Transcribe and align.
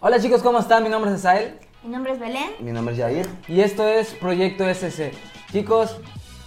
Hola 0.00 0.18
chicos, 0.20 0.42
¿cómo 0.42 0.58
están? 0.58 0.82
Mi 0.82 0.88
nombre 0.88 1.10
es 1.10 1.18
Asael 1.18 1.58
Mi 1.82 1.90
nombre 1.90 2.12
es 2.12 2.18
Belén. 2.18 2.50
Mi 2.60 2.72
nombre 2.72 2.94
es 2.94 3.00
Jair. 3.00 3.28
y 3.48 3.60
esto 3.60 3.86
es 3.86 4.12
Proyecto 4.14 4.64
SC. 4.68 5.12
Chicos, 5.52 5.96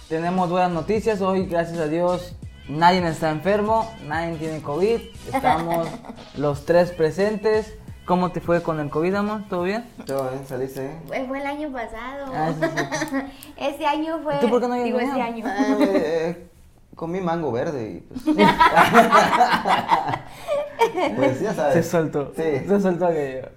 tenemos 0.08 0.50
buenas 0.50 0.70
noticias. 0.72 1.20
Hoy, 1.20 1.46
gracias 1.46 1.78
a 1.78 1.86
Dios, 1.86 2.34
nadie 2.68 3.06
está 3.06 3.30
enfermo, 3.30 3.90
nadie 4.06 4.36
tiene 4.36 4.60
COVID. 4.62 5.00
Estamos 5.32 5.88
los 6.36 6.64
tres 6.66 6.90
presentes. 6.90 7.74
¿Cómo 8.06 8.32
te 8.32 8.40
fue 8.42 8.62
con 8.62 8.80
el 8.80 8.90
COVID, 8.90 9.14
amor? 9.14 9.42
¿Todo 9.48 9.62
bien? 9.62 9.86
Todo 10.04 10.28
bien, 10.30 10.46
saliste. 10.46 10.84
¿eh? 10.84 10.98
Fue, 11.06 11.24
fue 11.26 11.38
el 11.40 11.46
año 11.46 11.72
pasado. 11.72 12.26
Ah, 12.34 12.52
sí, 12.52 12.66
sí. 13.08 13.16
Este 13.56 13.86
año 13.86 14.20
fue. 14.22 14.34
¿Y 14.36 14.40
tú 14.40 14.50
por 14.50 14.60
qué 14.60 14.68
no 14.68 14.74
Digo, 14.74 14.98
este 15.00 15.10
venido? 15.12 15.26
año. 15.26 15.44
Ah, 15.46 15.76
eh, 15.80 16.48
comí 16.94 17.20
mango 17.20 17.52
verde 17.52 17.92
y 17.92 18.00
pues. 18.00 18.22
pues 21.16 21.40
ya 21.40 21.54
sabes. 21.54 21.74
Se 21.74 21.82
soltó. 21.82 22.32
Sí. 22.36 22.42
Se 22.66 22.80
soltó 22.80 23.06
aquello. 23.06 23.48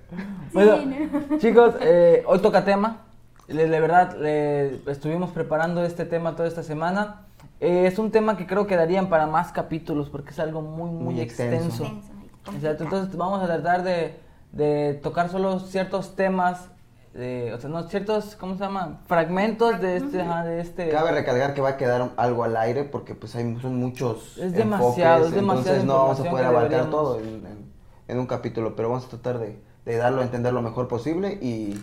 Bueno, 0.53 0.77
chicos, 1.39 1.75
eh, 1.81 2.23
hoy 2.25 2.39
toca 2.39 2.63
tema. 2.65 3.03
De 3.47 3.79
verdad, 3.79 4.15
le- 4.17 4.81
estuvimos 4.91 5.31
preparando 5.31 5.83
este 5.85 6.05
tema 6.05 6.35
toda 6.35 6.47
esta 6.47 6.63
semana. 6.63 7.21
Eh, 7.59 7.85
es 7.87 7.97
un 7.97 8.11
tema 8.11 8.37
que 8.37 8.45
creo 8.45 8.67
que 8.67 8.75
darían 8.75 9.09
para 9.09 9.25
más 9.25 9.51
capítulos 9.51 10.09
porque 10.09 10.31
es 10.31 10.39
algo 10.39 10.61
muy, 10.61 10.89
muy, 10.91 11.13
Muy 11.15 11.21
extenso. 11.21 11.83
extenso. 11.85 12.11
Exacto, 12.53 12.83
entonces 12.83 13.15
vamos 13.17 13.41
a 13.41 13.45
tratar 13.47 13.83
de, 13.83 14.19
de 14.51 14.93
tocar 15.01 15.29
solo 15.29 15.59
ciertos 15.59 16.15
temas, 16.15 16.69
de, 17.13 17.53
o 17.53 17.59
sea, 17.59 17.69
no 17.69 17.83
ciertos, 17.83 18.35
¿cómo 18.35 18.53
se 18.55 18.59
llama? 18.61 18.99
Fragmentos 19.07 19.79
de 19.81 19.97
este, 19.97 20.21
ajá, 20.21 20.43
de 20.43 20.61
este. 20.61 20.89
Cabe 20.89 21.11
recalcar 21.11 21.53
que 21.53 21.61
va 21.61 21.69
a 21.69 21.77
quedar 21.77 22.11
algo 22.17 22.43
al 22.43 22.55
aire 22.57 22.83
porque 22.83 23.15
pues 23.15 23.35
hay 23.35 23.57
son 23.59 23.77
muchos 23.77 24.37
Es 24.37 24.53
demasiado, 24.53 25.25
es 25.25 25.31
demasiada 25.31 25.77
entonces 25.79 25.85
no 25.85 25.93
vamos 26.03 26.19
a 26.19 26.29
poder 26.29 26.45
abarcar 26.45 26.89
todo 26.91 27.19
en, 27.19 27.27
en- 27.27 27.71
en 28.07 28.19
un 28.19 28.25
capítulo, 28.27 28.75
pero 28.75 28.89
vamos 28.89 29.05
a 29.05 29.09
tratar 29.09 29.39
de, 29.39 29.59
de 29.85 29.97
darlo 29.97 30.21
a 30.21 30.23
entender 30.23 30.53
lo 30.53 30.61
mejor 30.61 30.87
posible 30.87 31.33
y, 31.41 31.77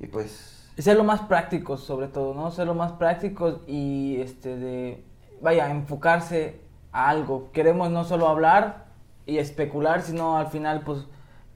y 0.00 0.06
pues 0.08 0.68
ser 0.76 0.96
lo 0.96 1.04
más 1.04 1.20
prácticos 1.22 1.82
sobre 1.84 2.08
todo, 2.08 2.34
¿no? 2.34 2.50
Ser 2.50 2.66
lo 2.66 2.74
más 2.74 2.92
prácticos 2.92 3.60
y 3.66 4.16
este 4.20 4.56
de 4.56 5.04
vaya, 5.40 5.70
enfocarse 5.70 6.60
a 6.92 7.08
algo. 7.08 7.50
Queremos 7.52 7.90
no 7.90 8.04
solo 8.04 8.28
hablar 8.28 8.86
y 9.24 9.38
especular, 9.38 10.02
sino 10.02 10.36
al 10.36 10.48
final 10.48 10.80
pues 10.82 11.06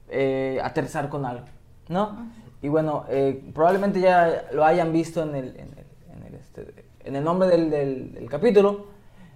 eh, 0.09 0.59
aterrizar 0.63 1.09
con 1.09 1.25
algo, 1.25 1.45
¿no? 1.89 2.27
Y 2.61 2.69
bueno, 2.69 3.05
eh, 3.09 3.43
probablemente 3.53 3.99
ya 3.99 4.45
lo 4.51 4.65
hayan 4.65 4.91
visto 4.91 5.21
en 5.23 5.35
el, 5.35 5.47
en 5.57 5.69
el, 5.77 5.85
en 6.17 6.23
el, 6.27 6.33
este, 6.35 6.85
en 7.03 7.15
el 7.15 7.23
nombre 7.23 7.47
del, 7.47 7.69
del- 7.69 8.13
del 8.13 8.29
capítulo. 8.29 8.87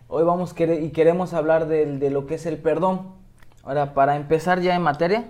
Hoy 0.08 0.24
vamos 0.24 0.56
quere- 0.56 0.82
y 0.82 0.90
queremos 0.90 1.34
hablar 1.34 1.68
del- 1.68 2.00
de 2.00 2.10
lo 2.10 2.26
que 2.26 2.36
es 2.36 2.46
el 2.46 2.58
perdón. 2.58 3.14
Ahora, 3.64 3.94
para 3.94 4.16
empezar 4.16 4.60
ya 4.60 4.76
en 4.76 4.82
materia, 4.82 5.26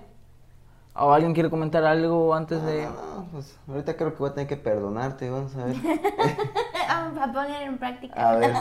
¿o 0.95 1.11
alguien 1.11 1.33
quiere 1.33 1.49
comentar 1.49 1.83
algo 1.83 2.33
antes 2.33 2.63
de...? 2.63 2.85
Ah, 2.85 3.23
pues, 3.31 3.57
ahorita 3.67 3.97
creo 3.97 4.13
que 4.13 4.19
voy 4.19 4.29
a 4.29 4.33
tener 4.33 4.47
que 4.47 4.57
perdonarte, 4.57 5.29
vamos 5.29 5.55
a 5.57 5.65
ver. 5.65 5.75
Vamos 6.87 7.17
a 7.21 7.31
poner 7.33 7.63
en 7.63 7.77
práctica. 7.77 8.29
A 8.31 8.35
ver. 8.35 8.53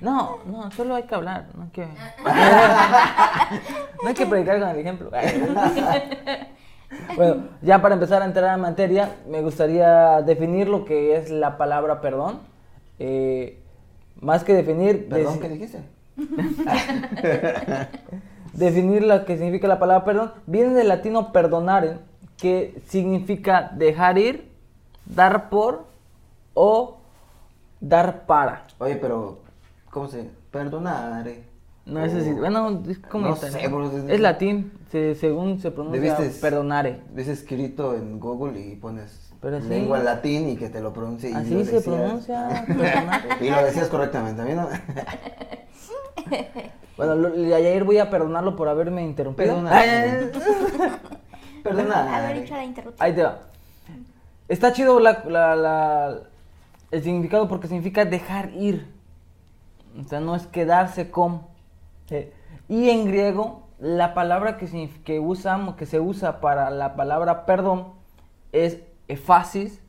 No, 0.00 0.38
no, 0.46 0.70
solo 0.72 0.94
hay 0.94 1.04
que 1.04 1.14
hablar, 1.14 1.46
no 1.54 1.64
hay 1.64 1.70
que... 1.70 1.86
no 4.02 4.08
hay 4.08 4.14
que 4.14 4.26
predicar 4.26 4.60
con 4.60 4.68
el 4.68 4.78
ejemplo. 4.78 5.10
Bueno, 7.14 7.48
ya 7.62 7.80
para 7.80 7.94
empezar 7.94 8.22
a 8.22 8.24
entrar 8.24 8.54
en 8.54 8.60
materia, 8.60 9.16
me 9.28 9.42
gustaría 9.42 10.22
definir 10.22 10.68
lo 10.68 10.84
que 10.84 11.16
es 11.16 11.30
la 11.30 11.56
palabra 11.58 12.00
perdón. 12.00 12.40
Eh, 12.98 13.60
más 14.20 14.44
que 14.44 14.54
definir... 14.54 15.08
Perdón, 15.08 15.38
¿qué 15.40 15.48
dijiste? 15.48 15.80
definir 18.54 19.02
lo 19.02 19.24
que 19.24 19.36
significa 19.36 19.68
la 19.68 19.78
palabra 19.78 20.04
perdón, 20.04 20.32
viene 20.46 20.74
del 20.74 20.88
latino 20.88 21.32
perdonare, 21.32 21.98
que 22.38 22.80
significa 22.86 23.70
dejar 23.74 24.18
ir, 24.18 24.50
dar 25.04 25.48
por 25.50 25.86
o 26.54 26.96
dar 27.80 28.26
para. 28.26 28.66
Oye, 28.78 28.96
pero 28.96 29.40
¿cómo 29.90 30.08
se? 30.08 30.30
Perdonare. 30.50 31.55
No 31.86 32.04
es 32.04 32.12
así, 32.14 32.32
bueno, 32.32 32.82
es 32.88 32.98
como 32.98 33.28
No 33.28 33.36
italiano. 33.36 33.60
sé, 33.60 33.68
bro, 33.68 33.86
es- 34.06 34.10
es 34.14 34.20
latín, 34.20 34.72
se- 34.90 35.14
según 35.14 35.60
se 35.60 35.70
pronuncia 35.70 36.18
Debiste- 36.18 36.40
perdonare. 36.40 37.00
Ves 37.12 37.28
escrito 37.28 37.94
en 37.94 38.18
Google 38.18 38.58
y 38.60 38.74
pones 38.74 39.30
Pero 39.40 39.60
sí. 39.60 39.68
lengua 39.68 39.98
latín 40.00 40.48
y 40.48 40.56
que 40.56 40.68
te 40.68 40.80
lo 40.80 40.92
pronuncie. 40.92 41.30
y 41.30 41.34
Así 41.34 41.54
lo 41.54 41.64
se 41.64 41.72
decías. 41.76 41.84
pronuncia, 41.84 42.66
y 43.40 43.50
lo 43.50 43.64
decías 43.64 43.88
correctamente, 43.88 44.42
¿a 44.42 44.44
mí 44.44 44.54
no? 44.54 44.68
Bueno, 46.96 47.14
lo- 47.14 47.28
ayer 47.54 47.84
voy 47.84 47.98
a 47.98 48.08
perdonarlo 48.10 48.56
por 48.56 48.68
haberme 48.68 49.04
interrumpido. 49.04 49.48
Perdonare. 49.48 49.90
Haber 50.10 50.32
Perdonare. 51.62 52.38
hecho 52.40 52.54
la 52.54 52.64
interrupción. 52.64 53.06
Ahí 53.06 53.14
te 53.14 53.22
va. 53.22 53.40
Está 54.48 54.72
chido 54.72 54.98
la, 54.98 55.22
la- 55.28 55.56
la- 55.56 56.18
el 56.90 57.02
significado 57.02 57.48
porque 57.48 57.68
significa 57.68 58.04
dejar 58.04 58.50
ir. 58.54 58.86
O 60.00 60.08
sea, 60.08 60.20
no 60.20 60.34
es 60.34 60.46
quedarse 60.46 61.10
con. 61.10 61.42
Eh, 62.10 62.32
y 62.68 62.90
en 62.90 63.04
griego, 63.06 63.62
la 63.78 64.14
palabra 64.14 64.56
que, 64.56 64.90
que, 65.04 65.20
usamos, 65.20 65.76
que 65.76 65.86
se 65.86 66.00
usa 66.00 66.40
para 66.40 66.70
la 66.70 66.96
palabra 66.96 67.44
perdón 67.46 67.88
es 68.52 68.78
efasis 69.08 69.80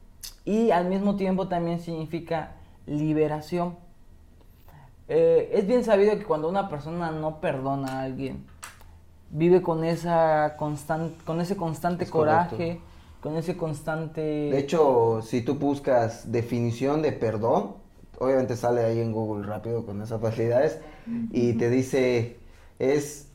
y 0.46 0.72
al 0.72 0.88
mismo 0.88 1.16
tiempo 1.16 1.48
también 1.48 1.80
significa 1.80 2.52
liberación. 2.86 3.76
Eh, 5.08 5.52
es 5.54 5.66
bien 5.68 5.84
sabido 5.84 6.18
que 6.18 6.26
cuando 6.26 6.50
una 6.50 6.68
persona 6.70 7.12
no 7.12 7.40
perdona 7.40 8.00
a 8.00 8.02
alguien, 8.04 8.46
vive 9.30 9.62
con 9.62 9.84
esa 9.86 10.58
constan- 10.58 11.16
con 11.26 11.40
ese 11.40 11.56
constante 11.56 12.04
Es 12.04 12.10
correcto. 12.12 12.50
coraje, 12.58 12.82
con 13.22 13.36
ese 13.38 13.56
constante 13.58 14.22
De 14.22 14.60
hecho, 14.60 15.22
si 15.22 15.42
tú 15.42 15.56
buscas 15.56 16.32
definición 16.32 17.02
de 17.02 17.14
perdón, 17.14 17.76
obviamente 18.20 18.56
sale 18.56 18.84
ahí 18.84 19.00
en 19.00 19.12
Google 19.12 19.46
rápido 19.46 19.86
con 19.86 20.02
esas 20.02 20.20
facilidades 20.22 20.80
y 21.32 21.54
te 21.54 21.70
dice 21.70 22.40
es 22.80 23.30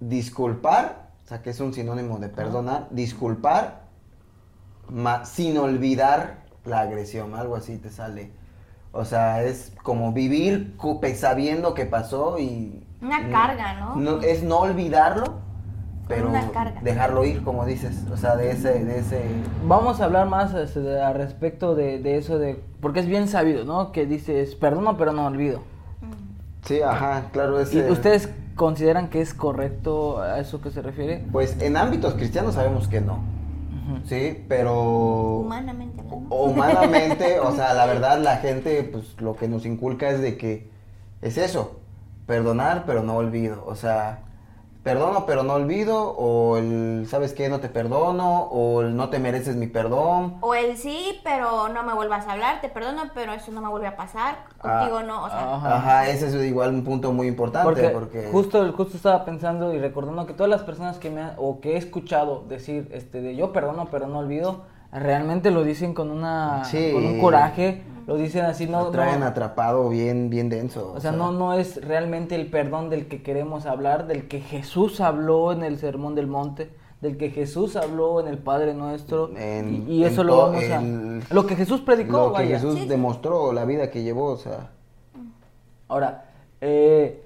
disculpar, 0.00 1.10
o 1.24 1.28
sea 1.28 1.42
que 1.42 1.50
es 1.50 1.60
un 1.60 1.72
sinónimo 1.74 2.18
de 2.18 2.28
perdonar, 2.28 2.88
disculpar 2.90 3.82
ma- 4.88 5.24
sin 5.24 5.58
olvidar 5.58 6.44
la 6.64 6.80
agresión, 6.80 7.34
algo 7.34 7.56
así 7.56 7.78
te 7.78 7.90
sale. 7.90 8.30
O 8.92 9.04
sea, 9.04 9.42
es 9.44 9.72
como 9.82 10.12
vivir 10.12 10.76
sabiendo 11.14 11.74
que 11.74 11.84
pasó 11.84 12.38
y... 12.38 12.86
Una 13.02 13.28
carga, 13.30 13.74
¿no? 13.74 13.94
es 14.22 14.42
no 14.42 14.58
olvidarlo, 14.60 15.40
pero 16.08 16.30
una 16.30 16.50
carga. 16.50 16.80
dejarlo 16.82 17.24
ir, 17.24 17.44
como 17.44 17.66
dices. 17.66 18.04
O 18.12 18.16
sea, 18.16 18.36
de 18.36 18.50
ese... 18.50 18.84
De 18.84 18.98
ese 18.98 19.22
Vamos 19.66 20.00
a 20.00 20.04
hablar 20.04 20.26
más 20.26 20.54
este, 20.54 21.00
al 21.00 21.14
respecto 21.14 21.74
de, 21.74 21.98
de 21.98 22.16
eso 22.16 22.38
de 22.38 22.60
porque 22.80 23.00
es 23.00 23.06
bien 23.06 23.28
sabido, 23.28 23.64
¿no? 23.64 23.92
Que 23.92 24.06
dices 24.06 24.54
perdono 24.54 24.96
pero 24.96 25.12
no 25.12 25.26
olvido. 25.26 25.60
Sí, 26.64 26.82
ajá, 26.82 27.26
claro. 27.32 27.58
¿Y 27.60 27.62
Ese, 27.62 27.90
ustedes 27.90 28.30
consideran 28.54 29.08
que 29.08 29.20
es 29.20 29.34
correcto 29.34 30.20
a 30.20 30.38
eso 30.38 30.60
que 30.60 30.70
se 30.70 30.82
refiere? 30.82 31.24
Pues 31.32 31.60
en 31.60 31.76
ámbitos 31.76 32.14
cristianos 32.14 32.54
sabemos 32.54 32.88
que 32.88 33.00
no. 33.00 33.38
Sí, 34.04 34.44
pero... 34.48 35.38
Humanamente 35.38 36.00
hablando. 36.00 36.34
Humanamente, 36.34 37.40
o 37.42 37.52
sea, 37.52 37.72
la 37.72 37.86
verdad 37.86 38.20
la 38.20 38.36
gente, 38.36 38.82
pues 38.84 39.18
lo 39.20 39.34
que 39.34 39.48
nos 39.48 39.64
inculca 39.64 40.10
es 40.10 40.20
de 40.20 40.36
que 40.36 40.70
es 41.22 41.38
eso, 41.38 41.80
perdonar 42.26 42.84
pero 42.86 43.02
no 43.02 43.16
olvido, 43.16 43.64
o 43.66 43.74
sea, 43.74 44.20
perdono 44.88 45.26
pero 45.26 45.42
no 45.42 45.54
olvido, 45.54 46.10
o 46.16 46.56
el, 46.56 47.06
¿sabes 47.08 47.32
qué? 47.34 47.48
No 47.48 47.60
te 47.60 47.68
perdono, 47.68 48.42
o 48.44 48.80
el 48.82 48.96
no 48.96 49.08
te 49.10 49.18
mereces 49.18 49.56
mi 49.56 49.66
perdón. 49.66 50.36
O 50.40 50.54
el 50.54 50.76
sí, 50.76 51.20
pero 51.22 51.68
no 51.68 51.82
me 51.82 51.92
vuelvas 51.94 52.26
a 52.26 52.32
hablar, 52.32 52.60
te 52.60 52.68
perdono, 52.68 53.02
pero 53.14 53.32
eso 53.32 53.52
no 53.52 53.60
me 53.60 53.68
vuelve 53.68 53.86
a 53.88 53.96
pasar. 53.96 54.38
Ah, 54.60 54.80
Contigo 54.80 55.02
no, 55.02 55.24
o 55.24 55.28
sea. 55.28 55.54
Ajá. 55.54 55.76
Ajá, 55.76 56.08
ese 56.08 56.28
es 56.28 56.34
igual 56.46 56.70
un 56.74 56.84
punto 56.84 57.12
muy 57.12 57.26
importante, 57.26 57.64
Porque, 57.68 57.88
porque... 57.90 58.28
justo, 58.32 58.72
justo 58.72 58.96
estaba 58.96 59.24
pensando 59.24 59.74
y 59.74 59.78
recordando 59.78 60.26
que 60.26 60.32
todas 60.34 60.50
las 60.50 60.62
personas 60.62 60.98
que 60.98 61.10
me 61.10 61.20
han- 61.22 61.34
o 61.36 61.60
que 61.60 61.74
he 61.74 61.76
escuchado 61.76 62.44
decir 62.48 62.88
este 62.92 63.20
de 63.20 63.36
yo 63.36 63.52
perdono 63.52 63.88
pero 63.90 64.06
no 64.06 64.18
olvido, 64.18 64.62
realmente 64.92 65.50
lo 65.50 65.64
dicen 65.64 65.94
con 65.94 66.10
una 66.10 66.64
Sí. 66.64 66.90
con 66.92 67.04
un 67.04 67.20
coraje, 67.20 67.82
lo 68.06 68.16
dicen 68.16 68.44
así 68.46 68.66
no, 68.66 68.84
lo 68.84 68.90
traen 68.90 69.20
no- 69.20 69.26
atrapado 69.26 69.88
bien, 69.88 70.30
bien 70.30 70.48
denso. 70.48 70.92
o 70.96 71.00
sea, 71.00 71.12
no 71.12 71.30
no 71.32 71.52
es 71.54 71.84
realmente 71.84 72.34
el 72.34 72.48
perdón 72.50 72.88
del 72.90 73.06
que 73.08 73.22
queremos 73.22 73.66
hablar, 73.66 74.06
del 74.06 74.28
que 74.28 74.40
Jesús 74.40 75.00
habló 75.00 75.52
en 75.52 75.62
el 75.62 75.78
Sermón 75.78 76.14
del 76.14 76.26
Monte, 76.26 76.70
del 77.02 77.16
que 77.16 77.30
Jesús 77.30 77.76
habló 77.76 78.18
en 78.20 78.28
el 78.28 78.38
Padre 78.38 78.74
Nuestro 78.74 79.30
En- 79.36 79.84
y, 79.88 79.96
y 79.98 80.04
eso 80.04 80.24
lo 80.24 80.38
vamos 80.38 80.64
a 80.64 80.76
el- 80.80 81.22
lo 81.30 81.46
que 81.46 81.54
Jesús 81.54 81.80
predicó, 81.82 82.12
Lo 82.18 82.26
que 82.32 82.42
vaya. 82.44 82.56
Jesús 82.56 82.74
Sí, 82.74 82.80
sí. 82.82 82.88
demostró, 82.88 83.52
la 83.52 83.64
vida 83.64 83.90
que 83.90 84.02
llevó, 84.02 84.32
o 84.32 84.36
sea... 84.36 84.70
Ahora, 85.88 86.24
eh, 86.60 87.22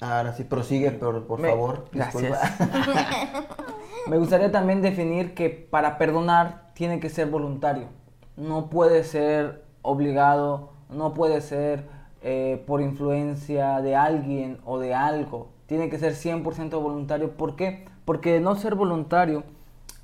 Ahora 0.00 0.32
sí, 0.34 0.44
prosigue, 0.44 0.90
por, 0.90 1.26
por 1.26 1.38
Me- 1.40 1.48
favor. 1.48 1.86
Gracias. 1.92 2.38
Me 4.08 4.18
gustaría 4.18 4.52
también 4.52 4.82
definir 4.82 5.34
que 5.34 5.50
para 5.50 5.98
perdonar 5.98 6.70
tiene 6.74 7.00
que 7.00 7.08
ser 7.08 7.28
voluntario. 7.28 7.88
No 8.36 8.70
puede 8.70 9.02
ser 9.02 9.64
obligado, 9.82 10.70
no 10.88 11.12
puede 11.12 11.40
ser 11.40 11.88
eh, 12.22 12.62
por 12.68 12.80
influencia 12.80 13.80
de 13.80 13.96
alguien 13.96 14.60
o 14.64 14.78
de 14.78 14.94
algo. 14.94 15.48
Tiene 15.66 15.90
que 15.90 15.98
ser 15.98 16.12
100% 16.12 16.80
voluntario. 16.80 17.32
¿Por 17.32 17.56
qué? 17.56 17.86
Porque 18.04 18.34
de 18.34 18.40
no 18.40 18.54
ser 18.54 18.76
voluntario, 18.76 19.42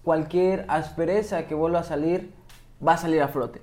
cualquier 0.02 0.64
aspereza 0.66 1.46
que 1.46 1.54
vuelva 1.54 1.80
a 1.80 1.84
salir 1.84 2.34
va 2.84 2.94
a 2.94 2.96
salir 2.96 3.22
a 3.22 3.28
flote. 3.28 3.62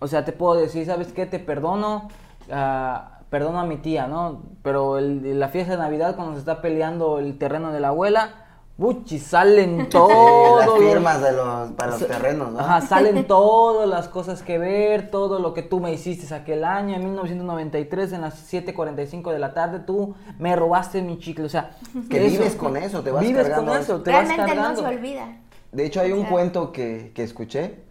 O 0.00 0.08
sea, 0.08 0.24
te 0.24 0.32
puedo 0.32 0.60
decir, 0.60 0.84
¿sabes 0.84 1.12
qué? 1.12 1.26
Te 1.26 1.38
perdono, 1.38 2.08
ah, 2.50 3.20
perdono 3.30 3.60
a 3.60 3.64
mi 3.64 3.76
tía, 3.76 4.08
¿no? 4.08 4.42
Pero 4.64 4.98
la 5.00 5.48
fiesta 5.48 5.74
de 5.74 5.78
Navidad, 5.78 6.16
cuando 6.16 6.34
se 6.34 6.40
está 6.40 6.60
peleando 6.60 7.20
el 7.20 7.38
terreno 7.38 7.70
de 7.70 7.78
la 7.78 7.88
abuela, 7.88 8.45
¡buchi! 8.78 9.18
salen 9.18 9.80
Sí, 9.82 9.86
todos 9.90 10.66
las 10.66 10.78
firmas 10.78 11.22
de 11.22 11.32
los, 11.32 11.70
para 11.72 11.92
los 11.92 12.06
terrenos, 12.06 12.52
¿no? 12.52 12.60
Ajá, 12.60 12.80
salen 12.82 13.24
todas 13.28 13.88
las 13.88 14.08
cosas 14.08 14.42
que 14.42 14.58
ver, 14.58 15.10
todo 15.10 15.38
lo 15.38 15.54
que 15.54 15.62
tú 15.62 15.80
me 15.80 15.92
hiciste 15.92 16.32
aquel 16.34 16.64
año, 16.64 16.94
en 16.96 17.04
1993, 17.04 18.12
en 18.12 18.20
las 18.22 18.52
7.45 18.52 19.32
de 19.32 19.38
la 19.38 19.54
tarde, 19.54 19.80
tú 19.80 20.14
me 20.38 20.54
robaste 20.56 21.00
mi 21.02 21.18
chicle, 21.18 21.44
o 21.44 21.48
sea... 21.48 21.76
Que 22.10 22.18
vives 22.20 22.54
con 22.56 22.76
eso, 22.76 23.02
te 23.02 23.10
vas 23.10 23.22
Vives 23.22 23.46
cargando 23.48 23.72
con 23.72 23.80
eso. 23.80 24.02
te 24.02 24.10
vas 24.12 24.26
Realmente 24.28 24.54
no 24.54 24.62
cargando. 24.62 24.82
se 24.82 24.88
olvida. 24.88 25.36
De 25.72 25.84
hecho, 25.86 26.00
hay 26.00 26.12
un 26.12 26.18
O 26.18 26.22
sea- 26.22 26.30
cuento 26.30 26.72
que, 26.72 27.12
que 27.14 27.22
escuché. 27.22 27.85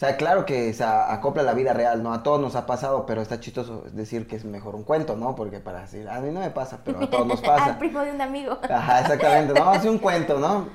O 0.00 0.02
sea, 0.02 0.16
claro 0.16 0.46
que 0.46 0.72
se 0.72 0.82
acopla 0.82 1.42
a 1.42 1.44
la 1.44 1.52
vida 1.52 1.74
real, 1.74 2.02
¿no? 2.02 2.14
A 2.14 2.22
todos 2.22 2.40
nos 2.40 2.56
ha 2.56 2.64
pasado, 2.64 3.04
pero 3.04 3.20
está 3.20 3.38
chistoso 3.38 3.84
decir 3.92 4.26
que 4.26 4.34
es 4.36 4.46
mejor 4.46 4.74
un 4.74 4.82
cuento, 4.82 5.14
¿no? 5.14 5.34
Porque 5.36 5.60
para 5.60 5.82
decir, 5.82 6.08
a 6.08 6.22
mí 6.22 6.30
no 6.32 6.40
me 6.40 6.48
pasa, 6.48 6.78
pero 6.82 7.04
a 7.04 7.10
todos 7.10 7.26
nos 7.26 7.40
Al 7.44 7.46
pasa. 7.46 7.78
primo 7.78 8.00
de 8.00 8.12
un 8.12 8.20
amigo. 8.22 8.56
Ajá, 8.62 9.00
exactamente. 9.02 9.52
No, 9.52 9.74
es 9.74 9.84
un 9.84 9.98
cuento, 9.98 10.38
¿no? 10.38 10.68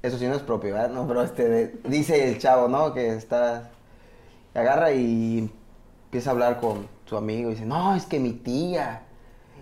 Eso 0.00 0.16
sí 0.16 0.26
no 0.26 0.34
es 0.36 0.40
propio, 0.40 0.72
¿verdad? 0.72 0.88
No, 0.88 1.06
pero 1.06 1.22
este, 1.22 1.46
de- 1.50 1.80
dice 1.84 2.30
el 2.30 2.38
chavo, 2.38 2.66
¿no? 2.66 2.94
Que 2.94 3.12
está, 3.14 3.68
agarra 4.54 4.90
y 4.92 5.52
empieza 6.06 6.30
a 6.30 6.32
hablar 6.32 6.60
con 6.60 6.88
su 7.04 7.18
amigo 7.18 7.50
y 7.50 7.52
dice, 7.56 7.66
no, 7.66 7.94
es 7.94 8.06
que 8.06 8.18
mi 8.20 8.32
tía 8.32 9.02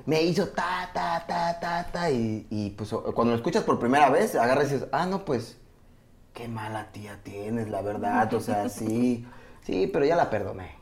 me 0.06 0.22
hizo 0.22 0.50
ta, 0.50 0.88
ta, 0.94 1.24
ta, 1.26 1.58
ta, 1.58 1.84
ta. 1.90 2.10
Y, 2.12 2.46
y 2.48 2.70
pues 2.70 2.90
cuando 3.12 3.32
lo 3.32 3.34
escuchas 3.38 3.64
por 3.64 3.80
primera 3.80 4.08
vez, 4.08 4.36
agarra 4.36 4.62
y 4.62 4.66
dices, 4.66 4.86
ah, 4.92 5.04
no, 5.04 5.24
pues, 5.24 5.58
qué 6.32 6.48
mala 6.48 6.92
tía 6.92 7.18
tienes, 7.22 7.68
la 7.68 7.82
verdad. 7.82 8.32
O 8.34 8.40
sea, 8.40 8.68
sí, 8.68 9.26
sí, 9.62 9.88
pero 9.92 10.04
ya 10.04 10.16
la 10.16 10.30
perdoné. 10.30 10.78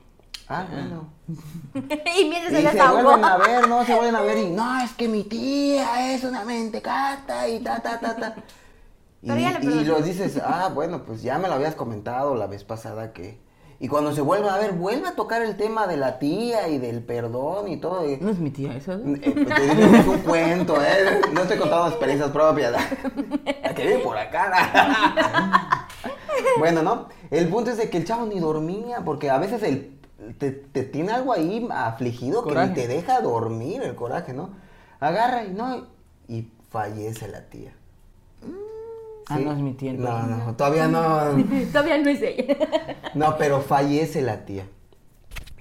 Ah, 0.49 0.67
bueno. 0.71 1.09
y 2.21 2.29
mientras 2.29 2.53
Y 2.53 2.67
se 2.67 2.89
vuelven 2.89 3.25
a 3.25 3.37
ver, 3.37 3.69
¿no? 3.69 3.85
Se 3.85 3.95
vuelven 3.95 4.15
a 4.15 4.21
ver 4.21 4.39
y 4.39 4.51
no, 4.51 4.81
es 4.81 4.93
que 4.93 5.09
mi 5.09 5.25
tía 5.25 6.15
es 6.15 6.23
una 6.23 6.45
mentecata 6.45 7.49
y 7.49 7.61
ta, 7.61 7.81
ta, 7.81 7.99
ta, 7.99 8.17
ta. 8.17 8.37
Y, 9.23 9.29
Pero 9.29 9.41
ya 9.41 9.59
le 9.59 9.65
y 9.65 9.85
los 9.85 10.05
dices, 10.05 10.41
ah, 10.45 10.71
bueno, 10.73 11.03
pues 11.05 11.23
ya 11.23 11.39
me 11.39 11.49
lo 11.49 11.55
habías 11.55 11.75
comentado 11.75 12.37
la 12.37 12.47
vez 12.47 12.63
pasada 12.63 13.13
que... 13.13 13.45
Y 13.79 13.89
cuando 13.89 14.15
se 14.15 14.23
vuelven 14.23 14.49
a 14.49 14.57
ver, 14.57 14.73
vuelve 14.73 15.09
a 15.09 15.15
tocar 15.15 15.43
el 15.43 15.57
tema 15.57 15.87
de 15.87 15.99
la 15.99 16.19
tía 16.19 16.69
y 16.69 16.79
del 16.79 17.03
perdón 17.03 17.69
y 17.69 17.77
todo. 17.77 18.03
No 18.21 18.31
es 18.31 18.39
mi 18.39 18.51
tía 18.51 18.75
esa, 18.75 18.95
Eh, 18.95 18.99
pues 19.23 19.55
te 19.55 19.75
digo 19.75 19.91
que 19.91 19.99
es 19.99 20.07
un 20.07 20.19
cuento, 20.21 20.83
¿eh? 20.83 21.21
No 21.35 21.43
estoy 21.43 21.59
contando 21.59 21.89
experiencias 21.89 22.31
propias. 22.31 22.73
La 22.73 23.75
que 23.75 23.87
vive 23.87 23.99
por 23.99 24.17
acá. 24.17 25.87
bueno, 26.59 26.83
¿no? 26.83 27.09
El 27.31 27.49
punto 27.49 27.71
es 27.71 27.77
de 27.77 27.91
que 27.91 27.99
el 27.99 28.07
chavo 28.07 28.25
ni 28.25 28.41
dormía, 28.41 29.03
porque 29.05 29.29
a 29.29 29.39
veces 29.39 29.63
el, 29.63 29.99
te, 30.39 30.53
te 30.53 30.83
tiene 30.83 31.13
algo 31.13 31.33
ahí 31.35 31.69
afligido 31.71 32.45
que 32.45 32.55
ni 32.55 32.73
te 32.73 32.89
deja 32.89 33.21
dormir 33.21 33.83
el 33.83 33.95
coraje, 33.95 34.33
¿no? 34.33 34.51
Agarra 35.01 35.45
y 35.45 35.51
no, 35.51 35.87
y 36.29 36.49
fallece 36.71 37.29
la 37.29 37.43
tía. 37.43 37.75
Ah, 39.29 39.39
no 39.39 39.53
es 39.53 39.59
mi 39.59 39.73
tía, 39.73 39.93
No, 39.93 40.23
no, 40.23 40.55
todavía 40.55 40.87
no. 40.87 41.01
Todavía 41.73 41.99
no 41.99 42.11
es 42.11 42.23
ella. 42.23 42.57
No, 43.15 43.37
pero 43.37 43.61
fallece 43.61 44.23
la 44.23 44.45
tía. 44.45 44.65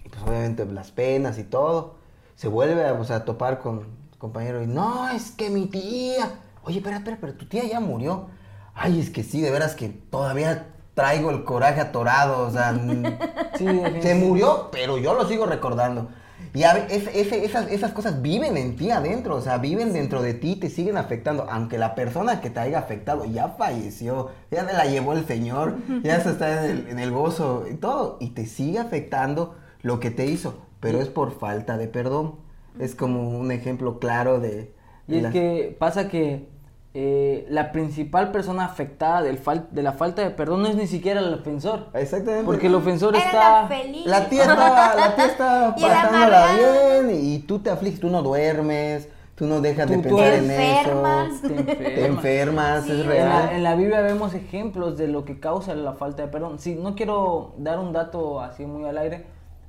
Y 0.03 0.09
pues 0.09 0.21
obviamente 0.21 0.65
las 0.65 0.91
penas 0.91 1.39
y 1.39 1.43
todo. 1.43 1.95
Se 2.35 2.47
vuelve 2.47 2.85
a, 2.85 2.95
pues, 2.95 3.09
a 3.11 3.25
topar 3.25 3.59
con 3.59 3.87
compañero 4.17 4.61
y 4.61 4.67
no, 4.67 5.09
es 5.09 5.31
que 5.31 5.49
mi 5.49 5.65
tía. 5.65 6.39
Oye, 6.63 6.77
espera, 6.77 6.97
espera, 6.97 7.17
pero 7.19 7.33
tu 7.33 7.45
tía 7.47 7.63
ya 7.63 7.79
murió. 7.79 8.27
Ay, 8.75 8.99
es 8.99 9.09
que 9.09 9.23
sí, 9.23 9.41
de 9.41 9.51
veras 9.51 9.73
que 9.75 9.89
todavía 9.89 10.67
traigo 10.93 11.31
el 11.31 11.43
coraje 11.43 11.81
atorado. 11.81 12.45
O 12.47 12.51
sea, 12.51 12.73
Sí, 13.57 13.65
se 14.01 14.15
murió, 14.15 14.69
pero 14.71 14.97
yo 14.97 15.15
lo 15.15 15.27
sigo 15.27 15.45
recordando. 15.45 16.09
Y 16.55 16.63
a 16.63 16.71
es- 16.87 17.07
ese- 17.13 17.45
esas, 17.45 17.69
esas 17.71 17.91
cosas 17.91 18.21
viven 18.21 18.57
en 18.57 18.75
ti 18.75 18.89
adentro, 18.89 19.35
o 19.35 19.41
sea, 19.41 19.57
viven 19.59 19.93
dentro 19.93 20.21
de 20.21 20.33
ti, 20.33 20.55
te 20.55 20.69
siguen 20.69 20.97
afectando, 20.97 21.45
aunque 21.49 21.77
la 21.77 21.93
persona 21.93 22.41
que 22.41 22.49
te 22.49 22.59
haya 22.61 22.79
afectado 22.79 23.25
ya 23.25 23.49
falleció, 23.49 24.29
ya 24.49 24.65
se 24.67 24.73
la 24.73 24.85
llevó 24.85 25.13
el 25.13 25.25
Señor, 25.27 25.75
ya 26.03 26.19
se 26.21 26.31
está 26.31 26.65
en 26.65 26.71
el, 26.71 26.87
en 26.87 26.99
el 26.99 27.11
gozo 27.11 27.65
y 27.69 27.75
todo, 27.75 28.17
y 28.19 28.29
te 28.29 28.45
sigue 28.45 28.79
afectando 28.79 29.55
lo 29.83 29.99
que 29.99 30.09
te 30.11 30.25
hizo, 30.25 30.61
pero 30.79 31.01
es 31.01 31.09
por 31.09 31.37
falta 31.37 31.77
de 31.77 31.87
perdón. 31.87 32.35
Es 32.79 32.95
como 32.95 33.29
un 33.37 33.51
ejemplo 33.51 33.99
claro 33.99 34.39
de... 34.39 34.73
Y 35.07 35.15
es 35.17 35.33
que 35.33 35.75
pasa 35.77 36.07
que 36.09 36.47
eh, 36.97 37.45
la 37.49 37.73
principal 37.73 38.31
persona 38.31 38.63
afectada 38.63 39.21
del 39.21 39.37
fal- 39.37 39.67
de 39.69 39.83
la 39.83 39.91
falta 39.91 40.21
de 40.21 40.29
perdón 40.31 40.61
no 40.61 40.69
es 40.69 40.75
ni 40.75 40.87
siquiera 40.87 41.19
el 41.19 41.33
ofensor. 41.33 41.87
Exactamente. 41.93 42.45
Porque 42.45 42.67
el 42.67 42.75
ofensor 42.75 43.15
Era 43.17 43.25
está... 43.25 43.61
la 43.63 43.67
feliz. 43.67 44.05
La 44.05 44.29
tía 44.29 44.45
la 44.55 45.13
el 45.17 45.35
pasándola 45.81 46.47
bien 46.55 47.19
y 47.21 47.39
tú 47.39 47.59
te 47.59 47.69
afliges, 47.69 47.99
tú 47.99 48.09
no 48.09 48.21
duermes, 48.23 49.09
tú 49.35 49.45
no 49.45 49.59
dejas 49.59 49.89
de 49.89 49.97
Tú- 49.97 50.03
pensar 50.03 50.33
en 50.35 50.49
enfermas. 50.51 51.29
eso. 51.33 51.47
Te 51.49 51.55
enfermas. 51.59 51.77
Te 51.95 52.05
enfermas, 52.05 52.83
Sí, 52.85 52.91
es 52.93 52.99
En 53.01 53.07
real. 53.07 53.27
la, 53.29 53.55
en 53.57 53.63
la 53.63 53.75
Biblia 53.75 53.99
vemos 53.99 54.33
ejemplos 54.33 54.97
de 54.97 55.09
lo 55.09 55.25
que 55.25 55.37
causa 55.41 55.75
la 55.75 55.93
falta 55.95 56.21
de 56.21 56.29
perdón. 56.29 56.59
Sí, 56.59 56.75
no 56.81 56.95
quiero 56.95 57.55
dar 57.57 57.77
un 57.79 57.91
dato 57.91 58.39
así 58.39 58.65
muy 58.65 58.85
al 58.87 58.97
aire, 58.97 59.25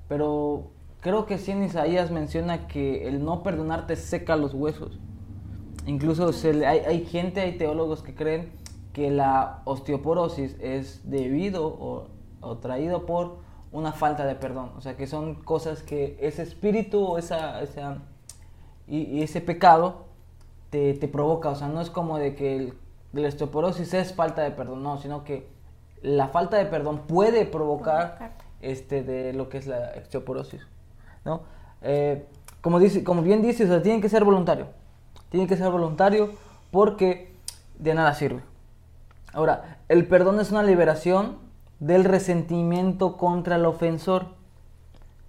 pero 0.06 0.70
creo 1.00 1.26
que 1.26 1.38
sí 1.38 1.50
en 1.50 1.64
Isaías 1.64 2.12
menciona 2.12 2.68
que 2.68 3.08
el 3.08 3.24
no 3.24 3.42
perdonar 3.42 3.88
te 3.88 3.96
seca 3.96 4.36
los 4.36 4.54
huesos. 4.54 5.00
Incluso 5.86 6.32
se 6.32 6.52
le- 6.52 6.66
hay, 6.66 6.80
hay 6.80 7.04
gente, 7.06 7.40
hay 7.40 7.56
teólogos 7.56 8.02
que 8.02 8.14
creen 8.14 8.50
que 8.92 9.10
la 9.10 9.62
osteoporosis 9.64 10.56
es 10.60 11.08
debido 11.08 11.66
o, 11.66 12.08
o 12.40 12.58
traído 12.58 13.06
por 13.06 13.36
una 13.72 13.92
falta 13.92 14.24
de 14.26 14.34
perdón. 14.34 14.72
O 14.76 14.80
sea, 14.80 14.96
que 14.96 15.06
son 15.06 15.34
cosas 15.36 15.82
que 15.82 16.16
ese 16.20 16.42
espíritu 16.42 17.04
o 17.04 17.18
esa, 17.18 17.62
esa, 17.62 17.98
y, 18.88 19.02
y 19.02 19.22
ese 19.22 19.40
pecado 19.40 20.06
te, 20.70 20.94
te 20.94 21.08
provoca. 21.08 21.50
O 21.50 21.54
sea, 21.54 21.68
no 21.68 21.80
es 21.80 21.90
como 21.90 22.18
de 22.18 22.34
que 22.34 22.56
el, 22.56 22.74
la 23.12 23.28
osteoporosis 23.28 23.94
es 23.94 24.12
falta 24.14 24.42
de 24.42 24.50
perdón, 24.50 24.82
no, 24.82 24.98
sino 24.98 25.24
que 25.24 25.46
la 26.02 26.28
falta 26.28 26.56
de 26.56 26.66
perdón 26.66 27.00
puede 27.06 27.44
provocar 27.46 28.32
este 28.60 29.02
de 29.02 29.32
lo 29.32 29.48
que 29.48 29.58
es 29.58 29.66
la 29.66 29.92
osteoporosis, 30.00 30.66
¿no? 31.24 31.42
Eh, 31.82 32.26
como 32.60 32.78
dice, 32.78 33.04
como 33.04 33.22
bien 33.22 33.42
dice, 33.42 33.64
o 33.64 33.66
sea, 33.68 33.82
tiene 33.82 34.00
que 34.00 34.08
ser 34.08 34.24
voluntario, 34.24 34.66
tiene 35.30 35.46
que 35.46 35.56
ser 35.56 35.70
voluntario 35.70 36.30
porque 36.70 37.34
de 37.78 37.94
nada 37.94 38.14
sirve. 38.14 38.42
Ahora, 39.32 39.78
el 39.88 40.06
perdón 40.06 40.40
es 40.40 40.50
una 40.50 40.62
liberación 40.62 41.36
del 41.78 42.04
resentimiento 42.04 43.16
contra 43.16 43.56
el 43.56 43.66
ofensor. 43.66 44.28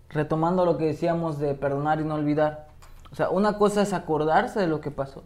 Retomando 0.10 0.66
lo 0.66 0.78
que 0.78 0.86
decíamos 0.86 1.40
de 1.40 1.54
perdonar 1.54 2.00
y 2.00 2.06
no 2.06 2.16
olvidar. 2.16 2.68
O 3.12 3.16
sea, 3.16 3.30
una 3.30 3.58
cosa 3.58 3.82
es 3.82 3.94
acordarse 3.94 4.60
de 4.60 4.68
lo 4.68 4.80
que 4.80 4.92
pasó. 4.92 5.24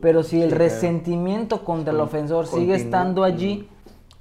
Pero 0.00 0.22
si 0.22 0.42
el 0.42 0.50
Sí, 0.50 0.56
resentimiento 0.56 1.64
contra 1.64 1.92
el 1.92 2.00
ofensor 2.00 2.46
sigue 2.46 2.74
estando 2.74 3.24
allí, 3.24 3.68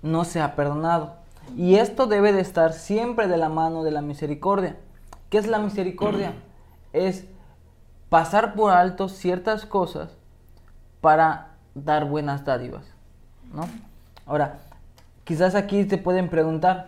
no 0.02 0.26
se 0.26 0.42
ha 0.42 0.56
perdonado. 0.56 1.14
Y 1.56 1.76
esto 1.76 2.08
debe 2.08 2.34
de 2.34 2.42
estar 2.42 2.74
siempre 2.74 3.28
de 3.28 3.38
la 3.38 3.50
mano 3.50 3.84
de 3.84 3.92
la 3.92 4.02
misericordia. 4.02 4.78
¿Qué 5.30 5.38
es 5.38 5.48
la 5.48 5.60
misericordia? 5.60 6.34
Es 6.94 7.26
pasar 8.10 8.54
por 8.56 8.72
alto 8.72 9.10
ciertas 9.10 9.66
cosas 9.66 10.10
para 11.02 11.52
dar 11.76 12.06
buenas 12.06 12.46
dádivas, 12.46 12.86
¿no? 13.54 13.68
Ahora, 14.26 14.60
quizás 15.24 15.56
aquí 15.56 15.86
te 15.86 15.98
pueden 15.98 16.30
preguntar, 16.30 16.88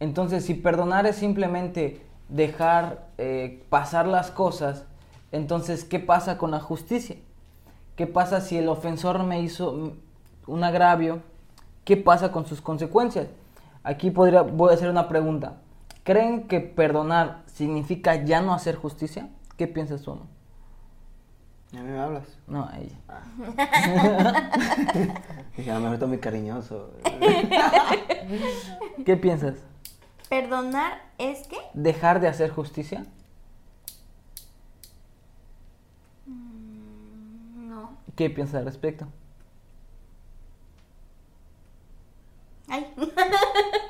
entonces 0.00 0.44
si 0.44 0.54
perdonar 0.54 1.06
es 1.06 1.16
simplemente 1.16 2.04
dejar 2.28 3.06
eh, 3.18 3.64
pasar 3.68 4.06
las 4.06 4.30
cosas, 4.30 4.84
entonces 5.32 5.84
¿qué 5.84 5.98
pasa 5.98 6.38
con 6.38 6.50
la 6.50 6.60
justicia? 6.60 7.16
¿Qué 7.96 8.06
pasa 8.06 8.40
si 8.40 8.56
el 8.56 8.68
ofensor 8.68 9.22
me 9.22 9.40
hizo 9.40 9.94
un 10.46 10.64
agravio? 10.64 11.22
¿Qué 11.84 11.96
pasa 11.96 12.32
con 12.32 12.46
sus 12.46 12.60
consecuencias? 12.60 13.28
Aquí 13.84 14.10
podría, 14.10 14.42
voy 14.42 14.70
a 14.70 14.74
hacer 14.74 14.88
una 14.88 15.08
pregunta. 15.08 15.58
¿Creen 16.02 16.48
que 16.48 16.60
perdonar 16.60 17.42
significa 17.46 18.24
ya 18.24 18.40
no 18.40 18.54
hacer 18.54 18.76
justicia? 18.76 19.28
¿Qué 19.56 19.68
piensas 19.68 20.02
tú? 20.02 20.18
No? 21.74 21.80
¿A 21.80 21.82
mí 21.82 21.90
me 21.90 21.98
hablas? 21.98 22.24
No, 22.46 22.68
a 22.68 22.78
ella. 22.78 22.96
Dije, 25.56 25.70
a 25.70 25.74
lo 25.74 25.80
mejor 25.80 25.94
está 25.94 26.06
muy 26.06 26.18
cariñoso. 26.18 26.92
¿Qué 29.04 29.16
piensas? 29.16 29.54
Perdonar 30.28 31.02
es 31.18 31.46
que 31.46 31.56
¿Dejar 31.74 32.20
de 32.20 32.28
hacer 32.28 32.50
justicia? 32.50 33.06
no. 36.26 37.96
¿Qué 38.16 38.30
piensas 38.30 38.56
al 38.56 38.64
respecto? 38.66 39.06
Ay. 42.68 42.92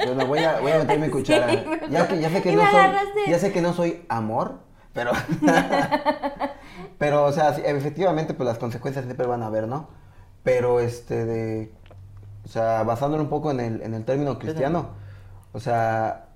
Bueno, 0.05 0.27
voy 0.27 0.41
a, 0.41 0.61
voy 0.61 0.73
a 0.73 0.79
meter 0.79 0.99
mi 0.99 1.09
cuchara. 1.09 1.51
Sí, 1.51 1.57
perdón. 1.59 1.91
ya, 1.91 2.09
que, 2.09 2.21
ya 2.21 2.31
sé 2.31 2.43
que 2.43 2.53
Y 2.53 2.57
no 2.57 2.63
me 2.63 2.71
soy, 2.71 2.81
agarraste. 2.81 3.21
ya 3.29 3.39
sé 3.39 3.53
que 3.53 3.61
no 3.63 3.73
soy 3.73 4.05
amor, 4.09 4.59
pero, 4.93 5.13
pero, 6.99 7.25
o 7.25 7.33
sea, 7.33 7.51
efectivamente, 7.51 8.35
pues 8.35 8.47
las 8.49 8.59
consecuencias 8.59 9.05
siempre 9.05 9.27
van 9.27 9.43
a 9.43 9.47
haber, 9.47 9.69
¿no? 9.69 9.89
pero 10.43 10.81
este 10.81 11.25
de, 11.27 11.73
o 12.45 12.49
sea, 12.49 12.83
basándolo 12.85 13.23
un 13.25 13.31
poco 13.31 13.51
en 13.51 13.61
el, 13.61 13.83
en 13.83 13.95
el 13.95 14.05
término 14.05 14.39
cristiano, 14.39 14.91
o 15.53 15.61
sea, 15.61 16.29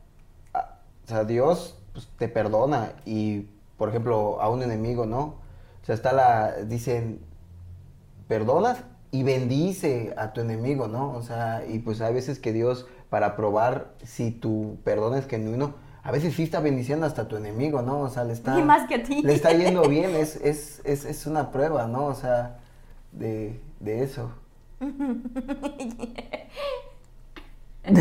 a- 0.54 0.78
o 1.04 1.08
sea, 1.08 1.24
Dios 1.24 1.78
pues, 1.92 2.08
te 2.18 2.28
perdona 2.28 2.92
y, 3.06 3.48
por 3.78 3.88
ejemplo, 3.90 4.40
a 4.42 4.48
un 4.50 4.62
enemigo, 4.62 5.06
¿no? 5.06 5.20
O 5.82 5.86
sea, 5.86 5.94
está 5.94 6.12
la, 6.12 6.52
dicen, 6.64 7.20
perdonas 8.28 8.84
y 9.10 9.22
bendice 9.22 10.14
a 10.16 10.32
tu 10.32 10.40
enemigo, 10.40 10.88
¿no? 10.88 11.12
O 11.12 11.22
sea, 11.22 11.64
y 11.66 11.78
pues 11.78 12.00
hay 12.00 12.12
veces 12.14 12.38
que 12.38 12.52
Dios, 12.52 12.86
para 13.10 13.36
probar 13.36 13.92
si 14.04 14.30
tu 14.30 14.78
perdón 14.84 15.14
es 15.16 15.26
genuino, 15.26 15.74
a 16.08 16.10
veces 16.10 16.32
sí 16.34 16.44
está 16.44 16.60
bendiciendo 16.60 17.04
hasta 17.04 17.22
a 17.22 17.28
tu 17.28 17.36
enemigo, 17.36 17.82
¿no? 17.82 18.00
O 18.00 18.08
sea, 18.08 18.24
le 18.24 18.32
está... 18.32 18.58
Y 18.58 18.62
más 18.62 18.88
que 18.88 18.94
a 18.94 19.02
ti. 19.02 19.20
Le 19.22 19.34
está 19.34 19.52
yendo 19.52 19.82
bien, 19.82 20.14
es, 20.16 20.36
es, 20.36 20.80
es, 20.84 21.04
es 21.04 21.26
una 21.26 21.50
prueba, 21.52 21.86
¿no? 21.86 22.06
O 22.06 22.14
sea, 22.14 22.56
de, 23.12 23.60
de 23.78 24.02
eso. 24.04 24.30
¿Qué? 27.84 27.92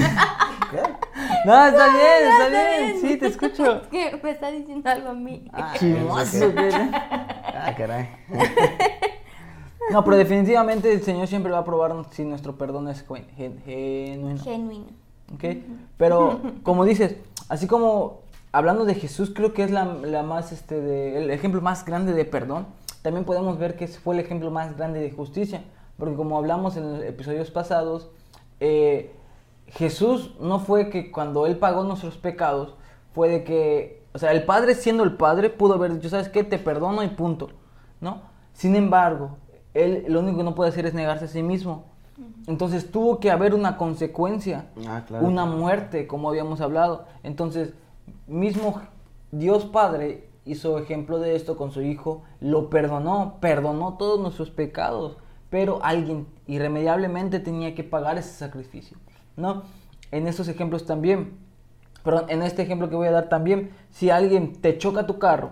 No, 1.45 1.65
está 1.65 1.87
bien, 1.87 2.31
está 2.31 2.47
está 2.47 2.49
bien. 2.49 2.91
bien. 2.91 3.01
Sí, 3.01 3.17
te 3.17 3.27
escucho. 3.27 3.81
que 3.91 4.19
me 4.23 4.31
está 4.31 4.51
diciendo 4.51 4.89
algo 4.89 5.09
a 5.09 5.13
mí. 5.13 5.49
Ah. 5.51 5.73
Ah, 7.53 7.73
caray. 7.75 8.09
No, 9.91 10.03
pero 10.05 10.15
definitivamente 10.15 10.91
el 10.93 11.01
Señor 11.03 11.27
siempre 11.27 11.51
va 11.51 11.59
a 11.59 11.65
probar 11.65 11.93
si 12.11 12.23
nuestro 12.23 12.57
perdón 12.57 12.87
es 12.87 13.05
gen- 13.05 13.27
gen- 13.35 13.61
genuino. 13.65 14.43
Genuino. 14.43 14.85
¿ok? 15.33 15.43
Pero, 15.97 16.41
como 16.63 16.85
dices, 16.85 17.15
así 17.49 17.67
como 17.67 18.21
hablando 18.51 18.85
de 18.85 18.95
Jesús, 18.95 19.31
creo 19.35 19.53
que 19.53 19.63
es 19.63 19.71
la, 19.71 19.85
más, 20.23 20.51
este, 20.51 20.79
de- 20.81 21.17
el 21.23 21.29
ejemplo 21.29 21.61
más 21.61 21.85
grande 21.85 22.13
de 22.13 22.25
perdón. 22.25 22.67
También 23.01 23.25
podemos 23.25 23.57
ver 23.57 23.75
que 23.75 23.87
fue 23.87 24.15
el 24.15 24.21
ejemplo 24.21 24.51
más 24.51 24.75
grande 24.77 24.99
de 24.99 25.11
justicia. 25.11 25.63
Porque 25.97 26.15
como 26.15 26.37
hablamos 26.37 26.77
en 26.77 26.93
los 26.93 27.03
episodios 27.03 27.49
pasados, 27.51 28.09
eh, 28.59 29.11
Jesús 29.67 30.35
no 30.39 30.59
fue 30.59 30.89
que 30.89 31.11
cuando 31.11 31.45
Él 31.47 31.57
pagó 31.57 31.83
nuestros 31.83 32.17
pecados, 32.17 32.75
fue 33.13 33.29
de 33.29 33.43
que, 33.43 34.03
o 34.13 34.19
sea, 34.19 34.31
el 34.31 34.43
Padre 34.43 34.75
siendo 34.75 35.03
el 35.03 35.13
Padre 35.17 35.49
pudo 35.49 35.73
haber 35.73 35.93
dicho, 35.93 36.09
¿sabes 36.09 36.29
qué? 36.29 36.43
Te 36.43 36.59
perdono 36.59 37.01
y 37.03 37.07
punto, 37.07 37.49
¿no? 37.99 38.21
Sin 38.53 38.75
embargo, 38.75 39.37
Él 39.73 40.05
lo 40.07 40.19
único 40.19 40.37
que 40.37 40.43
no 40.43 40.53
puede 40.55 40.69
hacer 40.69 40.85
es 40.85 40.93
negarse 40.93 41.25
a 41.25 41.27
sí 41.27 41.41
mismo. 41.43 41.85
Entonces 42.47 42.91
tuvo 42.91 43.19
que 43.19 43.29
haber 43.31 43.53
una 43.53 43.77
consecuencia, 43.77 44.67
Ah, 44.87 45.03
claro. 45.07 45.25
una 45.27 45.45
muerte, 45.45 46.07
como 46.07 46.29
habíamos 46.29 46.61
hablado. 46.61 47.05
Entonces, 47.23 47.73
mismo 48.25 48.81
Dios 49.31 49.65
Padre 49.65 50.27
hizo 50.45 50.79
ejemplo 50.79 51.19
de 51.19 51.35
esto 51.35 51.57
con 51.57 51.71
su 51.71 51.81
Hijo, 51.81 52.23
lo 52.39 52.69
perdonó, 52.69 53.35
perdonó 53.41 53.95
todos 53.97 54.19
nuestros 54.19 54.49
pecados, 54.49 55.17
pero 55.49 55.79
alguien 55.83 56.25
irremediablemente 56.47 57.39
tenía 57.39 57.75
que 57.75 57.83
pagar 57.83 58.17
ese 58.17 58.31
sacrificio, 58.33 58.97
¿no? 59.35 59.63
En 60.11 60.25
estos 60.27 60.47
ejemplos 60.47 60.85
también, 60.85 61.37
perdón, 62.03 62.25
en 62.29 62.41
este 62.43 62.61
ejemplo 62.61 62.89
que 62.89 62.95
voy 62.95 63.07
a 63.07 63.11
dar 63.11 63.27
también, 63.29 63.71
si 63.91 64.09
alguien 64.09 64.53
te 64.53 64.77
choca 64.77 65.05
tu 65.05 65.19
carro, 65.19 65.51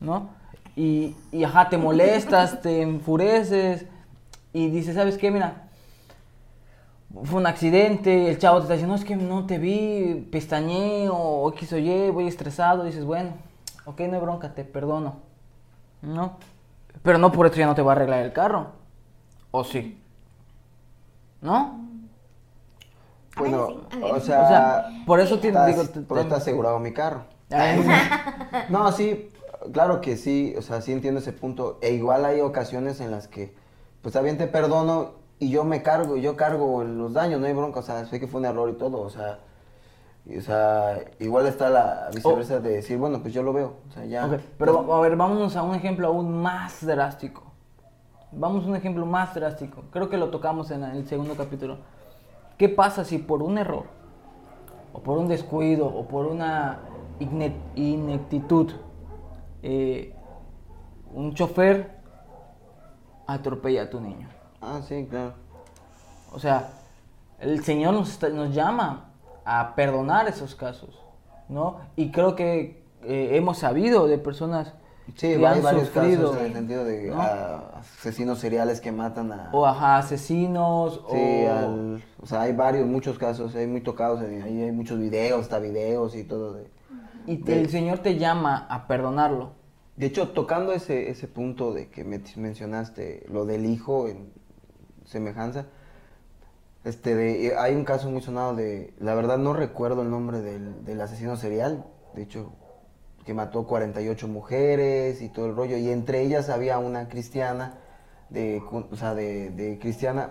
¿no? 0.00 0.28
Y, 0.74 1.14
y 1.32 1.44
ajá, 1.44 1.68
te 1.68 1.78
molestas, 1.78 2.60
te 2.60 2.82
enfureces 2.82 3.86
y 4.52 4.68
dices, 4.70 4.96
¿sabes 4.96 5.16
qué? 5.18 5.30
Mira, 5.30 5.65
fue 7.24 7.40
un 7.40 7.46
accidente, 7.46 8.28
el 8.30 8.38
chavo 8.38 8.58
te 8.58 8.62
está 8.64 8.74
diciendo, 8.74 8.94
no, 8.94 9.00
es 9.00 9.06
que 9.06 9.16
no 9.16 9.46
te 9.46 9.58
vi, 9.58 10.28
pestañé 10.30 11.08
o 11.10 11.50
X 11.52 11.72
o 11.72 11.78
Y, 11.78 12.10
voy 12.10 12.26
estresado, 12.26 12.84
dices, 12.84 13.04
bueno, 13.04 13.30
ok, 13.84 14.00
no 14.02 14.14
hay 14.16 14.20
bronca, 14.20 14.54
te 14.54 14.64
perdono, 14.64 15.16
¿no? 16.02 16.36
Pero 17.02 17.18
no 17.18 17.32
por 17.32 17.46
eso 17.46 17.56
ya 17.56 17.66
no 17.66 17.74
te 17.74 17.82
va 17.82 17.92
a 17.92 17.96
arreglar 17.96 18.20
el 18.24 18.32
carro, 18.32 18.68
¿o 19.50 19.64
sí? 19.64 20.00
¿No? 21.40 21.80
Bueno, 23.36 23.82
sí, 23.90 23.98
o 24.02 24.20
sea, 24.20 24.42
O 24.42 24.48
sea, 24.48 24.86
por 25.06 25.20
eso 25.20 25.38
te 25.38 25.48
digo, 25.48 25.84
te- 25.84 26.00
por 26.00 26.18
está 26.18 26.36
asegurado 26.36 26.78
mi 26.78 26.92
carro. 26.92 27.24
No, 28.70 28.90
sí, 28.92 29.28
claro 29.72 30.00
que 30.00 30.16
sí, 30.16 30.54
o 30.58 30.62
sea, 30.62 30.80
sí 30.80 30.92
entiendo 30.92 31.20
ese 31.20 31.32
punto. 31.32 31.78
E 31.82 31.92
igual 31.92 32.24
hay 32.24 32.40
ocasiones 32.40 33.00
en 33.00 33.10
las 33.10 33.28
que, 33.28 33.54
pues 34.02 34.14
también 34.14 34.38
te 34.38 34.46
perdono 34.46 35.12
y 35.38 35.50
yo 35.50 35.64
me 35.64 35.82
cargo, 35.82 36.16
yo 36.16 36.36
cargo 36.36 36.82
los 36.84 37.12
daños, 37.12 37.40
no 37.40 37.46
hay 37.46 37.52
bronca, 37.52 37.80
o 37.80 37.82
sea, 37.82 38.04
sé 38.06 38.18
que 38.18 38.26
fue 38.26 38.40
un 38.40 38.46
error 38.46 38.70
y 38.70 38.74
todo, 38.74 39.00
o 39.00 39.10
sea, 39.10 39.38
y, 40.24 40.38
o 40.38 40.40
sea, 40.40 40.98
igual 41.20 41.46
está 41.46 41.70
la 41.70 42.10
viceversa 42.14 42.58
de 42.60 42.70
decir, 42.70 42.98
bueno, 42.98 43.20
pues 43.20 43.34
yo 43.34 43.42
lo 43.42 43.52
veo, 43.52 43.74
o 43.88 43.92
sea, 43.92 44.04
ya. 44.06 44.40
Pero 44.58 44.92
a 44.92 45.00
ver, 45.00 45.16
vámonos 45.16 45.54
a 45.56 45.62
un 45.62 45.74
ejemplo 45.74 46.08
aún 46.08 46.42
más 46.42 46.84
drástico. 46.84 47.44
Vamos 48.32 48.64
a 48.64 48.68
un 48.68 48.76
ejemplo 48.76 49.06
más 49.06 49.34
drástico. 49.34 49.84
Creo 49.92 50.08
que 50.08 50.16
lo 50.16 50.30
tocamos 50.30 50.70
en 50.70 50.82
el 50.82 51.06
segundo 51.06 51.36
capítulo. 51.36 51.78
¿Qué 52.58 52.68
pasa 52.68 53.04
si 53.04 53.18
por 53.18 53.42
un 53.42 53.58
error, 53.58 53.84
o 54.92 55.00
por 55.00 55.18
un 55.18 55.28
descuido, 55.28 55.86
o 55.86 56.08
por 56.08 56.26
una 56.26 56.80
ineptitud, 57.20 58.72
eh, 59.62 60.12
un 61.14 61.34
chofer 61.34 62.00
atropella 63.26 63.82
a 63.82 63.90
tu 63.90 64.00
niño? 64.00 64.28
Ah, 64.60 64.80
sí, 64.86 65.06
claro. 65.08 65.34
O 66.32 66.38
sea, 66.38 66.70
el 67.40 67.62
Señor 67.64 67.94
nos, 67.94 68.10
está- 68.10 68.28
nos 68.28 68.54
llama 68.54 69.10
a 69.44 69.74
perdonar 69.74 70.28
esos 70.28 70.54
casos, 70.54 71.00
¿no? 71.48 71.78
Y 71.96 72.10
creo 72.10 72.34
que 72.34 72.82
eh, 73.02 73.30
hemos 73.36 73.58
sabido 73.58 74.06
de 74.06 74.18
personas 74.18 74.74
Sí, 75.14 75.28
que 75.36 75.46
han 75.46 75.62
varios 75.62 75.86
sufrido, 75.86 76.30
casos 76.32 76.40
en 76.40 76.46
el 76.46 76.52
sentido 76.54 76.84
de 76.84 77.10
¿no? 77.10 77.22
ah, 77.22 77.78
asesinos 77.78 78.40
seriales 78.40 78.80
que 78.80 78.90
matan 78.90 79.30
a... 79.30 79.50
o 79.52 79.64
ajá, 79.64 79.98
asesinos, 79.98 80.94
Sí, 81.08 81.44
o... 81.46 81.52
al- 81.52 82.02
o 82.20 82.26
sea, 82.26 82.40
hay 82.42 82.52
varios, 82.52 82.88
muchos 82.88 83.16
casos, 83.16 83.54
hay 83.54 83.68
muy 83.68 83.82
tocados, 83.82 84.20
ahí 84.20 84.42
hay, 84.42 84.62
hay 84.62 84.72
muchos 84.72 84.98
videos, 84.98 85.42
hasta 85.42 85.60
videos 85.60 86.16
y 86.16 86.24
todo. 86.24 86.54
De, 86.54 86.66
y 87.28 87.36
de- 87.36 87.60
el 87.60 87.70
Señor 87.70 87.98
te 88.00 88.18
llama 88.18 88.66
a 88.68 88.88
perdonarlo. 88.88 89.52
de 89.96 90.06
hecho, 90.06 90.30
tocando 90.30 90.72
ese, 90.72 91.08
ese 91.08 91.28
punto 91.28 91.72
de 91.72 91.88
que 91.88 92.02
me- 92.02 92.20
mencionaste, 92.34 93.26
lo 93.30 93.44
del 93.46 93.64
hijo 93.66 94.08
en 94.08 94.32
semejanza, 95.06 95.66
este 96.84 97.14
de, 97.16 97.46
eh, 97.48 97.56
hay 97.58 97.74
un 97.74 97.84
caso 97.84 98.10
muy 98.10 98.22
sonado 98.22 98.54
de, 98.54 98.94
la 99.00 99.14
verdad 99.14 99.38
no 99.38 99.52
recuerdo 99.54 100.02
el 100.02 100.10
nombre 100.10 100.40
del, 100.40 100.84
del 100.84 101.00
asesino 101.00 101.36
serial, 101.36 101.84
de 102.14 102.22
hecho, 102.22 102.52
que 103.24 103.34
mató 103.34 103.66
48 103.66 104.28
mujeres 104.28 105.20
y 105.20 105.28
todo 105.28 105.46
el 105.46 105.56
rollo, 105.56 105.76
y 105.76 105.90
entre 105.90 106.20
ellas 106.22 106.48
había 106.48 106.78
una 106.78 107.08
cristiana, 107.08 107.78
de, 108.30 108.60
o 108.70 108.96
sea, 108.96 109.14
de, 109.14 109.50
de 109.50 109.78
cristiana. 109.78 110.30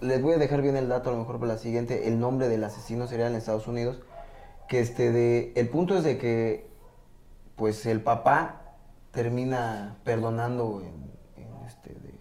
Les 0.00 0.20
voy 0.22 0.34
a 0.34 0.38
dejar 0.38 0.60
bien 0.60 0.76
el 0.76 0.88
dato, 0.88 1.08
a 1.08 1.12
lo 1.14 1.18
mejor 1.20 1.38
para 1.40 1.54
la 1.54 1.58
siguiente, 1.58 2.08
el 2.08 2.20
nombre 2.20 2.48
del 2.48 2.62
asesino 2.64 3.06
serial 3.06 3.30
en 3.32 3.38
Estados 3.38 3.66
Unidos, 3.66 4.00
que 4.68 4.80
este 4.80 5.12
de, 5.12 5.52
el 5.56 5.68
punto 5.70 5.96
es 5.96 6.04
de 6.04 6.18
que, 6.18 6.66
pues 7.56 7.86
el 7.86 8.02
papá 8.02 8.74
termina 9.12 9.96
perdonando 10.04 10.82
en, 10.82 11.42
en, 11.42 11.66
este, 11.66 11.90
de- 11.94 12.16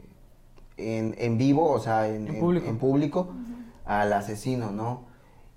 en, 0.77 1.15
en 1.17 1.37
vivo, 1.37 1.71
o 1.71 1.79
sea, 1.79 2.07
en, 2.07 2.27
En 2.27 2.35
en- 2.35 2.77
público. 2.77 3.33
al 3.85 4.11
asesino, 4.13 4.71
¿no? 4.71 5.05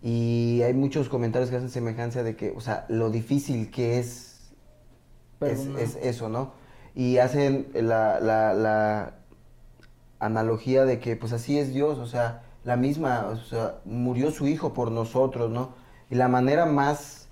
Y 0.02 0.62
hay 0.62 0.75
muchos 0.75 1.08
comentarios 1.08 1.50
que 1.50 1.56
hacen 1.56 1.70
semejanza 1.70 2.22
de 2.22 2.37
que, 2.37 2.52
o 2.56 2.60
sea, 2.60 2.84
lo 2.88 3.10
difícil 3.10 3.70
que 3.70 3.98
es, 3.98 4.52
es 5.78 5.96
eso, 6.02 6.28
¿no? 6.28 6.52
Y 6.94 7.18
hacen 7.18 7.68
la, 7.75 8.20
la, 8.20 8.54
la 8.54 9.14
analogía 10.20 10.84
de 10.84 10.98
que, 11.00 11.16
pues 11.16 11.32
así 11.32 11.58
es 11.58 11.72
Dios, 11.72 11.98
o 11.98 12.06
sea, 12.06 12.42
la 12.64 12.76
misma, 12.76 13.26
o 13.28 13.37
sea, 13.37 13.76
murió 13.84 14.30
su 14.30 14.46
hijo 14.46 14.72
por 14.72 14.90
nosotros, 14.92 15.50
¿no? 15.50 15.70
Y 16.10 16.14
la 16.16 16.28
manera 16.28 16.66
más, 16.66 17.28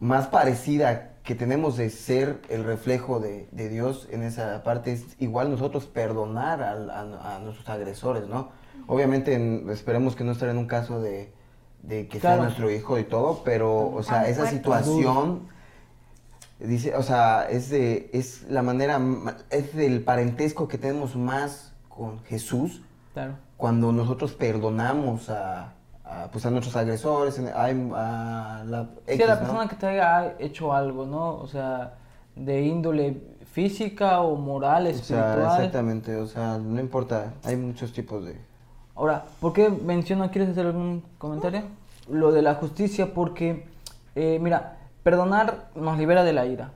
más 0.00 0.26
parecida 0.26 1.11
que 1.22 1.34
tenemos 1.34 1.76
de 1.76 1.88
ser 1.90 2.40
el 2.48 2.64
reflejo 2.64 3.20
de, 3.20 3.48
de 3.52 3.68
Dios 3.68 4.08
en 4.10 4.22
esa 4.24 4.62
parte 4.64 4.92
es 4.92 5.04
igual 5.20 5.50
nosotros 5.50 5.86
perdonar 5.86 6.62
a, 6.62 7.36
a 7.36 7.38
nuestros 7.38 7.68
agresores, 7.68 8.26
¿no? 8.26 8.48
Obviamente 8.88 9.34
en- 9.34 9.70
esperemos 9.70 10.16
que 10.16 10.24
no 10.24 10.32
estar 10.32 10.48
en 10.48 10.58
un 10.58 10.66
caso 10.66 11.00
de, 11.00 11.32
de 11.82 12.08
que 12.08 12.18
Claro. 12.18 12.36
sea 12.36 12.44
nuestro 12.44 12.70
hijo 12.70 12.98
y 12.98 13.04
todo, 13.04 13.42
pero, 13.44 13.88
o 13.92 14.02
sea, 14.02 14.28
esa 14.28 14.46
situación 14.48 15.42
dice, 16.58 16.94
o 16.96 17.02
sea, 17.02 17.46
es 17.48 17.70
de, 17.70 18.10
es 18.12 18.42
la 18.48 18.62
manera, 18.62 18.98
ma- 18.98 19.36
es 19.50 19.74
del 19.76 20.02
parentesco 20.02 20.66
que 20.68 20.78
tenemos 20.78 21.14
más 21.16 21.72
con 21.88 22.20
Jesús 22.24 22.82
Claro. 23.12 23.34
cuando 23.56 23.92
nosotros 23.92 24.32
perdonamos 24.32 25.28
a, 25.30 25.74
a, 26.12 26.28
pues 26.30 26.44
a 26.46 26.50
nuestros 26.50 26.76
agresores, 26.76 27.38
a, 27.38 27.64
a 27.64 28.64
la 28.64 28.84
Sí, 29.06 29.12
X, 29.14 29.24
a 29.24 29.26
la 29.28 29.34
¿no? 29.34 29.40
persona 29.40 29.68
que 29.68 29.76
te 29.76 29.86
haya 29.86 30.34
hecho 30.38 30.72
algo, 30.72 31.06
¿no? 31.06 31.36
O 31.36 31.46
sea, 31.46 31.94
de 32.36 32.62
índole 32.62 33.22
física 33.52 34.20
o 34.20 34.36
moral, 34.36 34.86
O 34.86 34.90
espiritual. 34.90 35.34
sea, 35.34 35.56
exactamente, 35.56 36.16
o 36.16 36.26
sea, 36.26 36.58
no 36.58 36.80
importa, 36.80 37.34
hay 37.44 37.56
muchos 37.56 37.92
tipos 37.92 38.24
de... 38.24 38.36
Ahora, 38.94 39.24
¿por 39.40 39.52
qué 39.52 39.68
menciono, 39.70 40.30
quieres 40.30 40.50
hacer 40.50 40.66
algún 40.66 41.02
comentario? 41.18 41.62
Lo 42.10 42.32
de 42.32 42.42
la 42.42 42.54
justicia, 42.54 43.12
porque, 43.14 43.66
eh, 44.14 44.38
mira, 44.40 44.76
perdonar 45.02 45.68
nos 45.74 45.98
libera 45.98 46.24
de 46.24 46.32
la 46.32 46.46
ira, 46.46 46.70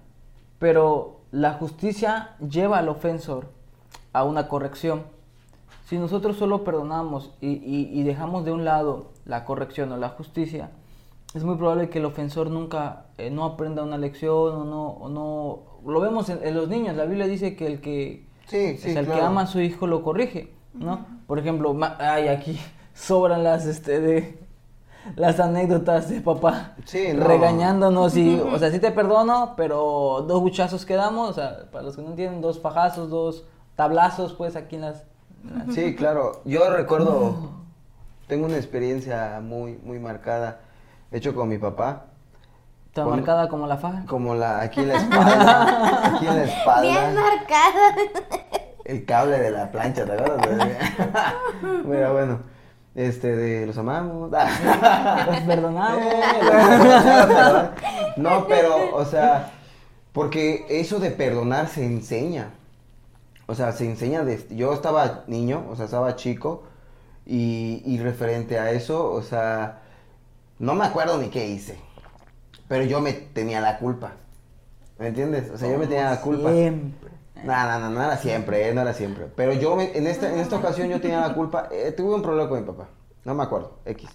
pero 0.58 1.20
la 1.30 1.54
justicia 1.54 2.30
lleva 2.48 2.78
al 2.78 2.88
ofensor 2.88 3.48
a 4.12 4.24
una 4.24 4.48
corrección, 4.48 5.02
si 5.86 5.98
nosotros 5.98 6.36
solo 6.36 6.62
perdonamos 6.64 7.30
y, 7.40 7.48
y- 7.48 7.90
y 7.98 8.02
dejamos 8.02 8.44
de 8.44 8.52
un 8.52 8.64
lado 8.64 9.12
la 9.24 9.44
corrección 9.44 9.90
o 9.92 9.96
la 9.96 10.10
justicia, 10.10 10.70
es 11.34 11.42
muy 11.44 11.56
probable 11.56 11.88
que 11.88 11.98
el 11.98 12.04
ofensor 12.04 12.50
nunca 12.50 13.06
eh, 13.18 13.30
no 13.30 13.44
aprenda 13.44 13.82
una 13.82 13.96
lección 13.98 14.54
o 14.54 14.64
no, 14.64 14.86
o 14.88 15.08
no... 15.08 15.90
Lo 15.90 16.00
vemos 16.00 16.28
en, 16.28 16.44
en 16.46 16.54
los 16.54 16.68
niños, 16.68 16.96
la 16.96 17.04
Biblia 17.04 17.26
dice 17.26 17.56
que 17.56 17.66
el 17.66 17.80
que, 17.80 18.26
Sí, 18.46 18.76
sí, 18.78 18.90
sea, 18.92 19.00
el 19.00 19.06
que 19.06 19.12
claro. 19.12 19.26
ama 19.28 19.42
a 19.42 19.46
su 19.46 19.60
hijo 19.60 19.86
lo 19.86 20.02
corrige, 20.02 20.52
¿no? 20.74 21.06
Por 21.26 21.38
ejemplo, 21.38 21.72
ma- 21.74 21.96
ay, 21.98 22.28
aquí 22.28 22.58
sobran 22.94 23.42
las, 23.44 23.64
este, 23.66 24.00
de... 24.00 24.46
Las 25.14 25.38
anécdotas 25.38 26.08
de 26.10 26.20
papá 26.20 26.74
Sí, 26.84 27.10
no. 27.14 27.24
regañándonos 27.24 28.16
y, 28.16 28.40
o 28.40 28.58
sea, 28.58 28.72
sí 28.72 28.80
te 28.80 28.90
perdono, 28.90 29.54
pero 29.56 30.24
dos 30.26 30.40
buchazos 30.40 30.84
quedamos, 30.84 31.30
o 31.30 31.32
sea, 31.34 31.70
para 31.70 31.84
los 31.84 31.94
que 31.94 32.02
no 32.02 32.08
entienden, 32.10 32.40
dos 32.40 32.58
fajazos, 32.60 33.08
dos 33.08 33.44
tablazos, 33.76 34.32
pues 34.32 34.56
aquí 34.56 34.74
en 34.74 34.80
las... 34.82 35.04
Sí, 35.72 35.94
claro. 35.94 36.42
Yo 36.44 36.70
recuerdo, 36.70 37.50
tengo 38.26 38.46
una 38.46 38.56
experiencia 38.56 39.40
muy, 39.42 39.78
muy 39.82 39.98
marcada, 39.98 40.60
hecho 41.12 41.34
con 41.34 41.48
mi 41.48 41.58
papá, 41.58 42.04
Está 42.88 43.04
marcada 43.04 43.48
como 43.48 43.66
la 43.66 43.76
faja. 43.76 44.04
como 44.06 44.34
la 44.34 44.60
aquí 44.62 44.80
en 44.80 44.88
la 44.88 44.94
espalda, 44.96 46.06
aquí 46.16 46.26
en 46.26 46.36
la 46.36 46.42
Bien 46.44 46.48
espalda, 46.48 47.10
marcada. 47.12 47.94
el 48.86 49.04
cable 49.04 49.38
de 49.38 49.50
la 49.50 49.70
plancha, 49.70 50.06
¿te 50.06 50.12
acuerdas? 50.12 50.68
Pero 51.86 52.12
bueno, 52.14 52.38
este, 52.94 53.36
de 53.36 53.66
los 53.66 53.76
amamos. 53.76 54.30
Los 55.26 55.40
perdonamos. 55.40 56.00
No, 58.16 58.46
pero, 58.48 58.96
o 58.96 59.04
sea, 59.04 59.50
porque 60.14 60.64
eso 60.70 60.98
de 60.98 61.10
perdonar 61.10 61.68
se 61.68 61.84
enseña. 61.84 62.48
O 63.46 63.54
sea, 63.54 63.72
se 63.72 63.86
enseña 63.86 64.24
de... 64.24 64.46
Yo 64.50 64.72
estaba 64.72 65.24
niño, 65.28 65.66
o 65.70 65.76
sea, 65.76 65.84
estaba 65.86 66.16
chico, 66.16 66.64
y, 67.26 67.82
y 67.84 67.98
referente 67.98 68.58
a 68.58 68.70
eso, 68.72 69.12
o 69.12 69.22
sea, 69.22 69.82
no 70.58 70.74
me 70.74 70.84
acuerdo 70.86 71.18
ni 71.18 71.28
qué 71.30 71.48
hice, 71.48 71.78
pero 72.68 72.84
yo 72.84 73.00
me 73.00 73.12
tenía 73.12 73.60
la 73.60 73.78
culpa. 73.78 74.12
¿Me 74.98 75.08
entiendes? 75.08 75.50
O 75.50 75.58
sea, 75.58 75.70
yo 75.70 75.78
me 75.78 75.86
tenía 75.86 76.10
la 76.10 76.20
culpa. 76.20 76.52
Siempre. 76.52 77.10
No, 77.44 77.52
no, 77.66 77.78
no, 77.80 77.90
no 77.90 78.02
era 78.02 78.16
siempre, 78.16 78.68
eh, 78.68 78.74
no 78.74 78.80
era 78.82 78.94
siempre. 78.94 79.26
Pero 79.36 79.52
yo 79.52 79.76
me- 79.76 79.96
en, 79.96 80.06
esta, 80.06 80.32
en 80.32 80.38
esta 80.40 80.56
ocasión 80.56 80.88
yo 80.88 81.00
tenía 81.00 81.20
la 81.20 81.34
culpa. 81.34 81.68
eh, 81.70 81.92
tuve 81.92 82.14
un 82.14 82.22
problema 82.22 82.48
con 82.48 82.60
mi 82.60 82.66
papá. 82.66 82.88
No 83.24 83.34
me 83.34 83.42
acuerdo, 83.42 83.78
X. 83.84 84.08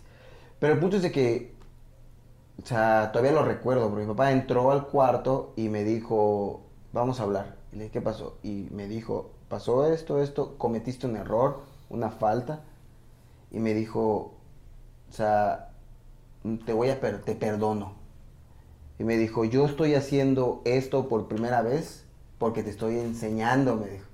Pero 0.59 0.73
el 0.73 0.79
punto 0.79 0.97
es 0.97 1.03
de 1.03 1.11
que, 1.11 1.55
o 2.63 2.65
sea, 2.65 3.11
todavía 3.11 3.31
lo 3.33 3.43
recuerdo, 3.43 3.89
porque 3.89 4.05
mi 4.05 4.11
papá 4.11 4.31
entró 4.31 4.71
al 4.71 4.88
cuarto 4.88 5.53
y 5.55 5.69
me 5.69 5.83
dijo, 5.83 6.61
vamos 6.93 7.19
a 7.19 7.23
hablar. 7.23 7.55
Y 7.71 7.75
le 7.77 7.83
dije, 7.83 7.93
¿qué 7.93 8.01
pasó? 8.01 8.37
Y 8.43 8.67
me 8.71 8.87
dijo, 8.87 9.31
pasó 9.49 9.85
esto, 9.85 10.21
esto, 10.21 10.55
cometiste 10.57 11.07
un 11.07 11.15
error, 11.15 11.61
una 11.89 12.09
falta. 12.09 12.61
Y 13.51 13.59
me 13.59 13.73
dijo, 13.73 14.33
o 15.09 15.13
sea, 15.13 15.69
te 16.65 16.73
voy 16.73 16.89
a, 16.89 16.99
per- 16.99 17.21
te 17.21 17.35
perdono. 17.35 17.93
Y 18.99 19.03
me 19.03 19.17
dijo, 19.17 19.45
yo 19.45 19.65
estoy 19.65 19.95
haciendo 19.95 20.61
esto 20.65 21.07
por 21.07 21.27
primera 21.27 21.61
vez 21.61 22.05
porque 22.37 22.63
te 22.63 22.69
estoy 22.69 22.97
enseñando, 22.99 23.75
me 23.75 23.87
dijo. 23.87 24.05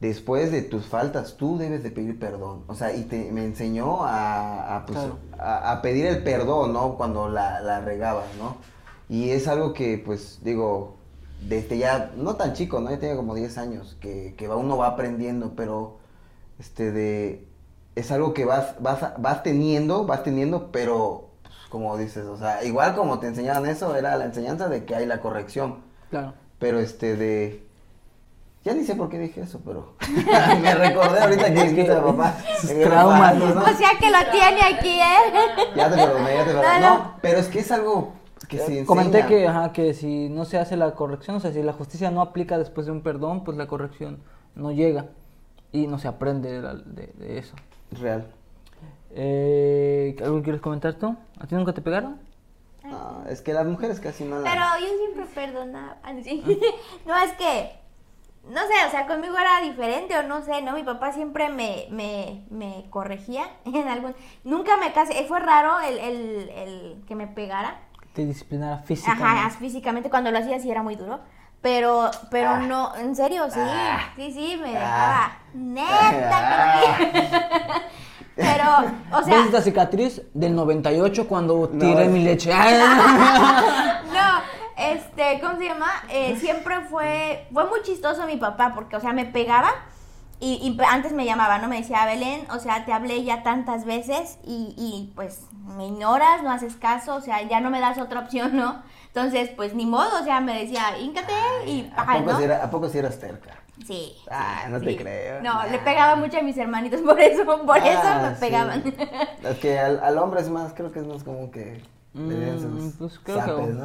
Después 0.00 0.52
de 0.52 0.62
tus 0.62 0.86
faltas, 0.86 1.36
tú 1.36 1.58
debes 1.58 1.82
de 1.82 1.90
pedir 1.90 2.18
perdón. 2.20 2.62
O 2.68 2.74
sea, 2.76 2.94
y 2.94 3.02
te- 3.04 3.32
me 3.32 3.44
enseñó 3.44 4.04
a, 4.04 4.76
a, 4.76 4.86
pues, 4.86 4.98
Claro. 4.98 5.18
a- 5.38 5.72
a 5.72 5.82
pedir 5.82 6.06
el 6.06 6.22
perdón, 6.22 6.72
¿no? 6.72 6.94
Cuando 6.96 7.28
la, 7.28 7.60
la 7.60 7.80
regabas, 7.80 8.26
¿no? 8.38 8.56
Y 9.08 9.30
es 9.30 9.48
algo 9.48 9.72
que, 9.72 9.98
pues, 9.98 10.38
digo, 10.42 10.97
desde 11.40 11.78
ya, 11.78 12.10
no 12.16 12.36
tan 12.36 12.52
chico, 12.54 12.80
¿no? 12.80 12.90
Ya 12.90 12.98
tenía 12.98 13.16
como 13.16 13.34
10 13.34 13.58
años, 13.58 13.96
que, 14.00 14.34
que 14.36 14.48
uno 14.48 14.76
va 14.76 14.88
aprendiendo, 14.88 15.52
pero, 15.56 15.98
este, 16.58 16.90
de, 16.92 17.46
es 17.94 18.10
algo 18.10 18.34
que 18.34 18.44
vas, 18.44 18.74
vas, 18.80 19.12
vas 19.18 19.42
teniendo, 19.42 20.04
vas 20.04 20.22
teniendo, 20.22 20.70
pero, 20.72 21.28
pues, 21.42 21.54
como 21.70 21.96
dices, 21.96 22.26
o 22.26 22.36
sea, 22.36 22.64
igual 22.64 22.94
como 22.94 23.18
te 23.18 23.28
enseñaban 23.28 23.66
eso, 23.66 23.94
era 23.96 24.16
la 24.16 24.24
enseñanza 24.24 24.68
de 24.68 24.84
que 24.84 24.94
hay 24.96 25.06
la 25.06 25.20
corrección, 25.20 25.78
Claro. 26.10 26.34
pero, 26.58 26.80
este, 26.80 27.16
de... 27.16 27.66
Ya 28.64 28.74
ni 28.74 28.84
sé 28.84 28.96
por 28.96 29.08
qué 29.08 29.18
dije 29.20 29.40
eso, 29.42 29.60
pero 29.64 29.94
me 30.60 30.74
recordé 30.74 31.20
ahorita 31.20 31.54
que 31.54 31.62
dijiste 31.62 31.92
a 31.92 32.02
papá. 32.04 32.36
traumas, 32.82 33.36
¿no? 33.36 33.62
O 33.62 33.66
sea 33.76 33.90
que 33.98 34.10
lo 34.10 34.18
tiene 34.32 34.60
aquí, 34.76 35.00
¿eh? 35.00 35.72
Ya 35.76 35.88
te 35.88 35.94
perdoné, 35.96 36.34
ya 36.34 36.44
te 36.44 36.50
perdoné. 36.52 36.80
No, 36.80 36.90
No, 36.90 36.98
no. 36.98 37.12
pero 37.22 37.38
es 37.38 37.46
que 37.46 37.60
es 37.60 37.70
algo 37.70 38.12
que 38.48 38.56
se 38.58 38.64
enseña. 38.80 38.86
Comenté 38.86 39.26
que, 39.26 39.46
ajá, 39.46 39.72
que 39.72 39.94
si 39.94 40.28
no 40.28 40.44
se 40.44 40.58
hace 40.58 40.76
la 40.76 40.94
corrección, 40.94 41.36
o 41.36 41.40
sea, 41.40 41.52
si 41.52 41.62
la 41.62 41.72
justicia 41.72 42.10
no 42.10 42.20
aplica 42.22 42.58
después 42.58 42.86
de 42.86 42.92
un 42.92 43.02
perdón, 43.02 43.44
pues 43.44 43.56
la 43.56 43.66
corrección 43.66 44.18
no 44.54 44.72
llega 44.72 45.06
y 45.72 45.86
no 45.86 45.98
se 45.98 46.08
aprende 46.08 46.50
de, 46.52 46.62
la- 46.62 46.74
de- 46.74 47.12
de 47.18 47.38
eso. 47.38 47.54
Real. 47.92 48.26
Eh, 49.10 50.16
¿Algo 50.22 50.42
quieres 50.42 50.60
comentar 50.60 50.94
tú? 50.94 51.16
¿A 51.40 51.46
ti 51.46 51.54
nunca 51.54 51.72
te 51.72 51.80
pegaron? 51.80 52.18
No, 52.84 53.24
es 53.28 53.42
que 53.42 53.52
las 53.52 53.66
mujeres 53.66 54.00
casi 54.00 54.24
no 54.24 54.36
Pero 54.42 54.54
la... 54.60 54.78
yo 54.80 54.86
siempre 54.98 55.24
perdonaba. 55.34 55.96
Ah, 56.02 56.12
sí. 56.22 56.42
No, 57.06 57.16
es 57.16 57.32
que, 57.32 57.70
no 58.48 58.60
sé, 58.60 58.86
o 58.86 58.90
sea, 58.90 59.06
conmigo 59.06 59.36
era 59.36 59.60
diferente 59.60 60.16
o 60.16 60.22
no 60.22 60.42
sé, 60.42 60.62
¿no? 60.62 60.72
Mi 60.74 60.82
papá 60.84 61.12
siempre 61.12 61.48
me, 61.50 61.86
me, 61.90 62.44
me 62.50 62.86
corregía 62.90 63.44
en 63.64 63.88
algún... 63.88 64.14
Nunca 64.44 64.76
me 64.78 64.92
casé, 64.92 65.24
fue 65.24 65.40
raro 65.40 65.80
el, 65.80 65.98
el, 65.98 66.48
el 66.50 67.04
que 67.06 67.14
me 67.14 67.26
pegara. 67.26 67.80
Te 68.14 68.24
disciplinara 68.24 68.78
físicamente. 68.78 69.24
Ajá, 69.24 69.50
físicamente 69.50 70.10
cuando 70.10 70.30
lo 70.30 70.38
hacía 70.38 70.58
sí 70.58 70.70
era 70.70 70.82
muy 70.82 70.96
duro. 70.96 71.20
Pero, 71.60 72.10
pero 72.30 72.50
Ah. 72.50 72.58
no, 72.58 72.94
en 72.96 73.16
serio, 73.16 73.44
sí, 73.50 73.58
Ah. 73.60 74.10
sí, 74.16 74.32
sí, 74.32 74.60
me 74.62 74.76
Ah. 74.76 75.32
dejaba 75.54 75.82
neta. 75.92 76.78
que 76.98 77.04
sí. 77.12 77.28
Pero, 78.36 78.64
o 79.12 79.22
sea, 79.24 79.34
¿Ves 79.36 79.46
esta 79.46 79.62
cicatriz 79.62 80.22
del 80.34 80.54
98 80.54 81.26
cuando 81.26 81.68
No, 81.72 81.78
tiré 81.80 82.06
mi 82.08 82.22
leche? 82.22 82.52
¡Ah! 82.54 84.02
no, 84.12 84.82
este, 84.84 85.40
¿cómo 85.40 85.58
se 85.58 85.64
llama? 85.64 85.88
Eh, 86.08 86.36
siempre 86.40 86.80
fue, 86.82 87.48
fue 87.52 87.66
muy 87.66 87.82
chistoso 87.82 88.24
mi 88.26 88.36
papá, 88.36 88.72
porque, 88.74 88.94
o 88.96 89.00
sea, 89.00 89.12
me 89.12 89.24
pegaba 89.26 89.70
y, 90.40 90.54
y 90.54 90.78
antes 90.88 91.12
me 91.12 91.24
llamaba, 91.24 91.58
¿no? 91.58 91.68
Me 91.68 91.78
decía, 91.78 92.04
Belén, 92.06 92.46
o 92.50 92.58
sea, 92.58 92.84
te 92.84 92.92
hablé 92.92 93.24
ya 93.24 93.42
tantas 93.42 93.84
veces 93.84 94.38
y, 94.44 94.74
y, 94.76 95.12
pues 95.14 95.46
me 95.76 95.86
ignoras, 95.86 96.42
no 96.42 96.50
haces 96.50 96.76
caso, 96.76 97.16
o 97.16 97.20
sea, 97.20 97.42
ya 97.42 97.60
no 97.60 97.70
me 97.70 97.80
das 97.80 97.98
otra 97.98 98.20
opción, 98.20 98.56
¿no? 98.56 98.82
Entonces, 99.08 99.50
pues 99.56 99.74
ni 99.74 99.84
modo, 99.86 100.20
o 100.20 100.24
sea, 100.24 100.40
me 100.40 100.58
decía, 100.58 100.98
híncate 101.00 101.32
y 101.66 101.90
¿A 101.92 101.96
paja, 101.96 102.18
poco, 102.18 102.32
¿no? 102.32 102.38
si 102.38 102.44
era- 102.44 102.64
¿A 102.64 102.70
poco 102.70 102.88
si 102.88 102.98
eras 102.98 103.18
terca? 103.18 103.50
Sí. 103.86 104.12
Ah, 104.30 104.64
no 104.68 104.80
te 104.80 104.96
creo. 104.96 105.40
No, 105.40 105.54
Nah. 105.54 105.66
le 105.66 105.78
pegaba 105.78 106.16
mucho 106.16 106.38
a 106.38 106.42
mis 106.42 106.56
hermanitos, 106.56 107.00
por 107.04 107.20
eso, 107.20 107.44
por 107.64 107.78
eso 107.78 108.00
Ah, 108.04 108.20
me 108.28 108.34
sí. 108.34 108.40
pegaban. 108.40 108.82
Es 109.44 109.58
que 109.58 109.78
al, 109.78 110.00
al 110.02 110.18
hombre 110.18 110.40
es 110.40 110.50
más, 110.50 110.72
creo 110.72 110.90
que 110.92 111.00
es 111.00 111.06
más 111.06 111.22
común 111.24 111.50
que... 111.50 111.82
Mm, 112.14 112.90
pues 112.98 113.18
creo 113.22 113.36
que- 113.36 113.42
zapes, 113.42 113.74
¿no? 113.74 113.84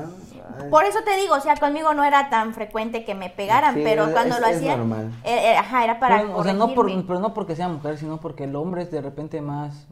Ay. 0.62 0.70
Por 0.70 0.86
eso 0.86 1.00
te 1.06 1.16
digo, 1.18 1.36
o 1.36 1.40
sea, 1.42 1.56
conmigo 1.58 1.94
no 1.94 2.04
era 2.04 2.30
tan 2.30 2.54
frecuente 2.54 3.04
que 3.06 3.16
me 3.16 3.30
pegaran, 3.30 3.76
Sí, 3.76 3.82
pero 3.84 4.06
es- 4.08 4.12
cuando 4.14 4.36
es- 4.36 4.42
lo 4.42 4.48
es 4.48 4.58
hacía, 4.58 4.78
normal. 4.78 5.12
eh, 5.24 5.52
eh, 5.54 5.58
ajá, 5.58 5.84
era 5.84 6.00
para 6.00 6.22
Pero, 6.22 6.38
o 6.38 6.44
sea, 6.44 6.54
no 6.54 6.74
por, 6.74 6.88
pero 7.06 7.20
no 7.20 7.34
porque 7.34 7.56
sea 7.56 7.68
mujer, 7.68 7.98
sino 7.98 8.18
porque 8.20 8.46
el 8.46 8.56
hombre 8.56 8.84
es 8.84 8.92
de 8.92 9.02
repente 9.02 9.42
más... 9.42 9.86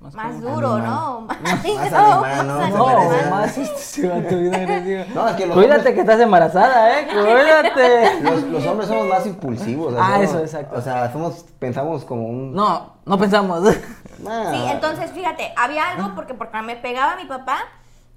Más, 0.00 0.14
más 0.14 0.40
duro, 0.40 0.74
Animal. 0.74 0.90
¿no? 0.90 1.20
Más, 1.42 1.64
Más 1.64 1.90
no, 1.90 2.24
animal, 2.24 2.46
¿no? 2.46 2.54
más 2.54 2.70
No, 2.70 3.30
más 3.30 3.58
este, 3.58 4.12
agresiva. 4.12 5.04
No, 5.12 5.28
es 5.28 5.34
que 5.36 5.48
Cuídate 5.48 5.74
hombres- 5.80 5.94
que 5.94 6.00
estás 6.00 6.20
embarazada, 6.20 7.00
¿eh? 7.00 7.08
Cuídate. 7.10 8.22
Los, 8.22 8.42
los 8.44 8.66
hombres 8.66 8.88
somos 8.88 9.08
más 9.08 9.26
impulsivos. 9.26 9.92
o 9.94 9.96
sea, 9.96 10.04
Ah, 10.06 10.12
somos- 10.14 10.24
eso, 10.30 10.38
exacto. 10.38 10.76
O 10.78 10.80
sea, 10.80 11.12
somos, 11.12 11.44
pensamos 11.58 12.04
como 12.04 12.28
un... 12.28 12.54
No, 12.54 12.92
no 13.08 13.18
pensamos. 13.18 13.62
Ah, 14.26 14.50
Sí, 14.52 14.60
entonces 14.72 15.12
fíjate, 15.12 15.54
había 15.56 15.90
algo 15.90 16.16
porque 16.16 16.34
porque 16.34 16.60
me 16.62 16.74
pegaba 16.74 17.14
mi 17.14 17.24
papá 17.24 17.58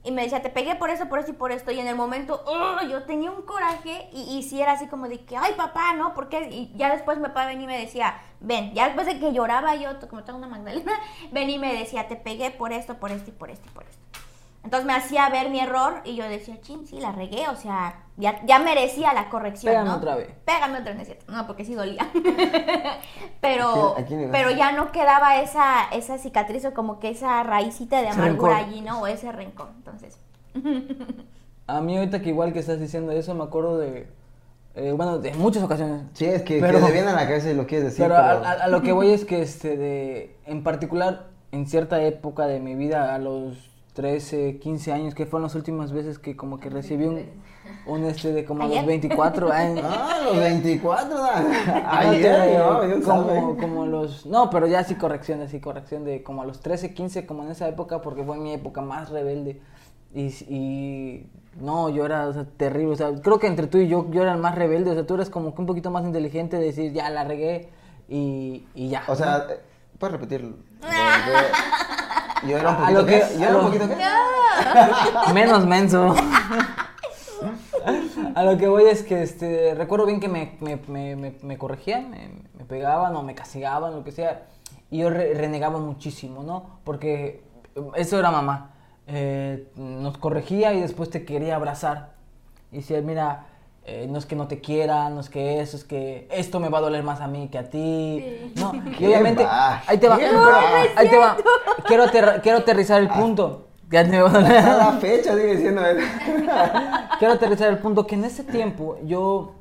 y 0.04 0.12
me 0.12 0.24
decía, 0.24 0.42
te 0.42 0.50
pegué 0.50 0.74
por 0.74 0.90
eso, 0.90 1.08
por 1.08 1.20
eso 1.20 1.30
y 1.30 1.34
por 1.34 1.52
esto. 1.52 1.70
Y 1.72 1.80
en 1.80 1.88
el 1.88 1.96
momento, 1.96 2.44
¡ugh! 2.48 2.90
yo 2.90 3.04
tenía 3.04 3.30
un 3.30 3.44
coraje 3.44 4.10
y, 4.12 4.36
y 4.36 4.42
sí 4.42 4.60
era 4.60 4.72
así 4.72 4.88
como 4.88 5.08
de 5.08 5.24
que, 5.24 5.38
ay 5.38 5.54
papá, 5.56 5.94
¿no? 5.94 6.16
¿Por 6.16 6.28
qué? 6.28 6.50
Y 6.50 6.74
ya 6.76 6.92
después 6.92 7.20
mi 7.20 7.26
papá 7.26 7.46
venía 7.46 7.66
y 7.66 7.68
me 7.68 7.78
decía, 7.78 8.20
ven, 8.40 8.74
ya 8.74 8.86
después 8.86 9.06
de 9.06 9.20
que 9.20 9.32
lloraba 9.32 9.76
yo, 9.76 9.92
como 10.10 10.24
tengo 10.24 10.40
una 10.40 10.48
Magdalena, 10.48 10.94
venía 11.32 11.56
y 11.56 11.60
me 11.60 11.74
decía, 11.76 12.08
te 12.08 12.16
pegué 12.16 12.50
por 12.50 12.74
esto, 12.74 12.96
por 12.96 13.12
esto 13.12 13.30
y 13.30 13.34
por 13.34 13.52
esto 13.52 13.68
y 13.68 13.72
por 13.74 13.84
esto. 13.84 14.02
Entonces 14.64 14.86
me 14.86 14.94
hacía 14.94 15.28
ver 15.30 15.50
mi 15.50 15.60
error 15.60 16.02
y 16.06 16.16
yo 16.16 16.24
decía, 16.30 16.62
chin, 16.62 16.86
sí, 16.86 17.00
la 17.00 17.12
regué, 17.12 17.48
o 17.50 17.56
sea, 17.56 18.04
ya, 18.18 18.46
ya 18.46 18.60
merecía 18.60 19.12
la 19.14 19.28
corrección, 19.30 19.72
Pégame 19.74 19.90
¿no? 19.90 19.96
otra 19.96 20.16
vez. 20.16 20.30
Pégame 20.46 20.74
otra 20.80 20.92
vez, 20.92 20.96
no 20.96 21.02
es 21.02 21.08
cierto. 21.08 21.32
No, 21.32 21.48
porque 21.48 21.66
sí 21.66 21.74
dolía. 21.74 22.08
pero, 23.42 23.94
¿A 23.94 23.96
quién- 23.96 24.06
a 24.06 24.08
quién 24.08 24.20
le 24.20 24.26
ibas? 24.28 24.38
pero 24.38 24.52
ya 24.52 24.72
no 24.72 24.92
quedaba 24.92 25.42
esa, 25.42 25.86
esa 25.92 26.18
cicatriz 26.20 26.64
o 26.66 26.74
como 26.74 27.00
que 27.00 27.10
esa 27.10 27.42
raícita 27.44 28.02
de 28.02 28.10
amargura 28.10 28.58
allí, 28.58 28.82
¿no? 28.82 29.02
O 29.02 29.08
ese 29.08 29.32
rencor. 29.32 29.70
Entonces, 29.78 30.18
A 31.68 31.82
mí 31.82 31.98
ahorita 31.98 32.22
que 32.22 32.30
igual 32.30 32.54
que 32.54 32.60
estás 32.60 32.80
diciendo 32.80 33.12
eso, 33.14 33.34
me 33.34 33.44
acuerdo 33.44 33.78
de... 33.78 34.08
eh, 34.76 34.92
bueno, 34.96 35.20
de 35.20 35.34
muchas 35.34 35.64
ocasiones. 35.64 36.04
Sí, 36.14 36.26
es 36.26 36.44
que, 36.44 36.60
Pero- 36.60 36.80
que 36.80 36.86
te 36.86 36.92
viene 36.92 37.10
a 37.10 37.14
la 37.14 37.26
cabeza 37.28 37.50
y 37.50 37.54
lo 37.56 37.66
quieres 37.66 37.86
decir. 37.86 38.06
pero 38.06 38.16
pero- 38.16 38.46
a, 38.46 38.52
a- 38.52 38.64
a 38.66 38.68
lo 38.68 38.82
que 38.82 38.92
voy 38.92 39.12
es 39.12 39.26
que, 39.26 39.42
este, 39.42 39.78
de, 39.78 40.36
en 40.46 40.64
particular, 40.64 41.28
en 41.52 41.66
cierta 41.68 42.02
época 42.04 42.46
de 42.48 42.60
mi 42.60 42.76
vida, 42.76 43.16
a 43.16 43.18
los 43.18 43.71
13, 43.94 44.60
15 44.60 44.94
años, 44.94 45.16
que 45.16 45.26
fueron 45.26 45.44
las 45.44 45.56
últimas 45.56 45.92
veces 45.92 46.18
que 46.18 46.38
como 46.38 46.60
que 46.60 46.70
recibí 46.70 47.06
un, 47.06 47.26
un 47.86 48.06
este 48.06 48.32
de 48.32 48.46
como 48.46 48.64
a 48.64 48.68
los 48.68 48.78
¿Ayer? 48.78 48.88
24 48.88 49.52
años. 49.52 49.86
Ah, 49.86 50.22
los 50.24 50.38
24. 50.38 51.10
¿no? 51.10 51.24
Ah, 51.24 52.00
Ayer, 52.10 52.58
no, 52.58 52.84
no, 52.84 52.88
yo 52.88 53.04
como, 53.04 53.58
como 53.58 53.86
los 53.86 54.26
no 54.26 54.50
pero 54.50 54.68
ya 54.68 54.84
sí 54.84 54.96
corrección 54.96 55.42
así 55.42 55.60
corrección 55.60 56.06
de 56.06 56.24
como 56.24 56.42
a 56.42 56.46
los 56.46 56.62
13 56.62 56.94
15 56.94 57.26
como 57.26 57.44
en 57.44 57.52
esa 57.52 57.68
época 57.68 58.02
porque 58.02 58.24
fue 58.24 58.38
mi 58.38 58.54
época 58.54 58.82
más 58.82 59.10
rebelde 59.10 59.62
y, 60.14 60.28
y 60.50 61.30
no 61.60 61.90
yo 61.90 62.06
era 62.06 62.28
o 62.28 62.34
sea, 62.34 62.46
terrible 62.46 62.94
o 62.94 62.96
sea 62.96 63.12
creo 63.22 63.40
que 63.40 63.48
entre 63.48 63.68
tú 63.68 63.78
y 63.78 63.88
yo 63.88 64.10
yo 64.12 64.22
era 64.22 64.34
el 64.34 64.40
más 64.40 64.56
rebelde 64.56 64.92
o 64.92 64.94
sea 64.94 65.06
tú 65.06 65.16
eres 65.16 65.30
como 65.30 65.54
que 65.54 65.62
un 65.62 65.68
poquito 65.68 65.92
más 65.92 66.06
inteligente 66.06 66.58
de 66.58 66.66
decir 66.66 66.94
ya 66.94 67.10
la 67.10 67.26
regué 67.26 67.70
y, 68.08 68.66
y 68.76 68.90
ya 68.90 69.04
O 69.08 69.16
sea, 69.16 69.48
eh, 69.50 69.60
¿puedes 69.98 70.14
repetir? 70.20 70.54
Yo 72.48 72.58
era 72.58 72.70
un 72.72 72.76
A 72.76 72.80
poquito 72.80 73.02
lo 73.02 73.06
que-? 73.06 73.24
Yo 73.38 73.46
era 73.46 73.58
un 75.28 75.34
menos 75.34 75.66
menso. 75.66 76.16
A 78.36 78.44
lo 78.44 78.58
que 78.58 78.68
voy 78.68 78.86
es 78.86 79.04
que 79.04 79.24
este 79.24 79.74
recuerdo 79.76 80.06
bien 80.06 80.20
que 80.20 80.28
me, 80.30 80.56
me, 80.60 80.78
me, 80.88 81.16
me- 81.16 81.36
me 81.42 81.58
corregían 81.58 82.10
me, 82.12 82.30
me 82.58 82.66
pegaban 82.66 83.16
o 83.16 83.24
me 83.24 83.34
castigaban 83.34 83.94
lo 83.96 84.04
que 84.04 84.12
sea 84.12 84.44
y 84.92 85.00
yo 85.00 85.10
re- 85.10 85.34
renegaba 85.34 85.80
muchísimo 85.80 86.44
no 86.44 86.80
porque 86.84 87.42
eso 87.96 88.20
era 88.20 88.30
mamá. 88.32 88.72
Eh, 89.08 89.68
nos 89.76 90.18
corregía 90.18 90.74
y 90.74 90.82
después 90.82 91.10
te 91.10 91.26
quería 91.26 91.56
abrazar. 91.56 92.12
Y 92.72 92.78
decía 92.78 93.02
mira 93.02 93.46
eh, 93.86 94.08
no 94.10 94.20
es 94.20 94.26
que 94.26 94.36
no 94.36 94.48
te 94.48 94.62
quiera, 94.62 95.10
no 95.10 95.20
es 95.22 95.30
que 95.30 95.60
eso, 95.62 95.76
es 95.78 95.84
que 95.84 96.28
esto 96.32 96.60
me 96.60 96.70
va 96.70 96.78
a 96.78 96.82
doler 96.82 97.04
más 97.04 97.20
a 97.22 97.28
mí 97.28 97.48
que 97.50 97.58
a 97.58 97.70
ti. 97.70 98.24
Sí. 98.24 98.54
No, 98.62 98.74
y 99.00 99.06
obviamente, 99.06 99.44
va, 99.44 99.82
ahí 99.88 99.98
te 99.98 100.08
va, 100.08 100.18
ahí 100.96 101.10
te 101.10 101.18
va. 101.18 101.38
Quiero, 101.88 102.04
aterra- 102.04 102.42
quiero 102.42 102.60
aterrizar 102.60 103.02
el 103.02 103.10
punto. 103.10 103.68
Ya 103.90 104.08
te 104.10 104.22
va 104.22 104.30
a 104.30 104.34
doler. 104.34 104.58
Hasta 104.58 104.78
la 104.78 104.92
fecha 104.94 105.36
sigue 105.36 105.58
siendo 105.58 105.86
él. 105.86 105.98
Quiero 107.20 107.34
aterrizar 107.34 107.70
el 107.70 107.78
punto 107.80 108.08
que 108.08 108.16
en 108.16 108.24
ese 108.24 108.44
tiempo 108.46 108.98
yo 109.04 109.56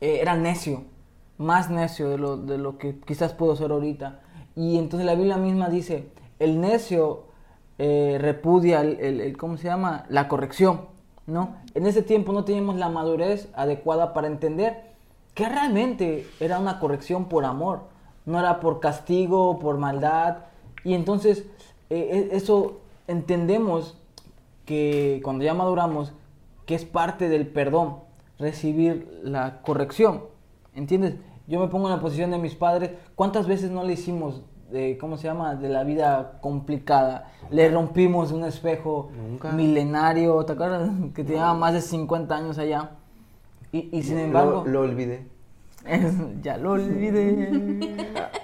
eh, 0.00 0.18
era 0.20 0.34
necio, 0.34 0.82
más 1.38 1.70
necio 1.70 2.08
de 2.10 2.18
lo, 2.18 2.36
de 2.36 2.58
lo 2.58 2.78
que 2.78 2.98
quizás 3.06 3.32
puedo 3.32 3.54
ser 3.54 3.70
ahorita. 3.70 4.18
Y 4.56 4.76
entonces 4.76 5.06
la 5.06 5.14
Biblia 5.14 5.36
misma 5.36 5.68
dice, 5.68 6.08
el 6.40 6.60
necio 6.60 7.24
eh, 7.78 8.18
repudia 8.20 8.80
el, 8.80 8.98
el- 9.00 9.20
el- 9.20 9.36
¿cómo 9.36 9.56
se 9.56 9.64
llama? 9.68 10.04
La 10.08 10.26
corrección, 10.26 10.82
¿no? 11.32 11.56
En 11.74 11.86
ese 11.86 12.02
tiempo 12.02 12.32
no 12.32 12.44
teníamos 12.44 12.76
la 12.76 12.90
madurez 12.90 13.48
adecuada 13.54 14.12
para 14.12 14.26
entender 14.26 14.92
que 15.34 15.48
realmente 15.48 16.28
era 16.40 16.58
una 16.58 16.78
corrección 16.78 17.24
por 17.24 17.46
amor, 17.46 17.84
no 18.26 18.38
era 18.38 18.60
por 18.60 18.80
castigo, 18.80 19.58
por 19.58 19.78
maldad. 19.78 20.36
Y 20.84 20.92
entonces 20.92 21.46
eh, 21.88 22.28
e- 22.30 22.36
eso 22.36 22.80
entendemos 23.08 23.96
que 24.66 25.22
cuando 25.24 25.42
ya 25.42 25.54
maduramos, 25.54 26.12
que 26.66 26.74
es 26.74 26.84
parte 26.84 27.30
del 27.30 27.46
perdón, 27.46 28.00
recibir 28.38 29.20
la 29.22 29.62
corrección. 29.62 30.24
¿Entiendes? 30.74 31.14
Yo 31.46 31.60
me 31.60 31.68
pongo 31.68 31.88
en 31.88 31.94
la 31.94 32.00
posición 32.00 32.30
de 32.30 32.38
mis 32.38 32.54
padres. 32.54 32.90
¿Cuántas 33.14 33.46
veces 33.46 33.70
no 33.70 33.84
le 33.84 33.94
hicimos, 33.94 34.42
de, 34.72 34.98
¿cómo 34.98 35.16
se 35.16 35.24
llama?, 35.28 35.54
de 35.54 35.68
la 35.68 35.84
vida 35.84 36.38
complicada? 36.40 37.30
Le 37.50 37.70
rompimos 37.70 38.32
un 38.32 38.44
espejo 38.44 39.10
Nunca. 39.16 39.52
milenario, 39.52 40.44
¿te 40.44 40.52
acuerdas? 40.54 40.90
Que 41.14 41.22
tenía 41.24 41.52
más 41.54 41.74
de 41.74 41.80
50 41.82 42.34
años 42.34 42.58
allá. 42.58 42.90
Y, 43.70 43.88
y 43.96 44.02
sin 44.02 44.18
embargo... 44.18 44.62
Lo, 44.66 44.72
lo 44.72 44.80
olvidé. 44.80 45.26
ya 46.42 46.56
lo 46.56 46.72
olvidé. 46.72 48.10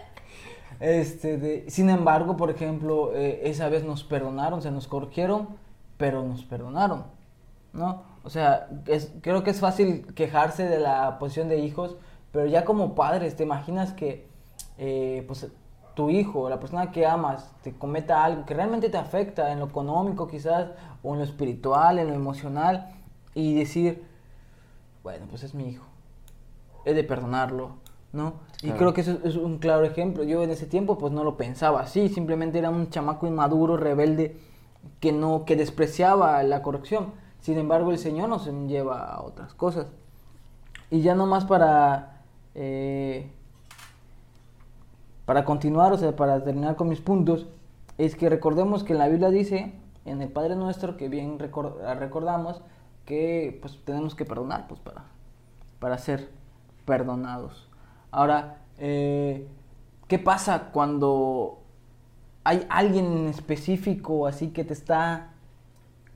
Este, 0.81 1.39
de- 1.39 1.65
sin 1.71 1.91
embargo, 1.91 2.37
por 2.37 2.51
ejemplo, 2.51 3.13
eh, 3.13 3.41
esa 3.51 3.69
vez 3.69 3.83
nos 3.85 4.05
perdonaron, 4.05 4.63
se 4.63 4.71
nos 4.71 4.87
corrigieron, 4.87 5.49
pero 5.97 6.23
nos 6.23 6.45
perdonaron, 6.45 7.03
¿no? 7.73 8.03
O 8.23 8.31
sea, 8.31 8.69
es- 8.87 9.11
creo 9.21 9.43
que 9.43 9.51
es 9.51 9.59
fácil 9.59 10.07
quejarse 10.15 10.69
de 10.69 10.79
la 10.79 11.19
posición 11.19 11.49
de 11.49 11.59
hijos, 11.59 11.97
pero 12.31 12.47
ya 12.47 12.65
como 12.65 12.95
padres, 12.95 13.35
¿te 13.35 13.43
imaginas 13.43 13.93
que, 13.93 14.29
eh, 14.79 15.25
pues, 15.27 15.49
tu 15.99 16.11
hijo, 16.11 16.49
la 16.49 16.61
persona 16.61 16.93
que 16.93 17.05
amas, 17.05 17.51
te 17.61 17.73
cometa 17.73 18.25
algo 18.25 18.47
que 18.47 18.55
realmente 18.55 18.89
te 18.89 18.99
afecta 18.99 19.51
en 19.51 19.59
lo 19.59 19.67
económico 19.67 20.29
quizás, 20.29 20.69
o 21.03 21.15
en 21.15 21.19
lo 21.19 21.25
espiritual, 21.25 21.99
en 21.99 22.07
lo 22.07 22.15
emocional, 22.15 22.91
y 23.35 23.55
decir, 23.55 24.05
bueno, 25.03 25.27
pues 25.29 25.43
es 25.43 25.55
mi 25.55 25.71
hijo, 25.71 25.85
he 26.85 26.95
de 26.95 27.03
perdonarlo, 27.03 27.71
¿no? 28.13 28.35
Y 28.63 28.71
creo 28.71 28.95
que 28.95 29.01
eso 29.01 29.19
es 29.25 29.35
un 29.35 29.59
claro 29.59 29.85
ejemplo. 29.85 30.23
Yo 30.23 30.45
en 30.45 30.51
ese 30.51 30.67
tiempo 30.67 30.99
pues 30.99 31.13
no 31.13 31.25
lo 31.25 31.37
pensaba 31.37 31.81
así, 31.81 32.09
simplemente 32.09 32.61
era 32.61 32.71
un 32.71 32.91
chamaco 32.91 33.27
inmaduro, 33.27 33.77
rebelde, 33.77 34.39
que 35.01 35.11
no, 35.11 35.45
que 35.45 35.57
despreciaba 35.57 36.41
la 36.45 36.63
corrección. 36.63 37.13
Sin 37.41 37.59
embargo, 37.59 37.91
el 37.91 37.99
Señor 37.99 38.29
nos 38.29 38.47
lleva 38.69 39.05
a 39.05 39.21
otras 39.21 39.53
cosas. 39.53 39.89
Y 40.91 41.01
ya 41.01 41.17
nomás 41.17 41.45
para, 41.45 42.23
eh, 42.55 43.33
para 45.29 45.45
continuar, 45.45 45.93
o 45.93 45.99
sea, 45.99 46.17
para 46.17 46.43
terminar 46.43 46.75
con 46.75 46.89
mis 46.89 47.03
puntos, 47.03 47.49
es 47.99 48.17
que 48.17 48.31
recordemos 48.31 48.83
que 48.83 48.95
la 48.95 49.09
Biblia 49.09 49.29
dice, 49.29 49.75
en 50.07 50.23
el 50.23 50.31
Padre 50.31 50.57
Nuestro, 50.57 50.97
que 50.97 51.11
bien 51.11 51.39
recor- 51.39 51.77
recordamos, 51.99 52.63
que 53.05 53.59
pues 53.61 53.79
tenemos 53.85 54.15
que 54.15 54.25
perdonar, 54.25 54.67
pues 54.69 54.81
para, 54.81 55.05
para 55.81 55.99
ser 55.99 56.31
perdonados. 56.87 57.69
Ahora, 58.11 58.63
eh, 58.79 59.47
¿qué 60.07 60.19
pasa 60.19 60.71
cuando 60.73 61.59
hay 62.43 62.67
alguien 62.71 63.05
en 63.05 63.29
específico 63.29 64.27
así 64.27 64.49
que 64.49 64.65
te 64.65 64.73
está 64.73 65.33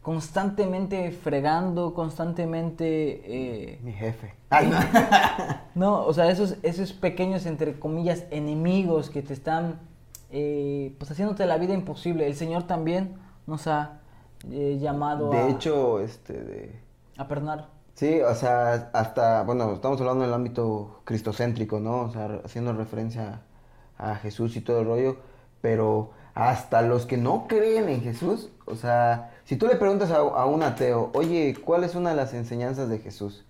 constantemente 0.03 1.11
fregando, 1.13 1.95
constantemente... 1.95 3.23
eh, 3.25 3.81
Mi 3.83 3.93
jefe. 3.93 4.35
Ay, 4.51 4.69
no. 4.69 4.79
no, 5.75 6.05
o 6.05 6.13
sea, 6.13 6.29
esos, 6.31 6.57
esos 6.63 6.93
pequeños, 6.93 7.47
entre 7.47 7.79
comillas, 7.79 8.25
enemigos 8.31 9.11
que 9.11 9.23
te 9.23 9.33
están, 9.33 9.79
eh, 10.31 10.95
pues, 10.99 11.11
haciéndote 11.11 11.47
la 11.47 11.57
vida 11.57 11.73
imposible. 11.73 12.27
El 12.27 12.35
Señor 12.35 12.65
también 12.65 13.15
nos 13.47 13.67
ha 13.69 14.01
eh, 14.51 14.79
llamado 14.81 15.33
a, 15.33 15.37
De 15.37 15.51
hecho, 15.51 16.01
este, 16.01 16.33
de... 16.33 16.81
a 17.17 17.29
perdonar. 17.29 17.69
Sí, 17.95 18.21
o 18.21 18.35
sea, 18.35 18.91
hasta, 18.93 19.43
bueno, 19.45 19.73
estamos 19.75 20.01
hablando 20.01 20.25
del 20.25 20.35
ámbito 20.35 21.03
cristocéntrico, 21.05 21.79
¿no? 21.79 22.03
O 22.03 22.11
sea, 22.11 22.41
haciendo 22.45 22.73
referencia 22.73 23.43
a 23.99 24.17
Jesús 24.17 24.57
y 24.57 24.63
todo 24.63 24.81
el 24.81 24.87
rollo, 24.87 25.17
pero 25.61 26.11
hasta 26.35 26.83
los 26.83 27.07
que 27.07 27.17
no 27.17 27.47
creen 27.47 27.89
en 27.89 28.03
Jesús, 28.03 28.51
o 28.65 28.75
sea, 28.75 29.33
si 29.45 29.57
tú 29.57 29.67
le 29.67 29.77
preguntas 29.77 30.11
a, 30.11 30.17
a 30.19 30.47
un 30.47 30.63
ateo, 30.63 31.11
oye, 31.15 31.55
¿cuál 31.63 31.85
es 31.85 31.95
una 31.95 32.11
de 32.11 32.17
las 32.17 32.33
enseñanzas 32.33 32.89
de 32.89 32.99
Jesús? 32.99 33.45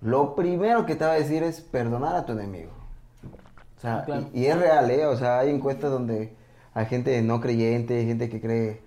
Lo 0.00 0.34
primero 0.34 0.86
que 0.86 0.96
te 0.96 1.04
va 1.04 1.12
a 1.12 1.16
decir 1.16 1.42
es 1.42 1.60
perdonar 1.60 2.16
a 2.16 2.24
tu 2.24 2.32
enemigo. 2.32 2.70
O 3.76 3.80
sea, 3.80 4.04
claro. 4.04 4.28
y, 4.32 4.42
y 4.42 4.46
es 4.46 4.58
real, 4.58 4.90
¿eh? 4.90 5.06
O 5.06 5.16
sea, 5.16 5.40
hay 5.40 5.50
encuestas 5.50 5.90
donde 5.90 6.34
hay 6.72 6.86
gente 6.86 7.20
no 7.22 7.40
creyente, 7.40 7.98
hay 7.98 8.06
gente 8.06 8.28
que 8.28 8.40
cree 8.40 8.80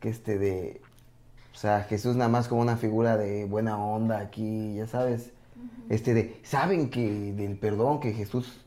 que 0.00 0.08
este 0.08 0.38
de... 0.38 0.80
O 1.54 1.56
sea, 1.56 1.82
Jesús 1.84 2.16
nada 2.16 2.28
más 2.28 2.48
como 2.48 2.60
una 2.60 2.76
figura 2.76 3.16
de 3.16 3.44
buena 3.44 3.78
onda 3.78 4.18
aquí, 4.18 4.76
ya 4.76 4.86
sabes. 4.86 5.32
Este 5.88 6.14
de... 6.14 6.40
Saben 6.44 6.90
que 6.90 7.32
del 7.32 7.58
perdón, 7.58 8.00
que 8.00 8.12
Jesús 8.12 8.64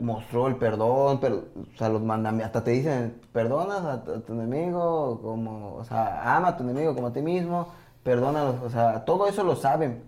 mostró 0.00 0.46
el 0.46 0.56
perdón, 0.56 1.18
pero, 1.20 1.44
o 1.74 1.76
sea, 1.76 1.88
los 1.88 2.02
mandamientos, 2.02 2.46
hasta 2.46 2.64
te 2.64 2.70
dicen, 2.72 3.20
perdonas 3.32 3.84
a, 3.84 4.04
tu- 4.04 4.12
a 4.12 4.20
tu 4.20 4.32
enemigo, 4.32 5.20
como, 5.22 5.74
o 5.74 5.84
sea, 5.84 6.36
ama 6.36 6.48
a 6.48 6.56
tu 6.56 6.62
enemigo 6.64 6.94
como 6.94 7.08
a 7.08 7.12
ti 7.12 7.20
mismo, 7.20 7.68
perdónalos, 8.04 8.56
o 8.62 8.70
sea, 8.70 9.04
todo 9.04 9.26
eso 9.26 9.42
lo 9.42 9.56
saben. 9.56 10.04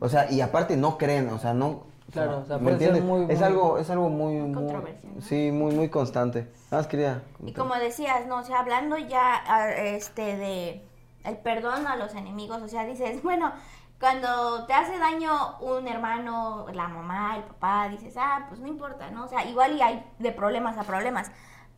O 0.00 0.08
sea, 0.08 0.30
y 0.30 0.40
aparte 0.40 0.76
no 0.76 0.96
creen, 0.98 1.28
o 1.30 1.38
sea, 1.38 1.54
no... 1.54 1.84
Claro, 2.12 2.38
o 2.38 2.44
sea, 2.46 2.58
¿me 2.58 2.64
puede 2.64 2.78
ser 2.78 2.88
entiendes? 2.96 3.04
muy- 3.04 3.32
Es 3.32 3.38
muy- 3.40 3.46
algo, 3.48 3.78
es 3.78 3.90
algo 3.90 4.08
muy, 4.08 4.34
muy, 4.36 4.54
Controversial, 4.54 5.12
¿no? 5.16 5.20
sí, 5.20 5.50
muy, 5.52 5.74
muy 5.74 5.88
constante. 5.88 6.48
Nada 6.70 6.82
más 6.82 6.86
quería... 6.86 7.22
Y 7.44 7.52
como 7.52 7.74
decías, 7.74 8.26
no, 8.28 8.38
o 8.38 8.42
sea, 8.44 8.60
hablando 8.60 8.96
ya 8.96 9.42
ah, 9.46 9.70
este 9.72 10.36
de 10.36 10.82
el 11.24 11.36
perdón 11.38 11.88
a 11.88 11.96
los 11.96 12.14
enemigos, 12.14 12.62
o 12.62 12.68
sea, 12.68 12.84
dices, 12.86 13.20
bueno, 13.24 13.50
cuando 13.98 14.66
te 14.66 14.74
hace 14.74 14.98
daño 14.98 15.58
un 15.60 15.88
hermano, 15.88 16.66
la 16.72 16.88
mamá, 16.88 17.36
el 17.36 17.44
papá, 17.44 17.88
dices, 17.88 18.14
ah, 18.18 18.46
pues 18.48 18.60
no 18.60 18.66
importa, 18.66 19.10
¿no? 19.10 19.24
O 19.24 19.28
sea, 19.28 19.48
igual 19.48 19.76
y 19.76 19.82
hay 19.82 20.04
de 20.18 20.32
problemas 20.32 20.76
a 20.76 20.84
problemas. 20.84 21.30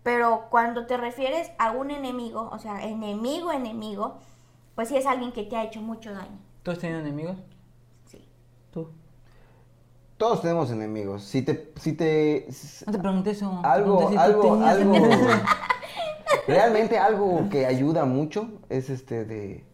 Pero 0.03 0.47
cuando 0.51 0.87
te 0.87 0.97
refieres 0.97 1.51
a 1.59 1.71
un 1.71 1.91
enemigo, 1.91 2.49
o 2.53 2.59
sea, 2.59 2.85
enemigo, 2.85 3.53
enemigo, 3.53 4.19
pues 4.75 4.89
sí 4.89 4.97
es 4.97 5.07
alguien 5.07 5.33
que 5.33 5.45
te 5.45 5.57
ha 5.57 5.65
hecho 5.65 5.81
mucho 5.81 6.13
daño. 6.13 6.39
¿Tú 6.63 6.73
has 6.73 6.79
tenido 6.79 7.01
enemigos? 7.01 7.37
Sí. 8.07 8.27
¿Tú? 8.73 8.91
Todos 10.17 10.43
tenemos 10.43 10.71
enemigos. 10.73 11.23
Si 11.23 11.43
te, 11.43 11.73
si 11.77 11.93
te, 11.93 12.49
No 12.87 12.93
te 12.93 12.99
pregunté 12.99 13.31
eso. 13.31 13.61
algo, 13.63 13.99
pregunté 13.99 14.13
si 14.13 14.19
algo, 14.19 14.65
algo, 14.65 14.95
realmente 16.49 16.99
algo 16.99 17.49
que 17.49 17.67
ayuda 17.67 18.05
mucho 18.05 18.49
es 18.69 18.91
este 18.91 19.25
de, 19.25 19.65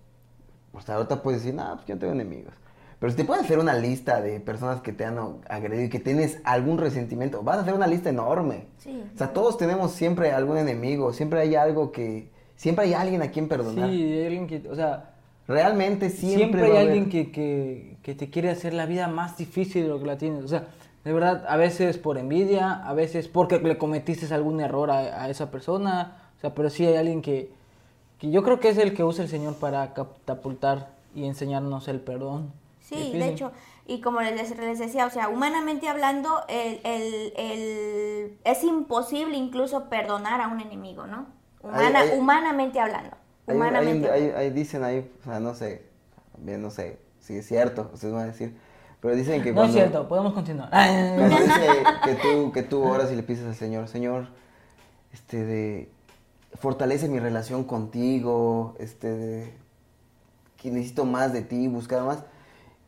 o 0.74 0.80
sea, 0.80 0.96
ahorita 0.96 1.22
puedes 1.22 1.42
decir, 1.42 1.54
no, 1.54 1.74
pues 1.74 1.86
yo 1.86 1.94
no 1.94 2.00
tengo 2.00 2.12
enemigos. 2.12 2.54
Pero 2.98 3.10
si 3.10 3.16
te 3.16 3.24
puedes 3.24 3.44
hacer 3.44 3.58
una 3.58 3.74
lista 3.74 4.20
de 4.20 4.40
personas 4.40 4.80
que 4.80 4.92
te 4.92 5.04
han 5.04 5.18
agredido 5.48 5.84
y 5.84 5.88
que 5.90 5.98
tienes 6.00 6.40
algún 6.44 6.78
resentimiento, 6.78 7.42
vas 7.42 7.58
a 7.58 7.60
hacer 7.62 7.74
una 7.74 7.86
lista 7.86 8.08
enorme. 8.08 8.66
Sí. 8.78 9.02
O 9.14 9.18
sea, 9.18 9.32
todos 9.32 9.58
tenemos 9.58 9.92
siempre 9.92 10.32
algún 10.32 10.56
enemigo, 10.56 11.12
siempre 11.12 11.40
hay 11.40 11.54
algo 11.54 11.92
que, 11.92 12.30
siempre 12.56 12.86
hay 12.86 12.94
alguien 12.94 13.20
a 13.22 13.30
quien 13.30 13.48
perdonar. 13.48 13.90
Sí, 13.90 13.94
hay 14.02 14.24
alguien 14.26 14.46
que, 14.46 14.68
o 14.68 14.74
sea, 14.74 15.10
Realmente 15.46 16.08
siempre, 16.08 16.38
siempre, 16.38 16.60
va 16.62 16.66
hay 16.68 16.72
a 16.72 16.80
haber- 16.80 16.88
alguien 16.92 17.10
que, 17.10 17.30
que, 17.30 17.96
que 18.02 18.14
te 18.14 18.30
quiere 18.30 18.48
hacer 18.48 18.72
la 18.72 18.86
vida 18.86 19.08
más 19.08 19.36
difícil 19.36 19.82
de 19.82 19.88
lo 19.90 19.98
que 20.00 20.06
la 20.06 20.16
tienes. 20.16 20.42
O 20.42 20.48
sea, 20.48 20.68
de 21.04 21.12
verdad, 21.12 21.44
a 21.46 21.58
veces 21.58 21.98
por 21.98 22.16
envidia, 22.16 22.72
a 22.72 22.94
veces 22.94 23.28
porque 23.28 23.58
le 23.58 23.76
cometiste 23.76 24.32
algún 24.34 24.60
error 24.62 24.90
a, 24.90 25.22
a 25.22 25.28
esa 25.28 25.50
persona. 25.50 26.16
O 26.38 26.40
sea, 26.40 26.54
pero 26.54 26.70
sí 26.70 26.86
hay 26.86 26.96
alguien 26.96 27.20
que, 27.20 27.50
que 28.24 28.30
yo 28.30 28.42
creo 28.42 28.60
que 28.60 28.68
es 28.68 28.78
el 28.78 28.94
que 28.94 29.04
usa 29.04 29.24
el 29.24 29.30
Señor 29.30 29.54
para 29.56 29.92
catapultar 29.94 30.88
y 31.14 31.24
enseñarnos 31.26 31.88
el 31.88 32.00
perdón. 32.00 32.52
Sí, 32.80 32.96
Difícil. 32.96 33.20
de 33.20 33.28
hecho, 33.28 33.52
y 33.86 34.00
como 34.00 34.20
les, 34.20 34.56
les 34.58 34.78
decía, 34.78 35.06
o 35.06 35.10
sea, 35.10 35.28
humanamente 35.28 35.88
hablando, 35.88 36.42
el, 36.48 36.80
el- 36.84 37.32
el- 37.36 38.38
es 38.44 38.62
imposible 38.64 39.36
incluso 39.36 39.84
perdonar 39.88 40.40
a 40.40 40.48
un 40.48 40.60
enemigo, 40.60 41.06
¿no? 41.06 41.26
Humana- 41.62 42.00
Hay- 42.00 42.10
hay- 42.10 42.18
humanamente 42.18 42.78
hablando. 42.80 43.16
Humanamente 43.46 44.10
hay- 44.10 44.30
hablando. 44.30 44.54
dicen 44.54 44.84
ahí, 44.84 45.10
o 45.20 45.24
sea, 45.24 45.40
no 45.40 45.54
sé, 45.54 45.86
bien, 46.38 46.60
no 46.62 46.70
sé 46.70 46.98
si 47.20 47.36
es 47.36 47.46
cierto, 47.46 47.90
ustedes 47.94 48.12
van 48.12 48.24
a 48.24 48.26
decir, 48.26 48.54
pero 49.00 49.14
dicen 49.14 49.42
que 49.42 49.50
No 49.50 49.56
cuando, 49.56 49.72
es 49.78 49.82
cierto, 49.84 50.08
podemos 50.08 50.32
continuar. 50.34 50.68
cuando 50.70 51.36
dice 51.40 51.84
que 52.04 52.14
tú, 52.16 52.52
que 52.52 52.62
tú 52.62 52.82
oras 52.82 53.10
y 53.12 53.16
le 53.16 53.22
pides 53.22 53.44
al 53.46 53.54
Señor, 53.54 53.88
Señor, 53.88 54.28
este, 55.12 55.44
de, 55.44 55.90
fortalece 56.54 57.08
mi 57.08 57.18
relación 57.18 57.64
contigo, 57.64 58.74
este, 58.78 59.08
de, 59.10 59.54
que 60.56 60.70
necesito 60.70 61.04
más 61.04 61.32
de 61.32 61.42
ti, 61.42 61.66
buscar 61.68 62.02
más, 62.04 62.24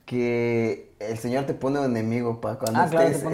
que 0.04 0.92
el 1.00 1.18
Señor 1.18 1.44
te 1.46 1.54
pone 1.54 1.80
un 1.80 1.86
enemigo 1.86 2.40
para 2.40 2.58
cuando 2.58 2.80
Ah, 2.80 2.84
estés, 2.86 3.24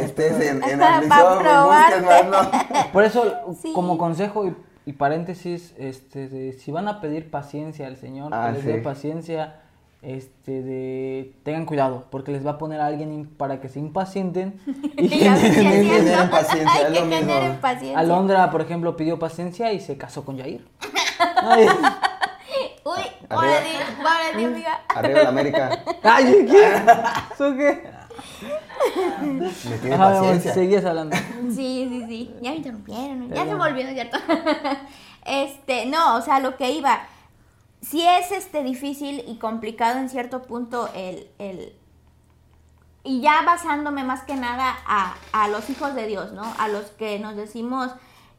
en, 0.40 0.62
en. 0.64 0.80
Por 2.92 3.04
eso, 3.04 3.24
Sí. 3.60 3.72
como 3.74 3.98
consejo 3.98 4.46
y, 4.46 4.56
y 4.86 4.92
paréntesis, 4.94 5.74
este, 5.78 6.28
de, 6.28 6.52
si 6.54 6.72
van 6.72 6.88
a 6.88 7.00
pedir 7.00 7.30
paciencia 7.30 7.86
al 7.86 7.96
Señor, 7.96 8.32
Ah, 8.34 8.48
que 8.48 8.52
les 8.58 8.64
dé 8.64 8.78
paciencia, 8.78 9.60
este, 10.02 10.62
de, 10.62 11.32
tengan 11.44 11.64
cuidado, 11.64 12.06
porque 12.10 12.32
les 12.32 12.44
va 12.44 12.52
a 12.52 12.58
poner 12.58 12.80
a 12.80 12.86
alguien 12.86 13.12
in- 13.12 13.26
para 13.26 13.60
que 13.60 13.68
se 13.68 13.78
impacienten 13.78 14.60
y 14.96 15.06
Y 15.06 15.08
generen- 15.08 15.54
generen 15.54 16.30
paciencia, 16.30 16.82
es 16.82 16.88
lo 16.88 16.94
que 16.94 17.00
mismo. 17.02 17.16
generen 17.16 17.56
paciencia. 17.60 17.98
Alondra, 17.98 18.50
por 18.50 18.60
ejemplo, 18.62 18.96
pidió 18.96 19.18
paciencia 19.18 19.72
y 19.72 19.80
se 19.80 19.96
casó 19.96 20.24
con 20.24 20.38
Jair. 20.38 20.66
Ay, 21.36 21.66
Uy, 22.84 23.00
ahora 23.30 23.60
di, 23.60 23.70
ahora 23.98 24.36
di, 24.36 24.44
amiga. 24.44 24.80
Arriba 24.94 25.22
la 25.22 25.28
América, 25.28 25.84
ay, 26.02 26.46
¿qué? 26.50 26.64
¿Eso 27.32 27.56
qué? 27.56 27.92
me 29.24 29.78
tiene 29.78 29.94
Ajá, 29.94 30.12
paciencia. 30.14 30.52
seguías 30.54 30.84
hablando. 30.84 31.16
Sí, 31.54 31.86
sí, 31.88 32.04
sí. 32.08 32.34
Ya 32.42 32.50
me 32.50 32.56
interrumpieron. 32.56 33.28
Ya 33.30 33.36
Ya. 33.36 33.44
se 33.46 33.54
me 33.54 33.62
olvidó, 33.64 33.90
¿cierto? 33.92 34.18
este, 35.24 35.86
no, 35.86 36.16
o 36.16 36.22
sea, 36.22 36.40
lo 36.40 36.56
que 36.56 36.70
iba. 36.72 37.02
Sí 37.82 38.06
es 38.06 38.32
este 38.32 38.62
difícil 38.62 39.24
y 39.26 39.36
complicado 39.38 39.98
en 39.98 40.08
cierto 40.08 40.42
punto 40.42 40.88
el, 40.94 41.28
el 41.38 41.74
y 43.04 43.20
ya 43.20 43.42
basándome 43.42 44.04
más 44.04 44.22
que 44.22 44.36
nada 44.36 44.76
a, 44.86 45.16
a 45.32 45.48
los 45.48 45.68
hijos 45.68 45.94
de 45.94 46.06
Dios, 46.06 46.32
¿no? 46.32 46.44
A 46.58 46.68
los 46.68 46.86
que 46.92 47.18
nos 47.18 47.34
decimos 47.34 47.90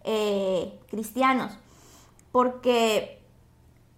eh, 0.06 0.79
cristianos. 0.89 1.51
Porque 2.32 3.21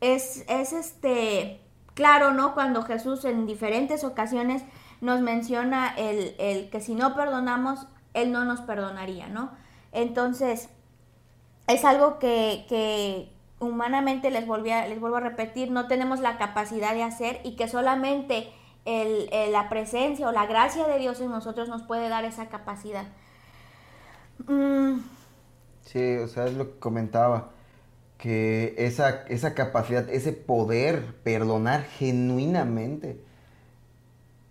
es, 0.02 0.44
es 0.48 0.74
este, 0.74 1.62
claro, 1.94 2.32
¿no? 2.32 2.56
Cuando 2.56 2.82
Jesús 2.82 3.26
en 3.26 3.46
diferentes 3.46 4.04
ocasiones 4.04 4.64
nos 5.02 5.22
menciona 5.22 5.94
el, 5.96 6.36
el 6.40 6.70
que 6.72 6.82
si 6.82 6.96
no 6.96 7.16
perdonamos, 7.16 7.88
Él 8.14 8.32
no 8.32 8.44
nos 8.46 8.62
perdonaría, 8.62 9.28
¿no? 9.28 9.52
Entonces, 9.92 10.70
es 11.68 11.86
algo 11.86 12.18
que, 12.18 12.66
que 12.68 13.32
humanamente 13.66 14.32
les, 14.32 14.46
volví 14.48 14.72
a- 14.72 14.88
les 14.88 15.00
vuelvo 15.00 15.18
a 15.18 15.22
repetir, 15.22 15.72
no 15.72 15.88
tenemos 15.88 16.20
la 16.20 16.38
capacidad 16.38 16.94
de 16.94 17.04
hacer 17.04 17.40
y 17.44 17.56
que 17.56 17.68
solamente 17.68 18.48
el- 18.86 19.30
el- 19.34 19.52
la 19.52 19.68
presencia 19.70 20.28
o 20.28 20.32
la 20.32 20.46
gracia 20.46 20.88
de 20.88 21.00
Dios 21.00 21.20
en 21.22 21.30
nosotros 21.32 21.68
nos 21.70 21.82
puede 21.84 22.08
dar 22.10 22.24
esa 22.26 22.48
capacidad. 22.50 23.06
Mm, 24.48 25.00
Sí, 25.86 26.16
o 26.18 26.28
sea, 26.28 26.46
es 26.46 26.54
lo 26.56 26.72
que 26.74 26.80
comentaba, 26.80 27.52
que 28.18 28.74
esa, 28.80 29.24
esa 29.28 29.54
capacidad, 29.54 30.10
ese 30.10 30.34
poder 30.34 31.14
perdonar 31.24 31.84
genuinamente 31.84 33.24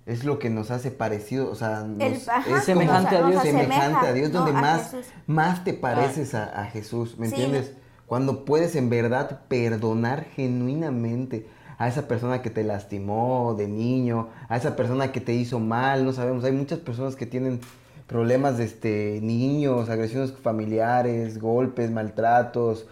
es 0.07 0.23
lo 0.25 0.39
que 0.39 0.49
nos 0.51 0.71
hace 0.71 0.93
parecido, 0.93 1.51
o 1.51 1.55
sea, 1.57 1.81
nos- 1.81 2.01
El- 2.25 2.31
ajá, 2.31 2.39
es 2.41 2.47
como 2.47 2.61
semejante 2.61 3.17
a 3.17 3.27
Dios. 3.27 3.43
semejante 3.43 3.75
asemeja, 3.77 4.09
a 4.09 4.13
Dios, 4.13 4.31
¿no? 4.31 4.39
donde 4.41 4.57
a 4.59 4.61
más, 4.61 4.91
Jesús. 4.93 5.07
más 5.27 5.65
te 5.65 5.75
pareces 5.75 6.35
a, 6.37 6.45
a 6.61 6.67
Jesús, 6.67 7.19
¿me 7.19 7.27
Sí. 7.27 7.35
entiendes? 7.35 7.75
Cuando 8.15 8.45
puedes 8.45 8.77
en 8.77 8.91
verdad 8.91 9.41
perdonar 9.49 10.27
genuinamente 10.37 11.49
a 11.79 11.89
esa 11.89 12.07
persona 12.07 12.43
que 12.43 12.51
te 12.51 12.63
lastimó 12.63 13.57
de 13.59 13.67
niño, 13.67 14.29
a 14.49 14.57
esa 14.57 14.77
persona 14.77 15.11
que 15.11 15.21
te 15.21 15.35
hizo 15.35 15.59
mal, 15.59 16.05
no 16.05 16.13
sabemos, 16.13 16.45
hay 16.45 16.53
muchas 16.53 16.79
personas 16.79 17.17
que 17.17 17.27
tienen 17.27 17.59
problemas 18.07 18.57
de 18.57 18.67
este 18.67 19.19
niños, 19.21 19.89
agresiones 19.89 20.33
familiares, 20.33 21.41
golpes, 21.41 21.91
maltratos, 21.91 22.87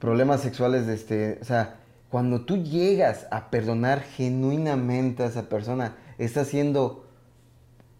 problemas 0.00 0.40
sexuales 0.40 0.88
de 0.88 0.94
este, 0.94 1.38
o 1.40 1.44
sea, 1.44 1.76
cuando 2.10 2.40
tú 2.40 2.56
llegas 2.56 3.28
a 3.30 3.48
perdonar 3.48 4.00
genuinamente 4.00 5.22
a 5.22 5.26
esa 5.26 5.48
persona, 5.48 5.94
estás 6.18 6.48
siendo 6.48 7.06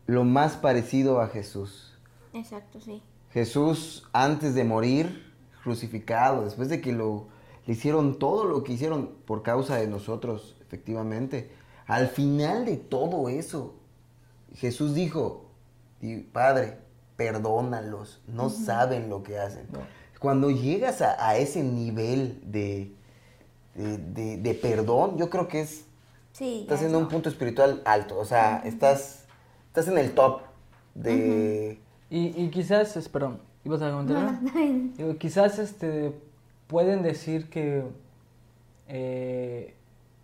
lo 0.07 0.24
más 0.24 0.57
parecido 0.57 1.20
a 1.20 1.28
Jesús. 1.28 1.96
exacto, 2.35 2.81
sí. 2.81 3.00
Jesús 3.31 4.09
antes 4.12 4.57
de 4.57 4.64
morir 4.64 5.32
crucificado, 5.62 6.44
después 6.44 6.68
de 6.68 6.81
que 6.81 6.92
lo 6.92 7.27
le 7.66 7.75
hicieron 7.75 8.18
todo 8.18 8.44
lo 8.44 8.64
que 8.64 8.72
hicieron 8.72 9.11
por 9.25 9.42
causa 9.44 9.77
de 9.77 9.87
nosotros, 9.87 10.57
efectivamente. 10.66 11.51
Al 11.87 12.09
final 12.09 12.64
de 12.64 12.77
todo 12.77 13.29
eso, 13.29 13.75
Jesús 14.57 14.94
dijo, 14.94 15.44
"Di- 16.01 16.18
Padre, 16.33 16.79
perdónalos, 17.16 18.20
no 18.27 18.51
saben 18.51 19.09
lo 19.09 19.22
que 19.22 19.38
hacen. 19.38 19.68
No. 19.72 19.79
Cuando 20.18 20.51
llegas 20.51 21.03
a, 21.03 21.29
a 21.29 21.37
ese 21.37 21.62
nivel 21.62 22.40
de, 22.46 22.92
de, 23.77 23.98
de- 23.98 24.37
de 24.38 24.55
perdón, 24.55 25.16
yo 25.16 25.31
creo 25.31 25.46
que 25.46 25.61
es, 25.61 25.85
Sí. 26.33 26.62
estás 26.62 26.83
en 26.83 26.96
un 26.96 27.07
punto 27.09 27.29
espiritual 27.29 27.81
alto, 27.85 28.18
o 28.18 28.25
sea, 28.25 28.62
estás, 28.64 29.25
estás 29.68 29.87
en 29.87 29.98
el 29.98 30.12
top 30.14 30.40
de... 30.94 31.79
Y, 32.11 32.42
y 32.42 32.51
quizás, 32.51 33.09
perdón, 33.09 33.40
¿ibas 33.64 33.83
a 33.83 33.90
comentar 33.90 34.40
quizás 35.18 35.59
este, 35.59 36.12
pueden 36.66 37.03
decir 37.03 37.48
que 37.51 37.85
eh, 38.88 39.75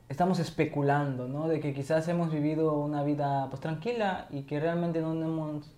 estamos 0.09 0.38
especulando, 0.38 1.29
¿no? 1.29 1.48
De 1.48 1.61
que 1.61 1.72
quizás 1.72 2.09
hemos 2.09 2.33
vivido 2.33 2.79
una 2.79 3.03
vida 3.03 3.48
pues 3.51 3.61
tranquila 3.61 4.27
y 4.31 4.42
que 4.42 4.61
realmente 4.61 5.01
no 5.01 5.12
hemos 5.12 5.72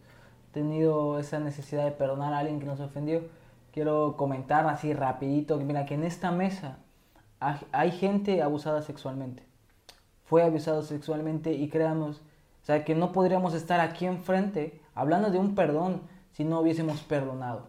tenido 0.53 1.19
esa 1.19 1.39
necesidad 1.39 1.85
de 1.85 1.93
perdonar 1.93 2.33
a 2.33 2.39
alguien 2.39 2.61
que 2.61 2.67
nos 2.67 2.81
ofendió. 2.81 3.23
Quiero 3.73 4.17
comentar 4.17 4.67
así 4.67 4.93
rapidito 4.93 5.59
que 5.59 5.65
mira 5.65 5.87
que 5.87 5.95
en 5.95 6.05
esta 6.05 6.31
mesa 6.31 6.79
hay, 7.39 7.57
hay 7.73 7.93
gente 7.93 8.43
abusada 8.43 8.83
sexualmente. 8.83 9.45
Fue 10.25 10.43
abusado 10.43 10.83
sexualmente 10.83 11.53
y 11.53 11.69
creamos, 11.69 12.19
o 12.63 12.65
sea, 12.65 12.85
que 12.85 12.95
no 12.95 13.13
podríamos 13.13 13.55
estar 13.55 13.81
aquí 13.81 14.07
enfrente 14.07 14.81
hablando 14.95 15.31
de 15.31 15.39
un 15.39 15.55
perdón 15.55 16.03
si 16.33 16.45
no 16.45 16.61
hubiésemos 16.61 17.01
perdonado 17.01 17.67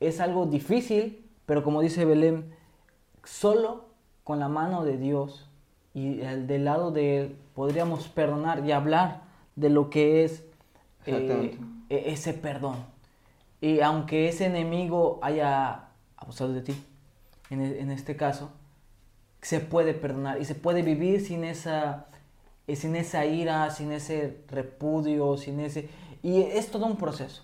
es 0.00 0.20
algo 0.20 0.46
difícil, 0.46 1.26
pero 1.46 1.62
como 1.62 1.82
dice 1.82 2.04
Belén, 2.04 2.54
solo 3.24 3.84
con 4.24 4.38
la 4.40 4.48
mano 4.48 4.84
de 4.84 4.96
Dios 4.96 5.46
y 5.92 6.20
el 6.22 6.46
del 6.46 6.64
lado 6.64 6.90
de 6.90 7.18
Él 7.20 7.36
podríamos 7.54 8.08
perdonar 8.08 8.64
y 8.64 8.72
hablar 8.72 9.22
de 9.56 9.68
lo 9.68 9.90
que 9.90 10.24
es 10.24 10.42
eh, 11.06 11.58
e- 11.90 12.12
ese 12.12 12.32
perdón. 12.32 12.76
Y 13.60 13.80
aunque 13.80 14.28
ese 14.28 14.46
enemigo 14.46 15.18
haya 15.22 15.88
abusado 16.16 16.52
de 16.54 16.62
ti, 16.62 16.74
en, 17.50 17.60
e- 17.60 17.80
en 17.80 17.90
este 17.90 18.16
caso, 18.16 18.50
se 19.42 19.60
puede 19.60 19.92
perdonar 19.92 20.40
y 20.40 20.46
se 20.46 20.54
puede 20.54 20.80
vivir 20.82 21.20
sin 21.20 21.44
esa, 21.44 22.06
sin 22.74 22.96
esa 22.96 23.26
ira, 23.26 23.70
sin 23.70 23.92
ese 23.92 24.44
repudio, 24.48 25.36
sin 25.36 25.60
ese... 25.60 25.90
Y 26.22 26.42
es 26.42 26.70
todo 26.70 26.86
un 26.86 26.96
proceso. 26.96 27.42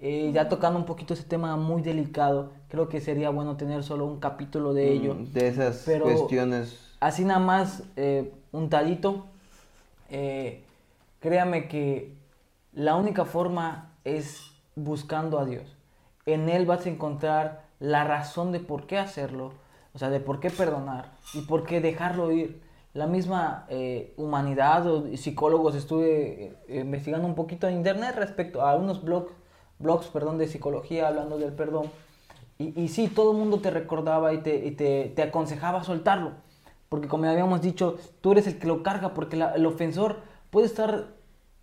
Eh, 0.00 0.30
ya 0.34 0.48
tocando 0.48 0.78
un 0.78 0.84
poquito 0.84 1.14
ese 1.14 1.22
tema 1.22 1.56
muy 1.56 1.80
delicado, 1.80 2.50
creo 2.68 2.88
que 2.88 3.00
sería 3.00 3.30
bueno 3.30 3.56
tener 3.56 3.84
solo 3.84 4.04
un 4.06 4.18
capítulo 4.18 4.74
de 4.74 4.90
ello. 4.92 5.14
mm, 5.14 5.32
de 5.32 5.48
esas 5.48 5.82
pero- 5.86 6.04
cuestiones. 6.04 6.78
Así 7.00 7.24
nada 7.24 7.40
más, 7.40 7.82
eh, 7.96 8.32
un 8.52 8.68
tadito. 8.68 9.26
eh, 10.14 10.62
créame 11.20 11.68
que 11.68 12.12
la 12.74 12.96
única 12.96 13.24
forma 13.24 13.94
es 14.04 14.42
buscando 14.76 15.38
a 15.38 15.46
Dios. 15.46 15.64
En 16.26 16.50
Él 16.50 16.66
vas 16.66 16.84
a 16.84 16.90
encontrar 16.90 17.62
la 17.80 18.04
razón 18.04 18.52
de 18.52 18.60
por 18.60 18.86
qué 18.86 18.98
hacerlo, 18.98 19.52
o 19.94 19.98
sea, 19.98 20.10
de 20.10 20.20
por 20.20 20.38
qué 20.38 20.50
perdonar 20.50 21.12
y 21.32 21.40
por 21.42 21.64
qué 21.64 21.80
dejarlo 21.80 22.30
ir. 22.30 22.60
La 22.94 23.06
misma 23.06 23.64
eh, 23.70 24.12
humanidad 24.18 24.86
o 24.86 25.16
psicólogos 25.16 25.74
estuve 25.74 26.58
eh, 26.68 26.80
investigando 26.80 27.26
un 27.26 27.34
poquito 27.34 27.66
en 27.66 27.76
internet 27.76 28.14
respecto 28.16 28.60
a 28.60 28.76
unos 28.76 29.02
blogs, 29.02 29.32
blogs 29.78 30.08
perdón, 30.08 30.36
de 30.36 30.46
psicología 30.46 31.08
hablando 31.08 31.38
del 31.38 31.54
perdón 31.54 31.90
Y, 32.58 32.78
y 32.78 32.88
sí, 32.88 33.08
todo 33.08 33.32
el 33.32 33.38
mundo 33.38 33.60
te 33.60 33.70
recordaba 33.70 34.34
y, 34.34 34.38
te, 34.38 34.70
te, 34.72 35.10
te 35.16 35.22
aconsejaba 35.22 35.84
soltarlo. 35.84 36.32
Porque 36.90 37.08
como 37.08 37.24
habíamos 37.24 37.62
dicho, 37.62 37.96
tú 38.20 38.32
eres 38.32 38.46
el 38.46 38.58
que 38.58 38.66
lo 38.66 38.82
carga, 38.82 39.14
porque 39.14 39.36
el 39.36 39.64
ofensor 39.64 40.18
puede 40.50 40.66
estar 40.66 41.06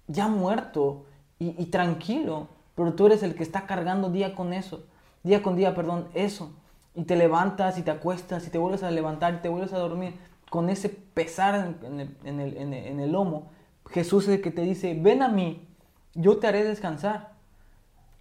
ya 0.07 0.27
muerto 0.27 1.05
y, 1.37 1.53
y 1.61 1.67
tranquilo, 1.67 2.47
pero 2.73 2.93
tú 2.93 3.05
eres 3.05 3.21
el 3.21 3.35
que 3.35 3.43
está 3.43 3.67
cargando 3.67 4.09
día 4.09 4.33
con 4.33 4.51
eso, 4.51 4.83
día 5.21 5.43
con 5.43 5.55
día, 5.55 5.75
perdón, 5.75 6.07
eso. 6.15 6.51
Y 6.95 7.03
te 7.03 7.15
levantas 7.15 7.77
y 7.77 7.83
te 7.83 7.91
acuestas 7.91 8.47
y 8.47 8.49
te 8.49 8.57
vuelves 8.57 8.81
a 8.81 8.89
levantar 8.89 9.35
y 9.35 9.37
te 9.37 9.49
vuelves 9.49 9.73
a 9.73 9.77
dormir 9.77 10.15
con 10.49 10.69
ese 10.69 10.89
pesar 10.89 11.77
en, 11.83 11.99
el, 11.99 12.15
en 12.23 12.39
el- 12.39 12.57
en 12.57 12.73
el- 12.73 12.85
en 12.87 12.99
el 12.99 13.11
lomo. 13.11 13.51
Jesús 13.91 14.23
es 14.27 14.35
el 14.35 14.41
que 14.41 14.51
te 14.51 14.61
dice, 14.61 14.97
ven 14.99 15.21
a 15.23 15.27
mí, 15.29 15.67
yo 16.15 16.37
te 16.37 16.47
haré 16.47 16.63
descansar. 16.63 17.33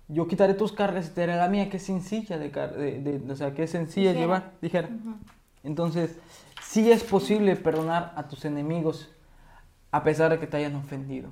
Yo 0.09 0.27
quitaré 0.27 0.55
tus 0.55 0.73
cargas 0.73 1.09
y 1.09 1.11
te 1.11 1.21
daré 1.23 1.37
la 1.37 1.49
mía, 1.49 1.69
que 1.69 1.77
es 1.77 1.83
sencilla 1.85 2.39
de, 2.39 2.49
de- 2.51 3.19
de- 3.19 3.33
o 3.33 3.37
sea, 3.37 3.53
que 3.55 3.65
es 3.65 3.71
sencilla 3.71 4.09
de 4.11 4.15
Ligera. 4.15 4.27
llevar, 4.39 4.53
ligera. 4.63 4.89
Entonces, 5.65 6.19
sí 6.63 6.91
es 6.91 7.03
posible 7.05 7.57
perdonar 7.57 8.13
a 8.17 8.29
tus 8.29 8.45
enemigos 8.47 9.11
a 9.91 10.03
pesar 10.03 10.31
de 10.31 10.39
que 10.39 10.47
te 10.47 10.57
hayan 10.57 10.77
ofendido 10.77 11.29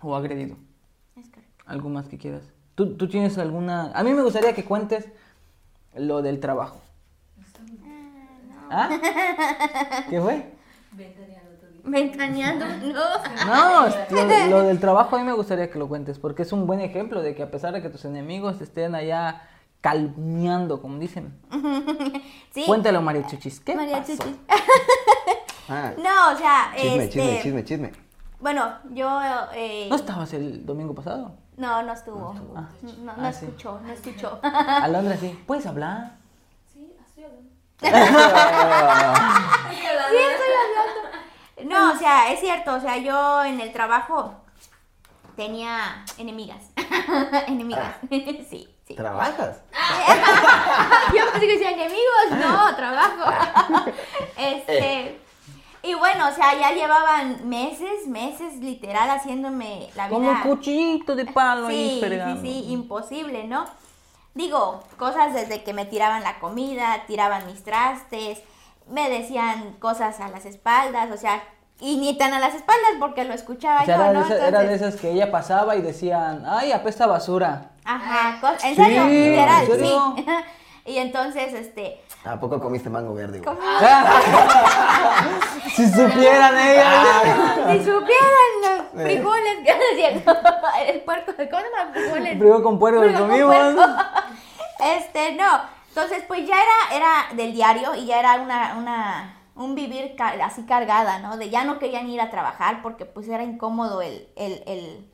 o 0.00 0.14
agredido. 0.16 0.56
Es 1.16 1.28
correcto. 1.28 1.64
¿Algo 1.66 1.88
más 1.88 2.08
que 2.08 2.18
quieras? 2.18 2.42
¿Tú, 2.74 2.96
tú 2.96 3.08
tienes 3.08 3.36
alguna...? 3.38 3.92
A 3.92 4.02
mí 4.04 4.12
me 4.12 4.22
gustaría 4.22 4.54
que 4.54 4.64
cuentes 4.64 5.08
lo 5.94 6.22
del 6.22 6.40
trabajo. 6.40 6.80
¿Ah? 8.70 8.88
¿Qué 10.10 10.20
fue? 10.20 10.52
Ventaneando, 11.84 12.66
no. 12.82 13.46
No, 13.46 13.86
lo, 14.10 14.46
lo 14.50 14.62
del 14.64 14.78
trabajo 14.78 15.16
a 15.16 15.18
mí 15.20 15.24
me 15.24 15.32
gustaría 15.32 15.70
que 15.70 15.78
lo 15.78 15.88
cuentes, 15.88 16.18
porque 16.18 16.42
es 16.42 16.52
un 16.52 16.66
buen 16.66 16.80
ejemplo 16.80 17.22
de 17.22 17.34
que 17.34 17.42
a 17.42 17.50
pesar 17.50 17.72
de 17.72 17.80
que 17.80 17.88
tus 17.88 18.04
enemigos 18.04 18.60
estén 18.60 18.94
allá 18.94 19.42
calmeando, 19.80 20.82
como 20.82 20.98
dicen. 20.98 21.34
Sí. 22.52 22.64
Cuéntalo, 22.66 23.00
María 23.02 23.26
Chuchis. 23.26 23.60
¿Qué 23.60 23.74
María 23.76 23.98
pasó? 23.98 24.16
Chuchis. 24.16 24.36
Ah, 25.70 25.92
No, 25.98 26.32
o 26.34 26.36
sea, 26.38 26.72
chisme, 26.74 27.04
este, 27.04 27.10
chisme, 27.20 27.42
chisme, 27.42 27.64
chisme. 27.64 27.92
Bueno, 28.40 28.72
yo 28.94 29.20
eh, 29.54 29.86
¿No 29.90 29.96
estabas 29.96 30.32
el 30.32 30.64
domingo 30.64 30.94
pasado? 30.94 31.32
no, 31.58 31.82
no 31.82 31.92
estuvo. 31.92 32.34
Ah. 32.56 32.68
No, 32.82 33.16
no 33.16 33.26
Ah, 33.26 33.32
sí. 33.32 33.44
escuchó, 33.44 33.78
no 33.84 33.92
escuchó. 33.92 34.38
Alondra, 34.42 35.16
sí. 35.18 35.38
¿Puedes 35.46 35.66
hablar? 35.66 36.16
Sí, 36.72 36.90
estoy 37.06 37.24
hablando. 37.24 37.50
Sí. 37.80 37.86
No, 41.64 41.92
o 41.92 41.96
sea, 41.96 42.32
es 42.32 42.40
cierto, 42.40 42.74
o 42.74 42.80
sea, 42.80 42.96
yo 42.98 43.44
en 43.44 43.60
el 43.60 43.72
trabajo 43.72 44.34
tenía 45.36 46.04
enemigas. 46.16 46.62
enemigas. 47.46 47.96
sí, 48.10 48.68
sí. 48.86 48.94
¿Trabajas? 48.94 49.60
Yo 51.14 51.30
pensé 51.32 51.46
que 51.46 51.52
decía 51.58 51.72
enemigos, 51.72 52.30
no, 52.30 52.74
trabajo. 52.74 53.30
este. 54.36 55.20
Y 55.82 55.94
bueno, 55.94 56.28
o 56.28 56.32
sea, 56.32 56.58
ya 56.58 56.72
llevaban 56.72 57.48
meses, 57.48 58.06
meses 58.06 58.56
literal 58.56 59.08
haciéndome 59.10 59.88
la 59.94 60.08
vida. 60.08 60.16
Como 60.16 60.30
un 60.30 60.40
cuchillito 60.40 61.14
de 61.14 61.26
palo 61.26 61.68
Sí, 61.68 61.90
sí, 61.94 62.00
fregando. 62.00 62.42
sí, 62.42 62.64
imposible, 62.70 63.44
¿no? 63.44 63.64
Digo, 64.38 64.84
cosas 64.98 65.34
desde 65.34 65.64
que 65.64 65.72
me 65.74 65.84
tiraban 65.84 66.22
la 66.22 66.38
comida, 66.38 67.02
tiraban 67.08 67.44
mis 67.46 67.64
trastes, 67.64 68.38
me 68.88 69.10
decían 69.10 69.72
cosas 69.80 70.20
a 70.20 70.28
las 70.28 70.44
espaldas, 70.46 71.10
o 71.10 71.16
sea, 71.16 71.42
y 71.80 71.96
ni 71.96 72.16
tan 72.16 72.32
a 72.32 72.38
las 72.38 72.54
espaldas 72.54 72.92
porque 73.00 73.24
lo 73.24 73.34
escuchaba 73.34 73.82
O 73.82 73.84
sea, 73.84 73.96
yo, 73.96 74.04
era, 74.04 74.12
¿no? 74.12 74.20
de 74.20 74.26
esas, 74.26 74.38
era 74.48 74.58
de 74.60 74.64
Entonces- 74.66 74.88
esas 74.90 75.00
que 75.00 75.10
ella 75.10 75.32
pasaba 75.32 75.74
y 75.74 75.82
decían, 75.82 76.44
ay, 76.46 76.70
apesta 76.70 77.08
basura. 77.08 77.70
Ajá, 77.84 78.38
en 78.62 78.76
Sí, 78.76 78.80
serio, 78.80 79.04
literal, 79.06 79.64
¿en 79.64 79.70
serio? 79.72 80.14
sí. 80.16 80.26
y 80.88 80.98
entonces, 80.98 81.52
este, 81.52 82.00
¿A 82.24 82.38
poco 82.40 82.58
comiste 82.60 82.88
mango 82.90 83.14
verde? 83.14 83.40
güey? 83.40 83.56
si 85.74 85.86
supieran 85.88 86.56
ellas. 86.58 87.06
si 87.72 87.78
supieran 87.84 88.50
los 88.62 88.82
frijoles, 89.04 89.56
que 89.64 89.70
es 89.70 89.78
cierto, 89.96 90.36
el 90.86 91.00
puerco, 91.02 91.32
¿cómo 91.36 91.46
se 91.46 91.52
llama? 91.52 91.92
Frijoles. 91.92 92.38
Primero 92.38 92.62
con 92.62 92.78
puerco 92.78 93.00
con 93.02 93.12
comimos. 93.14 93.54
puerco. 93.54 93.82
Este, 94.80 95.32
no. 95.32 95.60
Entonces, 95.88 96.22
pues 96.28 96.46
ya 96.46 96.54
era, 96.54 96.96
era 96.96 97.26
del 97.34 97.52
diario 97.52 97.96
y 97.96 98.06
ya 98.06 98.20
era 98.20 98.36
una, 98.36 98.76
una, 98.78 99.34
un 99.56 99.74
vivir 99.74 100.14
ca- 100.16 100.34
así 100.44 100.62
cargada, 100.66 101.18
¿no? 101.18 101.36
De 101.36 101.50
ya 101.50 101.64
no 101.64 101.80
querían 101.80 102.08
ir 102.08 102.20
a 102.20 102.30
trabajar 102.30 102.80
porque 102.80 103.04
pues 103.04 103.26
era 103.28 103.42
incómodo 103.42 104.02
el, 104.02 104.28
el, 104.36 104.62
el, 104.68 105.04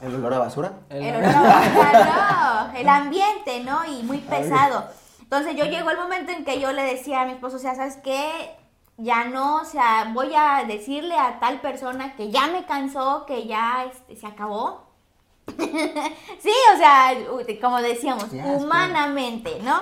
¿El 0.00 0.14
olor 0.14 0.34
a 0.34 0.38
basura? 0.38 0.74
El- 0.90 1.02
el 1.02 1.16
olor 1.16 1.34
a 1.34 1.42
basura, 1.42 2.68
no, 2.72 2.78
el 2.78 2.88
ambiente, 2.88 3.64
¿no? 3.64 3.84
Y 3.84 4.04
muy 4.04 4.18
pesado. 4.18 4.84
Entonces 5.30 5.54
yo 5.54 5.64
llegó 5.66 5.90
el 5.90 5.96
momento 5.96 6.32
en 6.32 6.44
que 6.44 6.58
yo 6.60 6.72
le 6.72 6.82
decía 6.82 7.20
a 7.22 7.24
mi 7.24 7.32
esposo, 7.32 7.54
o 7.56 7.60
sea, 7.60 7.76
¿sabes 7.76 7.98
qué? 8.02 8.50
Ya 8.96 9.26
no, 9.26 9.58
o 9.58 9.64
sea, 9.64 10.10
voy 10.12 10.32
a 10.36 10.64
decirle 10.66 11.16
a 11.16 11.38
tal 11.38 11.60
persona 11.60 12.16
que 12.16 12.32
ya 12.32 12.48
me 12.48 12.64
cansó, 12.66 13.26
que 13.26 13.46
ya 13.46 13.84
este, 13.84 14.16
se 14.16 14.26
acabó. 14.26 14.90
sí, 15.56 16.52
o 16.74 16.76
sea, 16.76 17.12
como 17.60 17.80
decíamos, 17.80 18.26
humanamente, 18.32 19.60
¿no? 19.62 19.80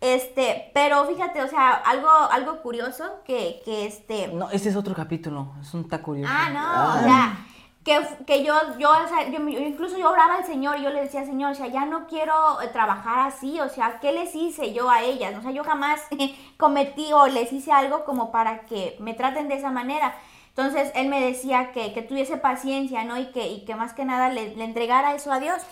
Este, 0.00 0.70
pero 0.72 1.04
fíjate, 1.06 1.42
o 1.42 1.48
sea, 1.48 1.72
algo, 1.74 2.08
algo 2.08 2.62
curioso 2.62 3.20
que, 3.26 3.60
que 3.66 3.86
este... 3.86 4.28
No, 4.28 4.50
ese 4.50 4.70
es 4.70 4.76
otro 4.76 4.94
capítulo. 4.94 5.52
Es 5.60 5.74
un 5.74 5.86
ta 5.88 6.00
curioso. 6.02 6.32
Ah, 6.34 6.48
no, 6.50 6.60
Ah. 6.60 6.96
o 6.98 7.04
sea, 7.04 7.46
que, 7.86 8.00
que 8.26 8.42
yo, 8.42 8.52
yo, 8.80 8.90
o 8.90 9.08
sea, 9.08 9.30
yo, 9.30 9.38
incluso 9.48 9.96
yo 9.96 10.10
oraba 10.10 10.38
al 10.38 10.44
Señor 10.44 10.76
y 10.76 10.82
yo 10.82 10.90
le 10.90 11.02
decía, 11.02 11.24
Señor, 11.24 11.52
o 11.52 11.54
sea, 11.54 11.68
ya 11.68 11.86
no 11.86 12.08
quiero 12.08 12.60
eh, 12.60 12.66
trabajar 12.66 13.20
así, 13.20 13.60
o 13.60 13.68
sea, 13.68 14.00
¿qué 14.00 14.10
les 14.10 14.34
hice 14.34 14.72
yo 14.72 14.90
a 14.90 15.02
ellas? 15.04 15.36
O 15.38 15.40
sea, 15.40 15.52
yo 15.52 15.62
jamás 15.62 16.00
cometí 16.58 17.12
o 17.12 17.28
les 17.28 17.52
hice 17.52 17.70
algo 17.70 18.04
como 18.04 18.32
para 18.32 18.62
que 18.62 18.96
me 18.98 19.14
traten 19.14 19.46
de 19.46 19.54
esa 19.54 19.70
manera. 19.70 20.16
Entonces, 20.48 20.90
él 20.96 21.06
me 21.08 21.20
decía 21.20 21.70
que, 21.70 21.92
que 21.92 22.02
tuviese 22.02 22.36
paciencia, 22.36 23.04
¿no? 23.04 23.18
Y 23.18 23.26
que, 23.26 23.46
y 23.46 23.64
que 23.64 23.76
más 23.76 23.94
que 23.94 24.04
nada 24.04 24.30
le, 24.30 24.56
le 24.56 24.64
entregara 24.64 25.14
eso 25.14 25.30
a 25.30 25.38
Dios. 25.38 25.62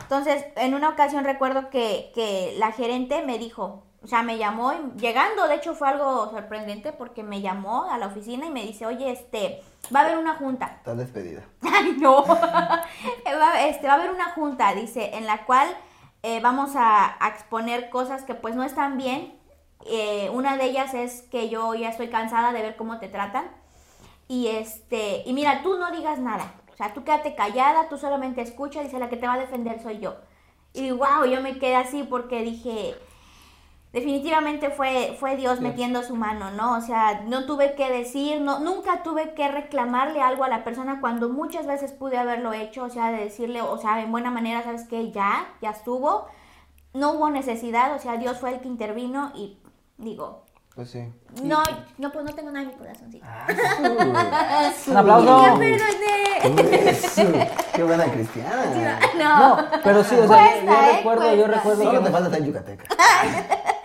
Entonces, 0.00 0.46
en 0.56 0.72
una 0.72 0.88
ocasión 0.88 1.24
recuerdo 1.24 1.68
que, 1.68 2.12
que 2.14 2.54
la 2.56 2.72
gerente 2.72 3.22
me 3.26 3.38
dijo, 3.38 3.82
o 4.02 4.06
sea, 4.06 4.22
me 4.22 4.38
llamó, 4.38 4.72
y- 4.72 5.00
llegando, 5.00 5.48
de 5.48 5.56
hecho 5.56 5.74
fue 5.74 5.88
algo 5.88 6.30
sorprendente 6.30 6.92
porque 6.92 7.22
me 7.22 7.40
llamó 7.40 7.90
a 7.90 7.98
la 7.98 8.06
oficina 8.06 8.46
y 8.46 8.50
me 8.50 8.62
dice, 8.62 8.86
oye, 8.86 9.10
este, 9.10 9.62
va 9.94 10.00
a 10.00 10.04
haber 10.04 10.18
una 10.18 10.36
junta. 10.36 10.76
Estás 10.78 10.98
despedida. 10.98 11.42
Ay, 11.62 11.96
no. 11.98 12.24
este, 13.60 13.86
va 13.86 13.92
a 13.92 13.96
haber 13.96 14.10
una 14.10 14.32
junta, 14.32 14.72
dice, 14.74 15.16
en 15.16 15.26
la 15.26 15.44
cual 15.44 15.68
eh, 16.22 16.40
vamos 16.40 16.76
a, 16.76 17.16
a 17.24 17.28
exponer 17.28 17.90
cosas 17.90 18.22
que 18.22 18.34
pues 18.34 18.54
no 18.54 18.62
están 18.62 18.96
bien. 18.98 19.34
Eh, 19.86 20.30
una 20.32 20.56
de 20.56 20.64
ellas 20.64 20.94
es 20.94 21.22
que 21.22 21.48
yo 21.48 21.74
ya 21.74 21.88
estoy 21.88 22.08
cansada 22.08 22.52
de 22.52 22.62
ver 22.62 22.76
cómo 22.76 22.98
te 22.98 23.08
tratan. 23.08 23.50
Y 24.28 24.48
este, 24.48 25.22
y 25.26 25.32
mira, 25.32 25.62
tú 25.62 25.78
no 25.78 25.90
digas 25.90 26.18
nada. 26.18 26.52
O 26.72 26.76
sea, 26.76 26.92
tú 26.94 27.02
quédate 27.02 27.34
callada, 27.34 27.88
tú 27.88 27.98
solamente 27.98 28.42
escucha, 28.42 28.82
dice, 28.82 28.98
la 28.98 29.08
que 29.08 29.16
te 29.16 29.26
va 29.26 29.34
a 29.34 29.38
defender 29.38 29.82
soy 29.82 29.98
yo. 29.98 30.16
Y 30.72 30.90
wow, 30.92 31.24
yo 31.28 31.40
me 31.40 31.58
quedé 31.58 31.74
así 31.76 32.04
porque 32.04 32.42
dije, 32.42 32.94
definitivamente 33.92 34.70
fue, 34.70 35.16
fue 35.18 35.36
Dios 35.36 35.60
metiendo 35.60 36.02
su 36.02 36.14
mano, 36.14 36.50
¿no? 36.50 36.76
O 36.76 36.80
sea, 36.80 37.22
no 37.26 37.46
tuve 37.46 37.74
que 37.74 37.90
decir, 37.90 38.40
no, 38.40 38.58
nunca 38.60 39.02
tuve 39.02 39.34
que 39.34 39.48
reclamarle 39.48 40.20
algo 40.20 40.44
a 40.44 40.48
la 40.48 40.62
persona 40.64 41.00
cuando 41.00 41.28
muchas 41.30 41.66
veces 41.66 41.92
pude 41.92 42.18
haberlo 42.18 42.52
hecho, 42.52 42.84
o 42.84 42.90
sea, 42.90 43.10
de 43.10 43.18
decirle, 43.24 43.62
o 43.62 43.78
sea, 43.78 44.00
en 44.02 44.10
buena 44.12 44.30
manera, 44.30 44.62
¿sabes 44.62 44.86
qué? 44.88 45.10
Ya, 45.10 45.46
ya 45.62 45.70
estuvo. 45.70 46.26
No 46.94 47.12
hubo 47.12 47.30
necesidad, 47.30 47.94
o 47.94 47.98
sea, 47.98 48.16
Dios 48.16 48.38
fue 48.38 48.50
el 48.54 48.60
que 48.60 48.68
intervino 48.68 49.30
y 49.34 49.58
digo, 49.98 50.44
Pues 50.74 50.90
sí. 50.90 51.12
no, 51.42 51.62
no, 51.98 52.12
pues 52.12 52.24
no 52.24 52.34
tengo 52.34 52.50
nada 52.50 52.62
en 52.62 52.68
mi 52.68 52.74
corazón, 52.74 53.10
sí. 53.12 53.20
Ah, 53.22 53.46
Un 54.86 54.96
aplauso. 54.96 55.58
Qué 57.74 57.82
buena 57.82 58.04
cristiana. 58.04 58.98
No. 59.18 59.56
No, 59.56 59.68
pero 59.82 60.04
sí, 60.04 60.14
o 60.14 60.28
sea, 60.28 60.60
yo- 60.60 60.66
Cuesta, 60.66 60.66
yo 60.66 60.72
¿eh? 60.90 60.96
recuerdo, 60.96 61.34
yo 61.34 61.46
recuerdo 61.46 61.82
Solo 61.84 62.00
te 62.02 62.10
falta 62.10 62.26
estar 62.28 62.40
en 62.40 62.46
Yucateca. 62.46 62.84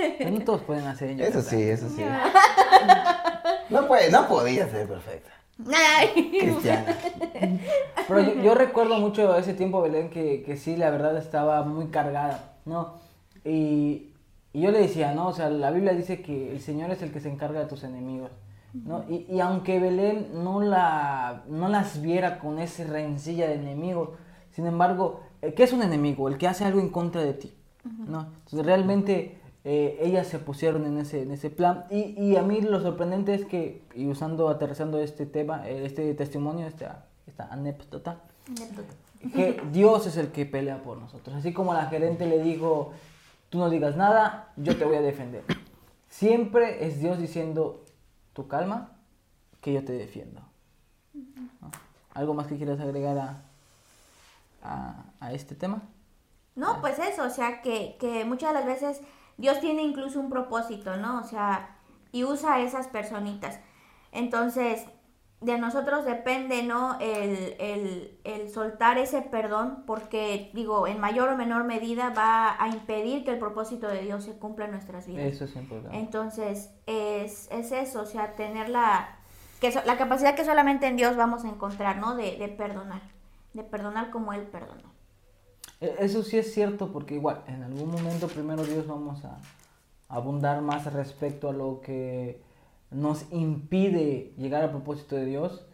No 0.30 0.40
todos 0.40 0.62
pueden 0.62 0.86
hacer 0.86 1.10
ello. 1.10 1.24
Eso 1.24 1.42
sí, 1.42 1.60
eso 1.62 1.88
sí. 1.88 2.04
No, 3.70 3.86
puede, 3.86 4.10
no 4.10 4.26
podía 4.26 4.68
ser 4.68 4.88
perfecta. 4.88 5.30
Ay. 5.72 6.30
Cristiana. 6.40 6.96
Pero 8.08 8.20
yo, 8.20 8.42
yo 8.42 8.54
recuerdo 8.54 8.98
mucho 8.98 9.36
ese 9.36 9.54
tiempo, 9.54 9.80
Belén, 9.80 10.10
que, 10.10 10.42
que 10.42 10.56
sí, 10.56 10.76
la 10.76 10.90
verdad 10.90 11.16
estaba 11.16 11.62
muy 11.62 11.86
cargada, 11.86 12.54
¿no? 12.64 12.94
Y, 13.44 14.12
y 14.52 14.60
yo 14.62 14.70
le 14.72 14.80
decía, 14.80 15.14
¿no? 15.14 15.28
O 15.28 15.32
sea, 15.32 15.50
la 15.50 15.70
Biblia 15.70 15.92
dice 15.92 16.20
que 16.20 16.50
el 16.52 16.60
Señor 16.60 16.90
es 16.90 17.02
el 17.02 17.12
que 17.12 17.20
se 17.20 17.30
encarga 17.30 17.60
de 17.60 17.66
tus 17.66 17.84
enemigos, 17.84 18.30
¿no? 18.72 19.04
Y, 19.08 19.26
y 19.28 19.40
aunque 19.40 19.78
Belén 19.78 20.30
no, 20.42 20.60
la, 20.60 21.44
no 21.46 21.68
las 21.68 22.02
viera 22.02 22.38
con 22.38 22.58
ese 22.58 22.84
rencilla 22.84 23.46
de 23.46 23.54
enemigos, 23.54 24.10
sin 24.50 24.66
embargo, 24.66 25.20
eh, 25.42 25.54
¿qué 25.54 25.62
es 25.62 25.72
un 25.72 25.82
enemigo? 25.82 26.28
El 26.28 26.38
que 26.38 26.48
hace 26.48 26.64
algo 26.64 26.80
en 26.80 26.88
contra 26.88 27.22
de 27.22 27.34
ti, 27.34 27.54
¿no? 27.84 28.32
Entonces 28.44 28.66
realmente 28.66 29.39
eh, 29.64 29.98
ellas 30.00 30.26
se 30.26 30.38
pusieron 30.38 30.86
en 30.86 30.98
ese, 30.98 31.22
en 31.22 31.30
ese 31.32 31.50
plan. 31.50 31.84
Y, 31.90 32.18
y 32.20 32.36
a 32.36 32.42
mí 32.42 32.60
lo 32.60 32.80
sorprendente 32.80 33.34
es 33.34 33.44
que, 33.44 33.82
y 33.94 34.06
usando, 34.06 34.48
aterrizando 34.48 34.98
este 35.00 35.26
tema, 35.26 35.68
eh, 35.68 35.84
este 35.84 36.14
testimonio, 36.14 36.66
esta, 36.66 37.06
esta 37.26 37.44
anécdota, 37.52 38.20
Anécdota. 38.48 38.94
que 39.34 39.60
Dios 39.70 40.06
es 40.06 40.16
el 40.16 40.28
que 40.32 40.46
pelea 40.46 40.82
por 40.82 40.98
nosotros. 40.98 41.36
Así 41.36 41.52
como 41.52 41.74
la 41.74 41.86
gerente 41.86 42.26
le 42.26 42.42
dijo, 42.42 42.92
tú 43.50 43.58
no 43.58 43.68
digas 43.68 43.96
nada, 43.96 44.52
yo 44.56 44.76
te 44.76 44.84
voy 44.84 44.96
a 44.96 45.02
defender. 45.02 45.44
Siempre 46.08 46.86
es 46.86 46.98
Dios 47.00 47.18
diciendo, 47.18 47.84
tú 48.32 48.48
calma, 48.48 48.92
que 49.60 49.72
yo 49.74 49.84
te 49.84 49.92
defiendo. 49.92 50.40
¿No? 51.12 51.70
¿Algo 52.14 52.34
más 52.34 52.46
que 52.46 52.56
quieras 52.56 52.80
agregar 52.80 53.18
a, 53.18 53.42
a, 54.62 55.04
a 55.20 55.32
este 55.32 55.54
tema? 55.54 55.82
No, 56.56 56.80
pues 56.80 56.98
eso, 56.98 57.24
o 57.24 57.30
sea, 57.30 57.62
que, 57.62 57.96
que 58.00 58.24
muchas 58.24 58.52
de 58.52 58.58
las 58.60 58.66
veces 58.66 59.00
Dios 59.40 59.60
tiene 59.60 59.82
incluso 59.82 60.20
un 60.20 60.30
propósito, 60.30 60.96
¿no? 60.96 61.18
O 61.20 61.24
sea, 61.24 61.76
y 62.12 62.24
usa 62.24 62.54
a 62.54 62.60
esas 62.60 62.88
personitas. 62.88 63.58
Entonces, 64.12 64.84
de 65.40 65.56
nosotros 65.58 66.04
depende, 66.04 66.62
¿no? 66.62 66.98
El, 67.00 67.56
el, 67.58 68.18
el 68.24 68.50
soltar 68.50 68.98
ese 68.98 69.22
perdón, 69.22 69.84
porque, 69.86 70.50
digo, 70.52 70.86
en 70.86 71.00
mayor 71.00 71.30
o 71.30 71.36
menor 71.36 71.64
medida 71.64 72.10
va 72.10 72.62
a 72.62 72.68
impedir 72.68 73.24
que 73.24 73.30
el 73.30 73.38
propósito 73.38 73.88
de 73.88 74.02
Dios 74.02 74.24
se 74.24 74.38
cumpla 74.38 74.66
en 74.66 74.72
nuestras 74.72 75.06
vidas. 75.06 75.24
Eso 75.24 75.44
es 75.46 75.56
importante. 75.56 75.96
Entonces, 75.96 76.70
es, 76.86 77.48
es 77.50 77.72
eso, 77.72 78.02
o 78.02 78.06
sea, 78.06 78.34
tener 78.34 78.68
la, 78.68 79.16
que 79.60 79.72
so- 79.72 79.80
la 79.86 79.96
capacidad 79.96 80.34
que 80.34 80.44
solamente 80.44 80.86
en 80.86 80.96
Dios 80.96 81.16
vamos 81.16 81.44
a 81.44 81.48
encontrar, 81.48 81.96
¿no? 81.96 82.16
De, 82.16 82.36
de 82.36 82.48
perdonar, 82.48 83.00
de 83.54 83.62
perdonar 83.64 84.10
como 84.10 84.34
Él 84.34 84.42
perdonó. 84.42 84.89
E- 85.80 85.96
Eso 86.00 86.22
sí 86.22 86.38
es 86.38 86.52
cierto, 86.52 86.92
porque 86.92 87.14
igual, 87.14 87.42
en 87.46 87.62
algún 87.62 87.90
momento 87.90 88.28
primero 88.28 88.64
Dios 88.64 88.86
vamos 88.86 89.24
a 89.24 89.38
abundar 90.08 90.60
más 90.62 90.92
respecto 90.92 91.48
a 91.48 91.52
lo 91.52 91.80
que 91.80 92.42
nos 92.90 93.24
impide 93.32 94.32
llegar 94.36 94.62
al 94.62 94.70
propósito 94.70 95.16
de 95.16 95.24
Dios. 95.26 95.64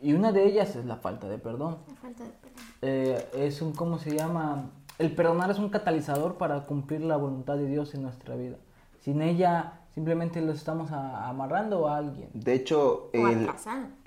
Y 0.00 0.14
una 0.14 0.32
de 0.32 0.44
ellas 0.46 0.74
es 0.74 0.84
la 0.84 0.96
falta 0.96 1.28
de 1.28 1.38
perdón. 1.38 1.78
La 1.88 1.94
falta 1.94 2.24
de 2.24 2.30
perdón. 2.30 2.64
Eh, 2.82 3.28
es 3.34 3.62
un, 3.62 3.72
¿cómo 3.72 3.98
se 3.98 4.16
llama? 4.16 4.70
El 4.98 5.14
perdonar 5.14 5.50
es 5.50 5.58
un 5.58 5.68
catalizador 5.68 6.36
para 6.38 6.64
cumplir 6.64 7.02
la 7.02 7.16
voluntad 7.16 7.56
de 7.56 7.66
Dios 7.66 7.94
en 7.94 8.02
nuestra 8.02 8.34
vida. 8.34 8.56
Sin 9.00 9.22
ella, 9.22 9.80
simplemente 9.94 10.40
lo 10.40 10.52
estamos 10.52 10.90
a- 10.90 11.28
amarrando 11.28 11.88
a 11.88 11.98
alguien. 11.98 12.30
De 12.34 12.54
hecho, 12.54 13.10
el, 13.12 13.46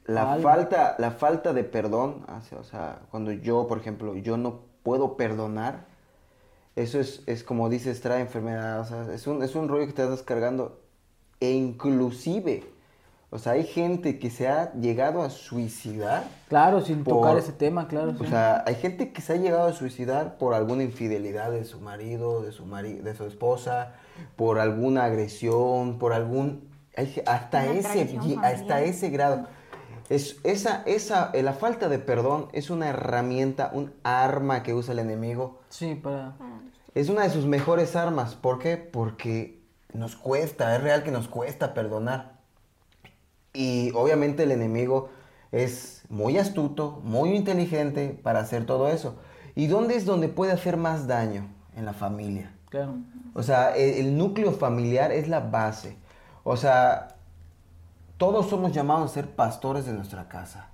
la, 0.06 0.24
falta, 0.44 0.96
la 1.00 1.12
falta 1.12 1.54
de 1.54 1.64
perdón, 1.64 2.26
hace- 2.28 2.56
o 2.58 2.64
sea, 2.66 3.00
cuando 3.10 3.32
yo, 3.32 3.66
por 3.68 3.78
ejemplo, 3.78 4.16
yo 4.16 4.36
no 4.38 4.60
puedo 4.86 5.18
perdonar, 5.18 5.88
eso 6.76 7.00
es, 7.00 7.24
es 7.26 7.44
como 7.44 7.70
dices, 7.70 8.00
trae 8.02 8.22
enfermedad, 8.22 8.80
o 8.82 8.86
sea, 8.86 9.14
es 9.14 9.26
un, 9.26 9.42
es 9.42 9.56
un 9.56 9.68
rollo 9.68 9.88
que 9.88 9.94
te 9.94 10.04
estás 10.04 10.22
cargando. 10.22 10.80
E 11.40 11.52
inclusive, 11.52 12.64
o 13.32 13.40
sea, 13.40 13.54
hay 13.54 13.64
gente 13.66 14.20
que 14.20 14.30
se 14.30 14.48
ha 14.48 14.72
llegado 14.74 15.24
a 15.24 15.30
suicidar 15.32 16.30
Claro, 16.50 16.82
sin 16.82 17.04
Por- 17.04 17.16
tocar 17.16 17.38
ese 17.38 17.52
tema, 17.52 17.88
claro. 17.88 18.12
O 18.20 18.24
sí. 18.24 18.30
sea, 18.30 18.64
hay 18.68 18.76
gente 18.76 19.12
que 19.12 19.22
se 19.22 19.34
ha 19.34 19.38
llegado 19.38 19.68
a 19.68 19.74
suicidar 19.74 20.38
por 20.38 20.54
alguna 20.54 20.84
infidelidad 20.84 21.50
de 21.52 21.66
su 21.66 21.82
marido, 21.82 22.44
de 22.44 22.52
su 22.52 22.66
mari 22.66 22.94
de 22.94 23.16
su 23.16 23.26
esposa, 23.26 23.94
por 24.36 24.60
alguna 24.60 25.06
agresión, 25.06 25.98
por 25.98 26.14
algún 26.14 26.70
hay 26.96 27.22
hasta 27.26 27.64
Una 27.64 27.72
ese 27.80 28.18
hasta 28.44 28.82
ese 28.84 29.10
grado. 29.10 29.48
Es, 30.10 30.38
esa, 30.44 30.84
esa, 30.86 31.32
eh, 31.34 31.42
la 31.42 31.54
falta 31.54 31.90
de 31.90 32.00
perdón 32.00 32.48
es 32.54 32.70
una 32.70 32.90
herramienta, 32.90 33.72
un 33.74 33.94
arma 34.04 34.64
que 34.64 34.74
usa 34.74 34.94
el 34.94 35.00
enemigo. 35.00 35.60
Sí, 35.70 35.96
para... 35.96 36.36
Es 36.94 37.10
una 37.10 37.24
de 37.24 37.30
sus 37.30 37.46
mejores 37.46 37.96
armas. 37.96 38.36
¿Por 38.36 38.60
qué? 38.60 38.78
Porque 38.78 39.60
nos 39.94 40.16
cuesta, 40.16 40.76
es 40.76 40.82
real 40.82 41.04
que 41.04 41.12
nos 41.12 41.28
cuesta 41.28 41.74
perdonar. 41.74 42.36
Y 43.54 43.92
obviamente 43.96 44.44
el 44.44 44.52
enemigo 44.52 45.10
es 45.52 46.04
muy 46.10 46.38
astuto, 46.38 47.02
muy 47.04 47.36
inteligente 47.36 48.20
para 48.22 48.40
hacer 48.40 48.66
todo 48.66 48.90
eso. 48.90 49.16
¿Y 49.56 49.68
dónde 49.68 49.96
es 49.96 50.06
donde 50.06 50.28
puede 50.28 50.52
hacer 50.52 50.78
más 50.78 51.08
daño? 51.08 51.48
En 51.76 51.86
la 51.86 51.94
familia. 51.94 52.54
Claro. 52.70 52.96
O 53.34 53.44
sea, 53.44 53.76
e- 53.76 54.00
el, 54.00 54.18
núcleo 54.18 54.52
familiar 54.52 55.12
es 55.12 55.28
la 55.28 55.40
base. 55.40 55.98
O 56.44 56.58
sea, 56.58 57.15
todos 58.18 58.50
somos 58.50 58.72
llamados 58.72 59.12
a 59.12 59.14
ser 59.14 59.36
pastores 59.36 59.86
de 59.86 59.94
nuestra 59.94 60.28
casa. 60.28 60.70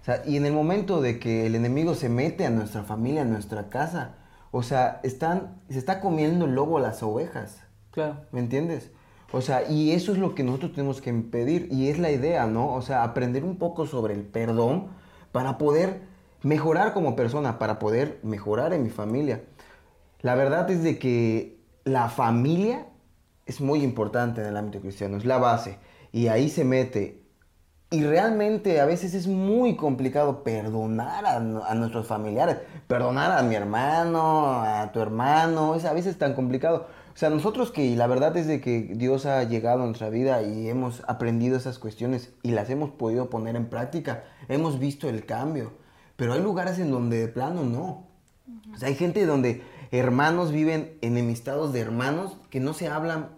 O 0.00 0.04
sea, 0.04 0.22
y 0.26 0.36
en 0.36 0.46
el 0.46 0.52
momento 0.52 1.00
de 1.00 1.18
que 1.18 1.46
el 1.46 1.54
enemigo 1.54 1.94
se 1.94 2.08
mete 2.08 2.44
a 2.44 2.50
nuestra 2.50 2.82
familia, 2.82 3.22
a 3.22 3.24
nuestra 3.24 3.68
casa, 3.68 4.16
o 4.50 4.62
sea, 4.62 5.00
están, 5.02 5.60
se 5.70 5.78
está 5.78 6.00
comiendo 6.00 6.44
el 6.44 6.54
lobo 6.54 6.78
a 6.78 6.80
las 6.80 7.02
ovejas. 7.02 7.60
Claro. 7.92 8.16
¿Me 8.32 8.40
entiendes? 8.40 8.90
O 9.32 9.40
sea, 9.40 9.68
y 9.70 9.92
eso 9.92 10.12
es 10.12 10.18
lo 10.18 10.34
que 10.34 10.42
nosotros 10.42 10.72
tenemos 10.72 11.00
que 11.00 11.10
impedir. 11.10 11.68
Y 11.70 11.88
es 11.88 11.98
la 11.98 12.10
idea, 12.10 12.46
¿no? 12.46 12.74
O 12.74 12.82
sea, 12.82 13.02
aprender 13.02 13.44
un 13.44 13.56
poco 13.56 13.86
sobre 13.86 14.14
el 14.14 14.22
perdón 14.22 14.88
para 15.30 15.56
poder 15.56 16.02
mejorar 16.42 16.92
como 16.92 17.16
persona, 17.16 17.58
para 17.58 17.78
poder 17.78 18.18
mejorar 18.22 18.72
en 18.74 18.82
mi 18.82 18.90
familia. 18.90 19.42
La 20.20 20.34
verdad 20.34 20.70
es 20.70 20.82
de 20.82 20.98
que 20.98 21.58
la 21.84 22.08
familia 22.08 22.86
es 23.46 23.60
muy 23.60 23.82
importante 23.82 24.40
en 24.40 24.48
el 24.48 24.56
ámbito 24.56 24.80
cristiano, 24.80 25.16
es 25.16 25.24
la 25.24 25.38
base. 25.38 25.78
Y 26.12 26.28
ahí 26.28 26.48
se 26.48 26.64
mete. 26.64 27.22
Y 27.90 28.04
realmente 28.04 28.80
a 28.80 28.86
veces 28.86 29.12
es 29.12 29.26
muy 29.26 29.76
complicado 29.76 30.44
perdonar 30.44 31.26
a, 31.26 31.36
a 31.36 31.74
nuestros 31.74 32.06
familiares, 32.06 32.56
perdonar 32.86 33.32
a 33.38 33.42
mi 33.42 33.54
hermano, 33.54 34.62
a 34.62 34.90
tu 34.92 35.00
hermano, 35.00 35.74
es 35.74 35.84
a 35.84 35.92
veces 35.92 36.16
tan 36.16 36.34
complicado. 36.34 36.86
O 37.14 37.18
sea, 37.18 37.28
nosotros 37.28 37.70
que 37.70 37.94
la 37.94 38.06
verdad 38.06 38.34
es 38.38 38.46
de 38.46 38.62
que 38.62 38.94
Dios 38.94 39.26
ha 39.26 39.44
llegado 39.44 39.82
a 39.82 39.86
nuestra 39.86 40.08
vida 40.08 40.42
y 40.42 40.70
hemos 40.70 41.02
aprendido 41.06 41.58
esas 41.58 41.78
cuestiones 41.78 42.32
y 42.42 42.52
las 42.52 42.70
hemos 42.70 42.90
podido 42.90 43.28
poner 43.28 43.56
en 43.56 43.68
práctica, 43.68 44.24
hemos 44.48 44.78
visto 44.78 45.10
el 45.10 45.26
cambio. 45.26 45.74
Pero 46.16 46.32
hay 46.32 46.40
lugares 46.40 46.78
en 46.78 46.90
donde 46.90 47.18
de 47.18 47.28
plano 47.28 47.64
no. 47.64 48.06
O 48.74 48.78
sea, 48.78 48.88
hay 48.88 48.94
gente 48.94 49.26
donde 49.26 49.62
hermanos 49.90 50.52
viven 50.52 50.96
enemistados 51.02 51.74
de 51.74 51.80
hermanos 51.80 52.38
que 52.48 52.60
no 52.60 52.72
se 52.72 52.88
hablan 52.88 53.28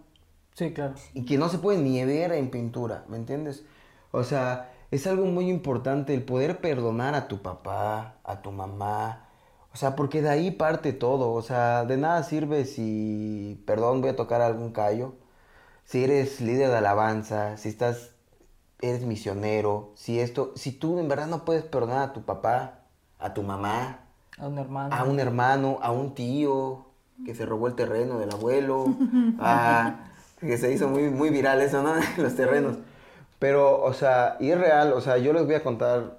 Sí, 0.55 0.73
claro. 0.73 0.95
y 1.13 1.25
que 1.25 1.37
no 1.39 1.49
se 1.49 1.59
puede 1.59 1.79
ni 1.79 2.05
ver 2.05 2.33
en 2.33 2.51
pintura, 2.51 3.05
¿me 3.09 3.17
entiendes? 3.17 3.65
O 4.13 4.23
sea, 4.25 4.71
es 4.91 5.07
algo 5.07 5.27
muy 5.27 5.49
importante 5.51 6.15
el 6.15 6.23
poder 6.25 6.61
perdonar 6.61 7.15
a 7.15 7.27
tu 7.29 7.43
papá, 7.43 8.17
a 8.25 8.43
tu 8.43 8.53
mamá, 8.53 9.25
o 9.73 9.77
sea, 9.77 9.97
porque 9.97 10.23
de 10.23 10.29
ahí 10.29 10.51
parte 10.53 10.93
todo, 10.93 11.33
o 11.33 11.43
sea, 11.43 11.85
de 11.85 11.97
nada 11.97 12.23
sirve 12.23 12.65
si, 12.65 13.61
perdón, 13.67 14.01
voy 14.01 14.11
a 14.11 14.17
tocar 14.17 14.41
algún 14.41 14.71
callo, 14.73 15.15
si 15.85 16.05
eres 16.05 16.41
líder 16.41 16.71
de 16.71 16.77
alabanza, 16.77 17.57
si 17.57 17.69
estás, 17.69 18.13
eres 18.81 19.05
misionero, 19.05 19.91
si 19.97 20.21
esto, 20.21 20.53
si 20.55 20.71
tú 20.71 20.99
en 21.01 21.09
verdad 21.09 21.27
no 21.27 21.45
puedes 21.45 21.65
perdonar 21.65 22.03
a 22.11 22.13
tu 22.13 22.23
papá, 22.23 22.81
a 23.19 23.35
tu 23.35 23.43
mamá, 23.43 24.01
A 24.39 24.47
un 24.47 24.59
hermano. 24.59 24.95
a 24.95 25.03
un 25.05 25.19
hermano, 25.19 25.79
a 25.83 25.91
un 25.91 26.15
tío 26.15 26.87
que 27.25 27.35
se 27.35 27.45
robó 27.47 27.67
el 27.67 27.75
terreno 27.75 28.19
del 28.21 28.31
abuelo, 28.33 28.85
a, 29.41 29.97
que 30.47 30.59
se 30.59 30.73
hizo 30.73 30.89
muy, 30.89 31.05
muy 31.11 31.31
viral 31.31 31.61
eso, 31.63 31.83
¿no? 31.83 31.95
Los 32.23 32.37
terrenos. 32.37 32.79
Pero, 33.39 33.83
o 33.83 33.93
sea, 33.93 34.37
y 34.41 34.51
es 34.51 34.59
real, 34.59 34.93
o 34.93 35.01
sea, 35.01 35.19
yo 35.19 35.33
les 35.33 35.45
voy 35.47 35.55
a 35.55 35.63
contar, 35.63 36.19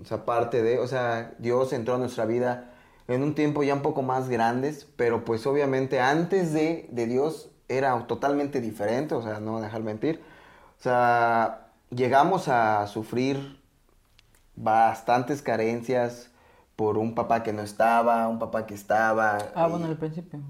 o 0.00 0.04
sea, 0.04 0.24
parte 0.24 0.62
de, 0.62 0.78
o 0.78 0.86
sea, 0.86 1.34
Dios 1.38 1.72
entró 1.72 1.94
a 1.94 1.98
nuestra 1.98 2.26
vida 2.26 2.72
en 3.08 3.22
un 3.22 3.34
tiempo 3.34 3.62
ya 3.62 3.74
un 3.74 3.82
poco 3.82 4.02
más 4.02 4.28
grandes, 4.28 4.86
pero 4.96 5.24
pues 5.24 5.46
obviamente 5.46 6.00
antes 6.00 6.52
de, 6.52 6.88
de 6.90 7.06
Dios 7.06 7.50
era 7.68 8.06
totalmente 8.06 8.60
diferente, 8.60 9.14
o 9.14 9.22
sea, 9.22 9.40
no 9.40 9.60
dejar 9.60 9.82
mentir. 9.82 10.22
O 10.78 10.82
sea, 10.82 11.68
llegamos 11.90 12.48
a 12.48 12.86
sufrir 12.86 13.60
bastantes 14.56 15.42
carencias 15.42 16.30
por 16.76 16.98
un 16.98 17.14
papá 17.14 17.42
que 17.42 17.52
no 17.52 17.62
estaba, 17.62 18.28
un 18.28 18.38
papá 18.38 18.66
que 18.66 18.74
estaba. 18.74 19.38
Ah, 19.54 19.66
y- 19.66 19.70
bueno, 19.70 19.86
al 19.86 19.96
principio. 19.96 20.40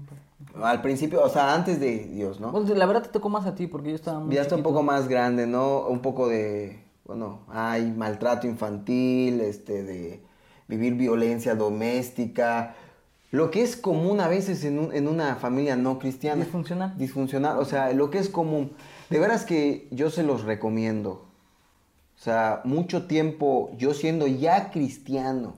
Al 0.61 0.81
principio, 0.81 1.23
o 1.23 1.29
sea, 1.29 1.53
antes 1.53 1.79
de 1.79 2.05
Dios, 2.05 2.39
¿no? 2.39 2.51
Bueno, 2.51 2.73
la 2.75 2.85
verdad 2.85 3.03
te 3.03 3.09
tocó 3.09 3.29
más 3.29 3.45
a 3.45 3.55
ti 3.55 3.67
porque 3.67 3.89
yo 3.89 3.95
estaba 3.95 4.19
muy 4.19 4.35
ya 4.35 4.41
está 4.43 4.55
un 4.55 4.63
poco 4.63 4.83
más 4.83 5.07
grande, 5.07 5.47
¿no? 5.47 5.87
Un 5.87 5.99
poco 6.01 6.27
de, 6.27 6.83
bueno, 7.05 7.41
hay 7.49 7.91
maltrato 7.91 8.45
infantil, 8.47 9.41
este, 9.41 9.83
de 9.83 10.21
vivir 10.67 10.93
violencia 10.95 11.55
doméstica, 11.55 12.75
lo 13.31 13.51
que 13.51 13.61
es 13.61 13.75
común 13.75 14.19
a 14.21 14.27
veces 14.27 14.63
en, 14.63 14.79
un- 14.79 14.93
en 14.93 15.07
una 15.07 15.35
familia 15.35 15.75
no 15.75 15.99
cristiana. 15.99 16.43
Disfuncional. 16.43 16.97
Disfuncional, 16.97 17.57
o 17.57 17.65
sea, 17.65 17.91
lo 17.93 18.09
que 18.09 18.19
es 18.19 18.29
común. 18.29 18.71
De 19.09 19.19
veras 19.19 19.43
que 19.43 19.87
yo 19.91 20.09
se 20.09 20.23
los 20.23 20.43
recomiendo. 20.43 21.25
O 22.15 22.19
sea, 22.19 22.61
mucho 22.63 23.05
tiempo 23.07 23.71
yo 23.77 23.93
siendo 23.93 24.27
ya 24.27 24.71
cristiano. 24.71 25.55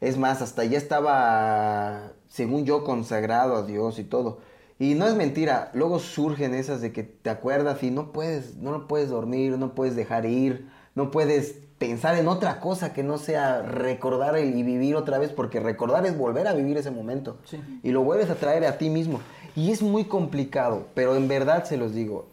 Es 0.00 0.18
más, 0.18 0.42
hasta 0.42 0.64
ya 0.64 0.78
estaba, 0.78 2.12
según 2.34 2.64
yo, 2.64 2.82
consagrado 2.82 3.54
a 3.54 3.62
Dios 3.62 4.00
y 4.00 4.04
todo. 4.04 4.38
Y 4.80 4.94
no 4.94 5.06
es 5.06 5.14
mentira, 5.14 5.70
luego 5.72 6.00
surgen 6.00 6.52
esas 6.52 6.80
de 6.80 6.92
que 6.92 7.04
te 7.04 7.30
acuerdas 7.30 7.80
y 7.84 7.92
no 7.92 8.10
puedes, 8.10 8.56
no 8.56 8.72
lo 8.72 8.88
puedes 8.88 9.10
dormir, 9.10 9.56
no 9.56 9.76
puedes 9.76 9.94
dejar 9.94 10.26
ir, 10.26 10.68
no 10.96 11.12
puedes 11.12 11.54
pensar 11.78 12.16
en 12.16 12.26
otra 12.26 12.58
cosa 12.58 12.92
que 12.92 13.04
no 13.04 13.18
sea 13.18 13.62
recordar 13.62 14.36
y 14.40 14.64
vivir 14.64 14.96
otra 14.96 15.18
vez, 15.18 15.30
porque 15.30 15.60
recordar 15.60 16.06
es 16.06 16.18
volver 16.18 16.48
a 16.48 16.54
vivir 16.54 16.76
ese 16.76 16.90
momento. 16.90 17.36
Sí. 17.44 17.60
Y 17.84 17.92
lo 17.92 18.02
vuelves 18.02 18.28
a 18.30 18.34
traer 18.34 18.64
a 18.64 18.78
ti 18.78 18.90
mismo. 18.90 19.20
Y 19.54 19.70
es 19.70 19.80
muy 19.80 20.06
complicado, 20.06 20.88
pero 20.92 21.14
en 21.14 21.28
verdad 21.28 21.62
se 21.62 21.76
los 21.76 21.94
digo, 21.94 22.26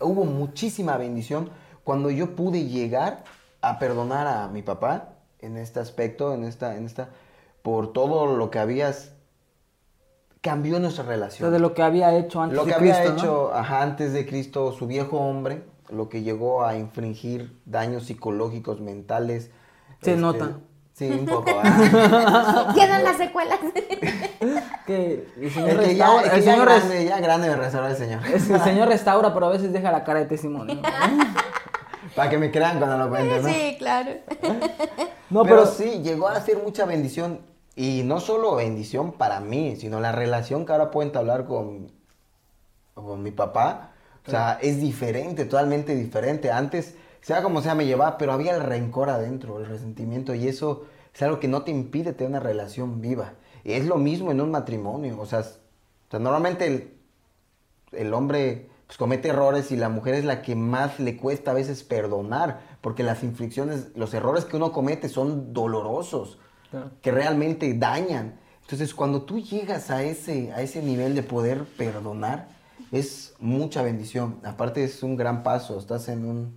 hubo 0.00 0.24
muchísima 0.24 0.96
bendición 0.96 1.50
cuando 1.84 2.10
yo 2.10 2.34
pude 2.34 2.64
llegar 2.64 3.24
a 3.60 3.78
perdonar 3.78 4.26
a 4.26 4.48
mi 4.48 4.62
papá 4.62 5.10
en 5.40 5.58
este 5.58 5.78
aspecto, 5.78 6.32
en 6.32 6.44
esta, 6.44 6.74
en 6.78 6.86
esta, 6.86 7.10
por 7.62 7.92
todo 7.92 8.26
lo 8.36 8.50
que 8.50 8.58
habías 8.58 9.12
cambió 10.40 10.80
nuestra 10.80 11.04
O 11.04 11.08
relación. 11.08 11.38
sea, 11.48 11.50
de 11.50 11.60
lo 11.60 11.72
que 11.74 11.82
había 11.82 12.16
hecho 12.16 12.42
antes 12.42 12.56
lo 12.56 12.64
de 12.64 12.72
que 12.72 12.78
Cristo, 12.78 12.98
había 12.98 13.10
¿no? 13.10 13.16
hecho 13.18 13.54
ajá, 13.54 13.82
antes 13.82 14.12
de 14.12 14.26
Cristo 14.26 14.72
su 14.72 14.86
viejo 14.86 15.18
hombre, 15.18 15.62
lo 15.88 16.08
que 16.08 16.22
llegó 16.22 16.64
a 16.64 16.76
infringir 16.76 17.56
daños 17.64 18.04
psicológicos, 18.04 18.80
mentales. 18.80 19.50
Se 20.00 20.16
nota. 20.16 20.58
Sí, 20.94 21.08
un 21.10 21.26
poco. 21.26 21.50
ah. 21.64 22.72
Quedan 22.74 23.04
las 23.04 23.16
secuelas. 23.16 23.58
Que 24.86 25.28
el 25.40 25.50
señor 25.52 25.68
Es 25.70 25.88
que 25.88 25.94
ya, 25.94 26.06
restaura, 26.06 26.22
que 26.30 26.36
el 26.36 26.42
ya 26.42 26.52
señor 26.52 26.68
grande, 26.68 27.04
ya 27.04 27.20
grande 27.20 27.48
me 27.48 27.56
restauró 27.56 27.86
el 27.86 27.96
señor. 27.96 28.26
es 28.26 28.48
que 28.48 28.54
el 28.54 28.60
señor 28.62 28.88
restaura, 28.88 29.32
pero 29.32 29.46
a 29.46 29.50
veces 29.50 29.72
deja 29.72 29.92
la 29.92 30.02
cara 30.02 30.18
de 30.18 30.26
testimonio. 30.26 30.82
Para 32.16 32.28
que 32.28 32.38
me 32.38 32.50
crean 32.50 32.78
cuando 32.78 32.98
lo 32.98 33.08
cuente, 33.08 33.40
¿no? 33.40 33.48
Sí, 33.48 33.76
claro. 33.78 34.10
No, 35.30 35.44
pero, 35.44 35.62
pero, 35.62 35.66
sí, 35.66 36.02
llegó 36.02 36.26
a 36.26 36.40
ser 36.40 36.58
mucha 36.58 36.84
bendición. 36.84 37.38
Y 37.74 38.02
no 38.04 38.20
solo 38.20 38.54
bendición 38.56 39.12
para 39.12 39.40
mí, 39.40 39.76
sino 39.76 40.00
la 40.00 40.12
relación 40.12 40.66
que 40.66 40.72
ahora 40.72 40.90
puedo 40.90 41.06
entablar 41.06 41.46
con, 41.46 41.90
con 42.94 43.22
mi 43.22 43.30
papá. 43.30 43.92
O 44.26 44.30
sea, 44.30 44.58
es 44.60 44.80
diferente, 44.80 45.46
totalmente 45.46 45.94
diferente. 45.94 46.50
Antes, 46.50 46.94
sea 47.22 47.42
como 47.42 47.62
sea, 47.62 47.74
me 47.74 47.86
llevaba, 47.86 48.18
pero 48.18 48.32
había 48.32 48.54
el 48.54 48.62
rencor 48.62 49.10
adentro, 49.10 49.58
el 49.58 49.66
resentimiento. 49.66 50.34
Y 50.34 50.48
eso 50.48 50.84
es 51.14 51.22
algo 51.22 51.40
que 51.40 51.48
no 51.48 51.62
te 51.62 51.70
impide 51.70 52.12
tener 52.12 52.30
una 52.30 52.40
relación 52.40 53.00
viva. 53.00 53.34
Y 53.64 53.72
es 53.72 53.86
lo 53.86 53.96
mismo 53.96 54.30
en 54.30 54.40
un 54.40 54.50
matrimonio. 54.50 55.18
O 55.18 55.26
sea, 55.26 55.40
o 55.40 56.10
sea, 56.10 56.20
normalmente 56.20 56.66
el, 56.66 56.92
el 57.92 58.14
hombre 58.14 58.68
pues, 58.86 58.98
comete 58.98 59.28
errores 59.28 59.72
y 59.72 59.76
la 59.76 59.88
mujer 59.88 60.14
es 60.14 60.24
la 60.26 60.42
que 60.42 60.54
más 60.54 61.00
le 61.00 61.16
cuesta 61.16 61.52
a 61.52 61.54
veces 61.54 61.82
perdonar, 61.82 62.60
porque 62.82 63.02
las 63.02 63.22
infracciones, 63.22 63.88
los 63.94 64.12
errores 64.12 64.44
que 64.44 64.56
uno 64.56 64.72
comete 64.72 65.08
son 65.08 65.54
dolorosos, 65.54 66.38
Claro. 66.72 66.90
que 67.00 67.12
realmente 67.12 67.72
dañan. 67.74 68.40
Entonces, 68.62 68.94
cuando 68.94 69.22
tú 69.22 69.38
llegas 69.38 69.90
a 69.90 70.02
ese, 70.02 70.52
a 70.52 70.62
ese 70.62 70.82
nivel 70.82 71.14
de 71.14 71.22
poder 71.22 71.64
perdonar, 71.64 72.48
es 72.90 73.34
mucha 73.38 73.82
bendición. 73.82 74.36
Aparte, 74.42 74.82
es 74.82 75.02
un 75.02 75.16
gran 75.16 75.42
paso. 75.42 75.78
Estás 75.78 76.08
en 76.08 76.24
un, 76.24 76.54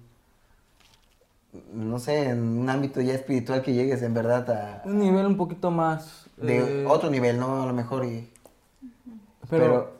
no 1.73 1.99
sé, 1.99 2.29
en 2.29 2.59
un 2.59 2.69
ámbito 2.69 3.01
ya 3.01 3.13
espiritual 3.13 3.61
que 3.61 3.73
llegues 3.73 4.01
en 4.01 4.13
verdad 4.13 4.49
a 4.49 4.81
un 4.85 4.99
nivel 4.99 5.25
un 5.25 5.37
poquito 5.37 5.71
más... 5.71 6.27
de 6.37 6.83
eh, 6.83 6.85
otro 6.85 7.09
nivel, 7.09 7.39
¿no? 7.39 7.63
A 7.63 7.65
lo 7.65 7.73
mejor 7.73 8.05
y... 8.05 8.29
Pero, 9.49 9.91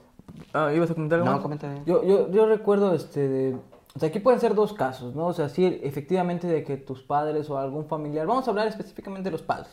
ah, 0.54 0.72
¿ibas 0.74 0.90
a 0.92 0.94
comentar 0.94 1.20
algo 1.20 1.32
No, 1.32 1.48
bien. 1.48 1.86
Yo, 1.86 2.04
yo, 2.04 2.32
yo 2.32 2.46
recuerdo, 2.48 2.94
este, 2.96 3.28
de... 3.28 3.58
O 3.96 4.00
sea, 4.00 4.10
aquí 4.10 4.20
pueden 4.20 4.42
ser 4.42 4.56
dos 4.56 4.74
casos, 4.74 5.16
¿no? 5.16 5.28
O 5.28 5.34
sea, 5.34 5.48
sí, 5.48 5.80
efectivamente 5.84 6.48
de 6.48 6.64
que 6.64 6.76
tus 6.78 7.02
padres 7.02 7.50
o 7.50 7.58
algún 7.58 7.86
familiar... 7.86 8.28
Vamos 8.28 8.48
a 8.48 8.52
hablar 8.52 8.68
específicamente 8.68 9.26
de 9.26 9.32
los 9.32 9.42
padres, 9.42 9.70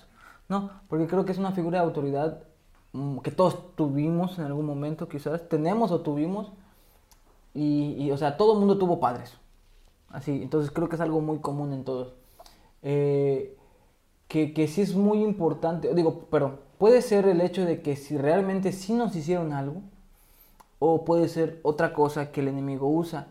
¿no? 0.53 0.70
Porque 0.88 1.07
creo 1.07 1.24
que 1.24 1.32
es 1.32 1.38
una 1.38 1.53
figura 1.53 1.80
de 1.80 1.86
autoridad 1.86 2.44
mm, 2.92 3.18
que 3.18 3.30
todos 3.30 3.74
tuvimos 3.74 4.38
en 4.38 4.44
algún 4.44 4.66
momento, 4.66 5.09
quizás. 5.09 5.48
Tenemos 5.48 5.90
o 5.90 6.03
tuvimos. 6.03 6.53
Y, 7.55 7.96
y, 7.98 8.11
o 8.12 8.16
sea, 8.18 8.36
todo 8.36 8.53
el 8.53 8.59
mundo 8.61 8.78
tuvo 8.78 9.00
padres. 9.00 9.36
Así, 10.11 10.42
entonces 10.42 10.70
creo 10.70 10.88
que 10.88 10.96
es 10.96 11.00
algo 11.00 11.20
muy 11.20 11.38
común 11.38 11.72
en 11.72 11.84
todos. 11.84 12.12
Eh, 12.82 13.57
que, 14.28 14.53
que 14.53 14.68
sí 14.68 14.82
es 14.82 14.94
muy 14.94 15.22
importante, 15.22 15.94
digo, 15.94 16.26
pero 16.30 16.61
puede 16.78 17.00
ser 17.03 17.26
el 17.28 17.40
hecho 17.40 17.64
de 17.64 17.80
que 17.82 17.96
si 17.96 18.18
realmente 18.18 18.72
sí 18.72 18.92
nos 18.92 19.16
hicieron 19.16 19.53
algo, 19.53 19.82
o 20.78 21.05
puede 21.05 21.28
ser 21.28 21.61
otra 21.62 21.94
cosa 21.94 22.30
que 22.30 22.40
el 22.40 22.48
enemigo 22.48 22.88
usa, 22.88 23.28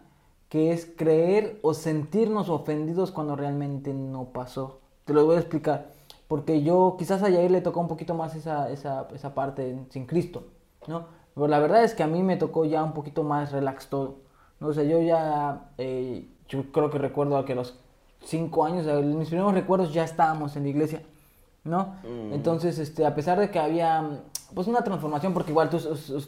que 0.49 0.71
es 0.71 0.85
creer 0.85 1.59
o 1.61 1.73
sentirnos 1.73 2.49
ofendidos 2.49 3.11
cuando 3.11 3.35
realmente 3.35 3.93
no 3.93 4.25
pasó. 4.25 4.79
Te 5.05 5.13
lo 5.13 5.25
voy 5.25 5.35
a 5.35 5.39
explicar, 5.39 5.91
porque 6.31 6.63
yo 6.63 6.95
quizás 6.97 7.21
a 7.23 7.29
Yair 7.29 7.51
le 7.51 7.59
tocó 7.59 7.81
un 7.81 7.89
poquito 7.89 8.13
más 8.15 8.35
esa, 8.37 8.69
esa, 8.69 9.05
esa 9.13 9.33
parte 9.35 9.75
sin 9.89 10.05
Cristo, 10.05 10.45
¿no? 10.87 11.03
Pero 11.35 11.47
la 11.49 11.59
verdad 11.59 11.83
es 11.83 11.93
que 11.93 12.03
a 12.03 12.07
mí 12.07 12.23
me 12.23 12.37
tocó 12.37 12.63
ya 12.63 12.81
un 12.85 12.93
poquito 12.93 13.23
más 13.25 13.51
relax 13.51 13.87
todo, 13.87 14.15
¿no? 14.61 14.67
O 14.69 14.73
sea, 14.73 14.85
yo 14.85 15.01
ya, 15.01 15.71
eh, 15.77 16.25
yo 16.47 16.71
creo 16.71 16.89
que 16.89 16.99
recuerdo 16.99 17.35
a 17.35 17.43
que 17.43 17.51
a 17.51 17.55
los 17.57 17.77
cinco 18.23 18.63
años, 18.63 18.85
mis 19.03 19.27
primeros 19.27 19.53
recuerdos 19.53 19.91
ya 19.93 20.05
estábamos 20.05 20.55
en 20.55 20.63
la 20.63 20.69
iglesia, 20.69 21.01
¿no? 21.65 21.95
Entonces, 22.31 22.79
este, 22.79 23.05
a 23.05 23.13
pesar 23.13 23.37
de 23.37 23.51
que 23.51 23.59
había, 23.59 24.21
pues, 24.55 24.67
una 24.69 24.85
transformación, 24.85 25.33
porque 25.33 25.51
igual 25.51 25.69
tú, 25.69 25.79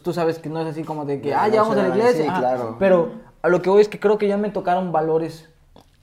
tú 0.02 0.12
sabes 0.12 0.38
que 0.38 0.50
no 0.50 0.60
es 0.60 0.66
así 0.66 0.84
como 0.84 1.06
de 1.06 1.22
que, 1.22 1.30
Ya, 1.30 1.44
ah, 1.44 1.48
ya 1.48 1.62
no 1.62 1.70
vamos 1.70 1.78
a 1.78 1.88
la 1.88 1.96
iglesia, 1.96 2.24
sí, 2.24 2.28
ajá. 2.28 2.40
claro. 2.40 2.76
pero 2.78 3.08
a 3.40 3.48
lo 3.48 3.62
que 3.62 3.70
voy 3.70 3.80
es 3.80 3.88
que 3.88 3.98
creo 3.98 4.18
que 4.18 4.28
ya 4.28 4.36
me 4.36 4.50
tocaron 4.50 4.92
valores 4.92 5.48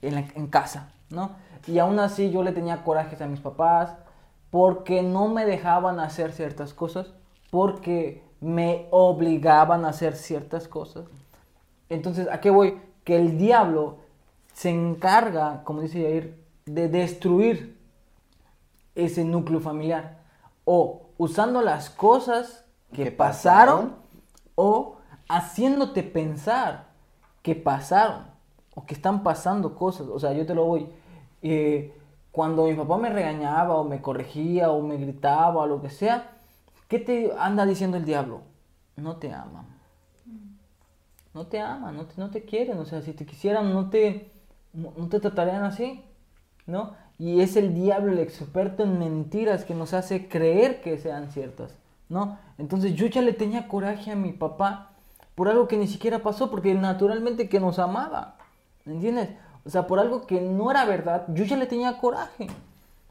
en, 0.00 0.16
la- 0.16 0.24
en 0.34 0.48
casa, 0.48 0.90
¿no? 1.08 1.30
Y 1.66 1.78
aún 1.78 1.98
así 1.98 2.30
yo 2.30 2.42
le 2.42 2.52
tenía 2.52 2.84
corajes 2.84 3.20
a 3.20 3.26
mis 3.26 3.40
papás 3.40 3.94
porque 4.50 5.02
no 5.02 5.28
me 5.28 5.46
dejaban 5.46 6.00
hacer 6.00 6.32
ciertas 6.32 6.74
cosas, 6.74 7.12
porque 7.50 8.22
me 8.40 8.86
obligaban 8.90 9.84
a 9.84 9.90
hacer 9.90 10.16
ciertas 10.16 10.68
cosas. 10.68 11.06
Entonces, 11.88 12.28
¿a 12.30 12.40
qué 12.40 12.50
voy? 12.50 12.80
Que 13.04 13.16
el 13.16 13.38
diablo 13.38 13.98
se 14.52 14.70
encarga, 14.70 15.62
como 15.64 15.80
dice 15.80 16.02
Yair, 16.02 16.44
de 16.66 16.88
destruir 16.88 17.78
ese 18.94 19.24
núcleo 19.24 19.60
familiar. 19.60 20.18
O 20.64 21.02
usando 21.18 21.62
las 21.62 21.90
cosas 21.90 22.64
que, 22.92 23.04
Que 23.04 23.12
pasaron, 23.12 23.90
pasaron. 23.90 23.96
o 24.54 24.96
haciéndote 25.28 26.02
pensar 26.02 26.88
que 27.42 27.54
pasaron 27.54 28.26
o 28.74 28.84
que 28.84 28.94
están 28.94 29.22
pasando 29.22 29.74
cosas. 29.76 30.08
O 30.08 30.18
sea, 30.18 30.32
yo 30.32 30.44
te 30.46 30.54
lo 30.54 30.64
voy. 30.64 30.88
Eh, 31.42 31.92
cuando 32.30 32.64
mi 32.64 32.74
papá 32.74 32.96
me 32.96 33.10
regañaba 33.10 33.74
o 33.76 33.84
me 33.84 34.00
corregía 34.00 34.70
o 34.70 34.80
me 34.82 34.96
gritaba 34.96 35.62
o 35.62 35.66
lo 35.66 35.82
que 35.82 35.90
sea, 35.90 36.30
¿qué 36.88 36.98
te 36.98 37.32
anda 37.38 37.66
diciendo 37.66 37.96
el 37.96 38.04
diablo? 38.04 38.40
No 38.96 39.16
te 39.16 39.32
aman. 39.32 39.66
No 41.34 41.46
te 41.46 41.60
aman, 41.60 41.96
no 41.96 42.06
te, 42.06 42.14
no 42.20 42.30
te 42.30 42.42
quieren. 42.44 42.78
O 42.78 42.84
sea, 42.84 43.02
si 43.02 43.12
te 43.12 43.26
quisieran, 43.26 43.72
no 43.72 43.90
te, 43.90 44.30
no, 44.72 44.92
no 44.96 45.08
te 45.08 45.20
tratarían 45.20 45.64
así. 45.64 46.02
¿No? 46.66 46.94
Y 47.18 47.40
es 47.40 47.56
el 47.56 47.74
diablo 47.74 48.12
el 48.12 48.18
experto 48.18 48.84
en 48.84 48.98
mentiras 48.98 49.64
que 49.64 49.74
nos 49.74 49.94
hace 49.94 50.28
creer 50.28 50.80
que 50.80 50.98
sean 50.98 51.30
ciertas. 51.30 51.74
¿No? 52.08 52.38
Entonces 52.58 52.94
yo 52.94 53.06
ya 53.06 53.22
le 53.22 53.32
tenía 53.32 53.68
coraje 53.68 54.12
a 54.12 54.16
mi 54.16 54.32
papá 54.32 54.92
por 55.34 55.48
algo 55.48 55.66
que 55.66 55.76
ni 55.76 55.86
siquiera 55.86 56.22
pasó, 56.22 56.50
porque 56.50 56.74
naturalmente 56.74 57.48
que 57.48 57.60
nos 57.60 57.78
amaba. 57.78 58.36
¿Me 58.84 58.94
entiendes? 58.94 59.30
O 59.64 59.70
sea, 59.70 59.86
por 59.86 60.00
algo 60.00 60.26
que 60.26 60.40
no 60.40 60.70
era 60.70 60.84
verdad, 60.84 61.24
yo 61.28 61.44
ya 61.44 61.56
le 61.56 61.66
tenía 61.66 61.98
coraje. 61.98 62.48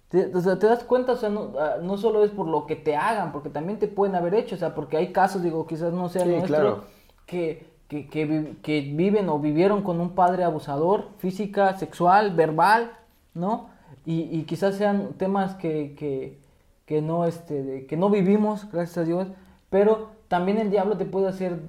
Te, 0.10 0.36
o 0.36 0.42
sea, 0.42 0.60
te 0.60 0.68
das 0.68 0.84
cuenta, 0.84 1.14
o 1.14 1.16
sea, 1.18 1.30
no, 1.30 1.54
ah, 1.60 1.78
no 1.82 1.98
solo 1.98 2.24
es 2.24 2.32
por 2.32 2.48
lo 2.48 2.68
que 2.68 2.76
te 2.76 2.96
hagan, 2.98 3.32
porque 3.32 3.50
también 3.50 3.80
te 3.80 3.88
pueden 3.88 4.16
haber 4.16 4.36
hecho, 4.36 4.56
o 4.56 4.58
sea, 4.58 4.76
porque 4.76 4.98
hay 4.98 5.14
casos, 5.14 5.42
digo, 5.44 5.66
quizás 5.68 5.94
no 5.94 6.10
sea 6.10 6.26
Sí, 6.26 6.30
nuestro, 6.30 6.48
claro. 6.48 6.84
que, 7.26 7.66
que, 7.88 8.08
que, 8.10 8.58
que 8.62 8.82
viven 8.82 9.30
o 9.30 9.40
vivieron 9.40 9.84
con 9.84 10.02
un 10.02 10.14
padre 10.16 10.44
abusador, 10.44 11.10
física, 11.18 11.78
sexual, 11.78 12.36
verbal, 12.36 12.92
¿no? 13.34 13.70
Y, 14.06 14.24
y 14.38 14.44
quizás 14.46 14.76
sean 14.76 15.14
temas 15.18 15.56
que, 15.56 15.96
que, 15.98 16.40
que 16.86 17.02
no, 17.02 17.26
este, 17.26 17.86
que 17.88 17.98
no 17.98 18.10
vivimos, 18.10 18.70
gracias 18.72 18.98
a 19.00 19.04
Dios, 19.06 19.28
pero 19.70 20.10
también 20.28 20.58
el 20.58 20.72
diablo 20.72 20.98
te 20.98 21.06
puede 21.06 21.28
hacer 21.30 21.60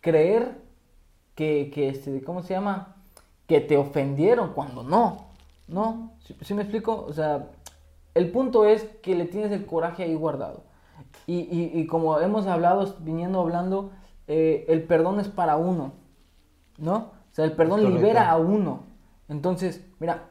creer 0.00 0.56
que, 1.34 1.70
que 1.74 1.88
este, 1.88 2.22
¿cómo 2.22 2.42
se 2.42 2.54
llama? 2.54 2.96
Que 3.52 3.60
te 3.60 3.76
ofendieron 3.76 4.54
cuando 4.54 4.82
no, 4.82 5.26
¿no? 5.68 6.12
¿Sí, 6.24 6.34
sí 6.40 6.54
me 6.54 6.62
explico? 6.62 7.04
O 7.06 7.12
sea, 7.12 7.50
el 8.14 8.30
punto 8.30 8.64
es 8.64 8.84
que 9.02 9.14
le 9.14 9.26
tienes 9.26 9.52
el 9.52 9.66
coraje 9.66 10.04
ahí 10.04 10.14
guardado. 10.14 10.62
Y, 11.26 11.40
y, 11.40 11.70
y 11.74 11.86
como 11.86 12.18
hemos 12.18 12.46
hablado, 12.46 12.96
viniendo 13.00 13.40
hablando, 13.40 13.90
eh, 14.26 14.64
el 14.68 14.84
perdón 14.84 15.20
es 15.20 15.28
para 15.28 15.56
uno, 15.56 15.92
¿no? 16.78 16.96
O 16.96 17.34
sea, 17.34 17.44
el 17.44 17.52
perdón 17.52 17.84
libera 17.84 18.30
a 18.30 18.38
uno. 18.38 18.84
Entonces, 19.28 19.84
mira, 20.00 20.30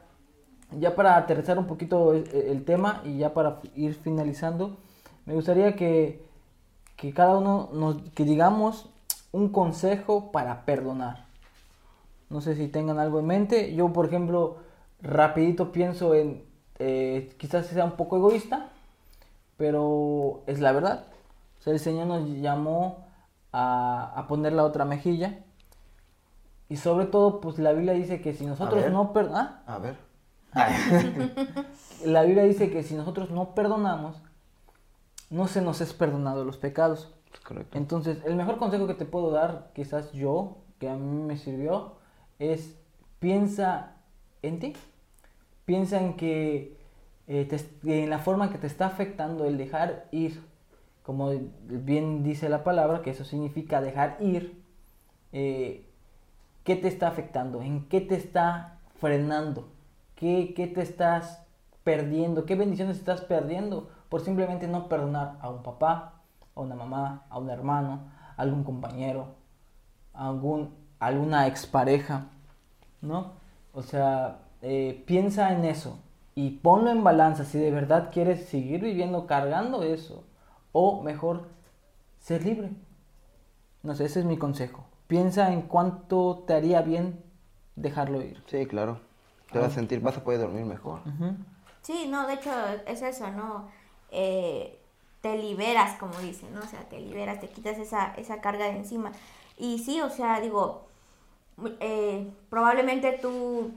ya 0.80 0.96
para 0.96 1.16
aterrizar 1.16 1.60
un 1.60 1.68
poquito 1.68 2.14
el, 2.14 2.28
el 2.28 2.64
tema 2.64 3.02
y 3.04 3.18
ya 3.18 3.34
para 3.34 3.60
ir 3.76 3.94
finalizando, 3.94 4.78
me 5.26 5.34
gustaría 5.34 5.76
que, 5.76 6.26
que 6.96 7.14
cada 7.14 7.38
uno 7.38 7.68
nos, 7.72 7.98
que 8.14 8.24
digamos 8.24 8.90
un 9.30 9.50
consejo 9.50 10.32
para 10.32 10.64
perdonar. 10.64 11.30
No 12.32 12.40
sé 12.40 12.56
si 12.56 12.68
tengan 12.68 12.98
algo 12.98 13.20
en 13.20 13.26
mente. 13.26 13.74
Yo, 13.74 13.92
por 13.92 14.06
ejemplo, 14.06 14.56
rapidito 15.00 15.70
pienso 15.70 16.14
en, 16.14 16.44
eh, 16.78 17.34
quizás 17.38 17.66
sea 17.66 17.84
un 17.84 17.92
poco 17.92 18.16
egoísta, 18.16 18.70
pero 19.56 20.42
es 20.46 20.60
la 20.60 20.72
verdad. 20.72 21.04
O 21.60 21.62
sea, 21.62 21.72
el 21.72 21.78
Señor 21.78 22.06
nos 22.06 22.28
llamó 22.28 23.04
a, 23.52 24.12
a 24.16 24.26
poner 24.26 24.54
la 24.54 24.64
otra 24.64 24.84
mejilla. 24.84 25.40
Y 26.68 26.76
sobre 26.76 27.06
todo, 27.06 27.40
pues 27.40 27.58
la 27.58 27.72
Biblia 27.72 27.92
dice 27.92 28.22
que 28.22 28.32
si 28.32 28.46
nosotros 28.46 28.90
no 28.90 29.12
perdonamos... 29.12 29.52
A 29.66 29.78
ver. 29.78 29.96
La 32.04 32.22
Biblia 32.24 32.44
dice 32.44 32.70
que 32.70 32.82
si 32.82 32.94
nosotros 32.94 33.30
no 33.30 33.54
perdonamos, 33.54 34.16
no 35.30 35.46
se 35.46 35.62
nos 35.62 35.80
es 35.80 35.94
perdonado 35.94 36.44
los 36.44 36.58
pecados. 36.58 37.12
Correcto. 37.46 37.78
Entonces, 37.78 38.18
el 38.24 38.36
mejor 38.36 38.58
consejo 38.58 38.86
que 38.86 38.94
te 38.94 39.06
puedo 39.06 39.30
dar, 39.30 39.70
quizás 39.74 40.12
yo, 40.12 40.58
que 40.78 40.90
a 40.90 40.94
mí 40.94 41.22
me 41.22 41.38
sirvió, 41.38 41.96
es 42.50 42.76
piensa 43.22 43.92
en 44.42 44.58
ti. 44.58 44.74
piensa 45.64 46.00
en 46.00 46.14
que 46.14 46.76
eh, 47.28 47.48
en 47.84 48.10
la 48.10 48.18
forma 48.18 48.50
que 48.50 48.58
te 48.58 48.66
está 48.66 48.86
afectando 48.86 49.44
el 49.44 49.56
dejar 49.56 50.08
ir, 50.10 50.42
como 51.04 51.30
bien 51.64 52.24
dice 52.24 52.48
la 52.48 52.64
palabra, 52.64 53.02
que 53.02 53.10
eso 53.10 53.24
significa 53.24 53.80
dejar 53.80 54.16
ir, 54.20 54.60
eh, 55.32 55.86
¿qué 56.64 56.76
te 56.76 56.88
está 56.88 57.08
afectando? 57.08 57.62
¿En 57.62 57.88
qué 57.88 58.00
te 58.00 58.16
está 58.16 58.80
frenando? 59.00 59.68
¿Qué, 60.16 60.52
qué 60.54 60.66
te 60.66 60.82
estás 60.82 61.42
perdiendo? 61.84 62.44
¿Qué 62.44 62.56
bendiciones 62.56 62.98
estás 62.98 63.20
perdiendo 63.20 63.88
por 64.08 64.20
simplemente 64.20 64.66
no 64.66 64.88
perdonar 64.88 65.38
a 65.40 65.48
un 65.48 65.62
papá, 65.62 66.14
a 66.56 66.60
una 66.60 66.74
mamá, 66.74 67.24
a 67.30 67.38
un 67.38 67.50
hermano, 67.50 68.00
a 68.36 68.42
algún 68.42 68.64
compañero, 68.64 69.28
a 70.12 70.28
algún, 70.28 70.74
a 70.98 71.06
alguna 71.06 71.46
expareja? 71.46 72.31
¿No? 73.02 73.32
O 73.74 73.82
sea, 73.82 74.38
eh, 74.62 75.02
piensa 75.06 75.52
en 75.52 75.64
eso 75.64 75.98
y 76.34 76.50
ponlo 76.50 76.90
en 76.90 77.04
balanza 77.04 77.44
si 77.44 77.58
de 77.58 77.70
verdad 77.70 78.10
quieres 78.12 78.46
seguir 78.46 78.80
viviendo 78.80 79.26
cargando 79.26 79.82
eso 79.82 80.24
o 80.72 81.02
mejor 81.02 81.48
ser 82.20 82.44
libre. 82.44 82.70
No 83.82 83.94
sé, 83.94 84.04
ese 84.04 84.20
es 84.20 84.26
mi 84.26 84.38
consejo. 84.38 84.86
Piensa 85.08 85.52
en 85.52 85.62
cuánto 85.62 86.44
te 86.46 86.54
haría 86.54 86.80
bien 86.82 87.22
dejarlo 87.76 88.22
ir. 88.22 88.42
Sí, 88.46 88.66
claro. 88.66 89.00
Te 89.50 89.58
vas 89.58 89.72
a 89.72 89.74
sentir, 89.74 90.00
vas 90.00 90.16
a 90.16 90.24
poder 90.24 90.40
dormir 90.40 90.64
mejor. 90.64 91.00
Sí, 91.82 92.06
no, 92.08 92.26
de 92.26 92.34
hecho 92.34 92.50
es 92.86 93.02
eso, 93.02 93.30
¿no? 93.32 93.68
Eh, 94.10 94.78
te 95.20 95.36
liberas, 95.36 95.98
como 95.98 96.16
dicen, 96.18 96.54
¿no? 96.54 96.60
O 96.60 96.66
sea, 96.66 96.80
te 96.88 97.00
liberas, 97.00 97.40
te 97.40 97.48
quitas 97.48 97.76
esa, 97.78 98.14
esa 98.14 98.40
carga 98.40 98.66
de 98.66 98.76
encima. 98.76 99.12
Y 99.58 99.78
sí, 99.80 100.00
o 100.00 100.08
sea, 100.08 100.40
digo, 100.40 100.86
eh, 101.80 102.30
probablemente 102.50 103.18
tú, 103.20 103.72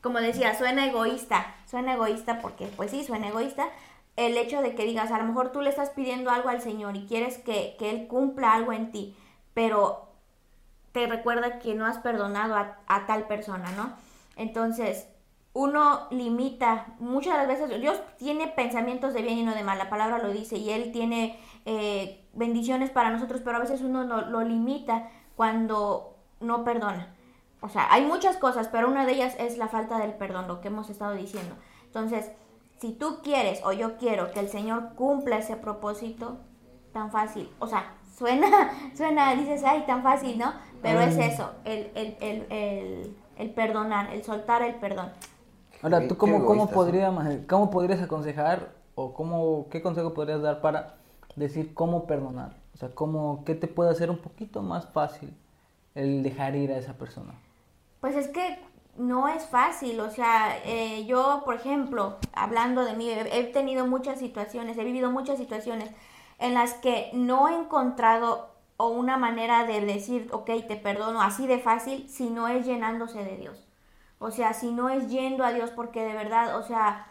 como 0.00 0.18
decía, 0.20 0.56
suena 0.58 0.86
egoísta, 0.86 1.54
suena 1.66 1.94
egoísta 1.94 2.40
porque, 2.40 2.66
pues 2.66 2.90
sí, 2.90 3.04
suena 3.04 3.28
egoísta. 3.28 3.68
El 4.16 4.36
hecho 4.36 4.60
de 4.60 4.74
que 4.74 4.84
digas, 4.84 5.10
a 5.12 5.18
lo 5.18 5.24
mejor 5.24 5.52
tú 5.52 5.60
le 5.60 5.70
estás 5.70 5.90
pidiendo 5.90 6.30
algo 6.30 6.48
al 6.48 6.60
Señor 6.60 6.96
y 6.96 7.06
quieres 7.06 7.38
que, 7.38 7.76
que 7.78 7.90
Él 7.90 8.08
cumpla 8.08 8.52
algo 8.52 8.72
en 8.72 8.90
ti, 8.90 9.16
pero 9.54 10.08
te 10.92 11.06
recuerda 11.06 11.58
que 11.60 11.74
no 11.74 11.86
has 11.86 11.98
perdonado 11.98 12.56
a, 12.56 12.78
a 12.86 13.06
tal 13.06 13.26
persona, 13.26 13.70
¿no? 13.72 13.92
Entonces, 14.36 15.06
uno 15.54 16.08
limita, 16.10 16.94
muchas 16.98 17.40
de 17.40 17.46
veces 17.46 17.80
Dios 17.80 18.00
tiene 18.18 18.48
pensamientos 18.48 19.14
de 19.14 19.22
bien 19.22 19.38
y 19.38 19.42
no 19.44 19.54
de 19.54 19.62
mal, 19.64 19.78
la 19.78 19.90
palabra 19.90 20.18
lo 20.18 20.30
dice, 20.32 20.56
y 20.58 20.70
Él 20.70 20.92
tiene 20.92 21.38
eh, 21.66 22.24
bendiciones 22.34 22.90
para 22.90 23.10
nosotros, 23.10 23.40
pero 23.44 23.56
a 23.58 23.60
veces 23.60 23.82
uno 23.82 24.04
no- 24.04 24.22
lo 24.22 24.42
limita 24.42 25.10
cuando 25.36 26.11
no 26.42 26.64
perdona. 26.64 27.14
O 27.60 27.68
sea, 27.68 27.92
hay 27.92 28.04
muchas 28.04 28.36
cosas, 28.36 28.68
pero 28.68 28.88
una 28.88 29.06
de 29.06 29.12
ellas 29.12 29.36
es 29.38 29.56
la 29.56 29.68
falta 29.68 29.98
del 29.98 30.14
perdón, 30.14 30.48
lo 30.48 30.60
que 30.60 30.68
hemos 30.68 30.90
estado 30.90 31.12
diciendo. 31.14 31.54
Entonces, 31.86 32.30
si 32.78 32.92
tú 32.92 33.20
quieres 33.22 33.60
o 33.64 33.72
yo 33.72 33.96
quiero 33.98 34.32
que 34.32 34.40
el 34.40 34.48
Señor 34.48 34.94
cumpla 34.96 35.38
ese 35.38 35.56
propósito, 35.56 36.38
tan 36.92 37.10
fácil, 37.12 37.48
o 37.60 37.66
sea, 37.68 37.94
suena, 38.18 38.48
suena, 38.96 39.34
dices, 39.36 39.62
ay, 39.64 39.84
tan 39.86 40.02
fácil, 40.02 40.38
¿no? 40.38 40.52
Pero 40.82 41.00
es 41.00 41.16
Mm. 41.16 41.20
eso, 41.20 41.50
el, 41.64 41.90
el, 41.94 42.16
el, 42.20 42.46
el, 42.50 43.16
el 43.36 43.50
perdonar, 43.50 44.12
el 44.12 44.24
soltar 44.24 44.62
el 44.62 44.74
perdón. 44.76 45.10
Ahora, 45.82 46.06
¿tú 46.08 46.16
cómo, 46.16 46.44
cómo, 46.44 46.66
egoístas, 46.66 46.74
podría, 46.74 47.12
cómo 47.48 47.70
podrías 47.70 48.02
aconsejar 48.02 48.72
o 48.94 49.14
cómo, 49.14 49.68
qué 49.70 49.82
consejo 49.82 50.14
podrías 50.14 50.42
dar 50.42 50.60
para 50.60 50.96
decir 51.36 51.74
cómo 51.74 52.06
perdonar? 52.06 52.56
O 52.74 52.76
sea, 52.78 52.90
cómo, 52.94 53.44
¿qué 53.44 53.54
te 53.54 53.68
puede 53.68 53.90
hacer 53.90 54.10
un 54.10 54.18
poquito 54.18 54.62
más 54.62 54.88
fácil 54.92 55.36
el 55.94 56.22
dejar 56.22 56.54
ir 56.56 56.72
a 56.72 56.78
esa 56.78 56.94
persona? 56.94 57.34
Pues 58.00 58.16
es 58.16 58.28
que 58.28 58.58
no 58.96 59.28
es 59.28 59.46
fácil, 59.46 60.00
o 60.00 60.10
sea, 60.10 60.58
eh, 60.64 61.06
yo, 61.06 61.42
por 61.44 61.54
ejemplo, 61.54 62.18
hablando 62.32 62.84
de 62.84 62.94
mí, 62.94 63.08
he, 63.10 63.44
tenido 63.44 63.86
muchas 63.86 64.18
situaciones, 64.18 64.76
he 64.76 64.84
vivido 64.84 65.10
muchas 65.10 65.38
situaciones 65.38 65.90
en 66.38 66.54
las 66.54 66.74
que 66.74 67.10
no 67.14 67.48
he 67.48 67.54
encontrado 67.54 68.50
o 68.76 68.88
una 68.88 69.16
manera 69.16 69.64
de 69.64 69.80
decir, 69.80 70.28
ok, 70.32 70.50
te 70.66 70.76
perdono 70.76 71.22
así 71.22 71.46
de 71.46 71.58
fácil, 71.58 72.08
si 72.08 72.28
no 72.28 72.48
es 72.48 72.66
llenándose 72.66 73.24
de 73.24 73.36
Dios. 73.36 73.66
O 74.18 74.30
sea, 74.30 74.52
si 74.52 74.72
no 74.72 74.88
es 74.88 75.08
yendo 75.08 75.44
a 75.44 75.52
Dios, 75.52 75.70
porque 75.70 76.04
de 76.04 76.14
verdad, 76.14 76.56
o 76.58 76.62
sea, 76.62 77.06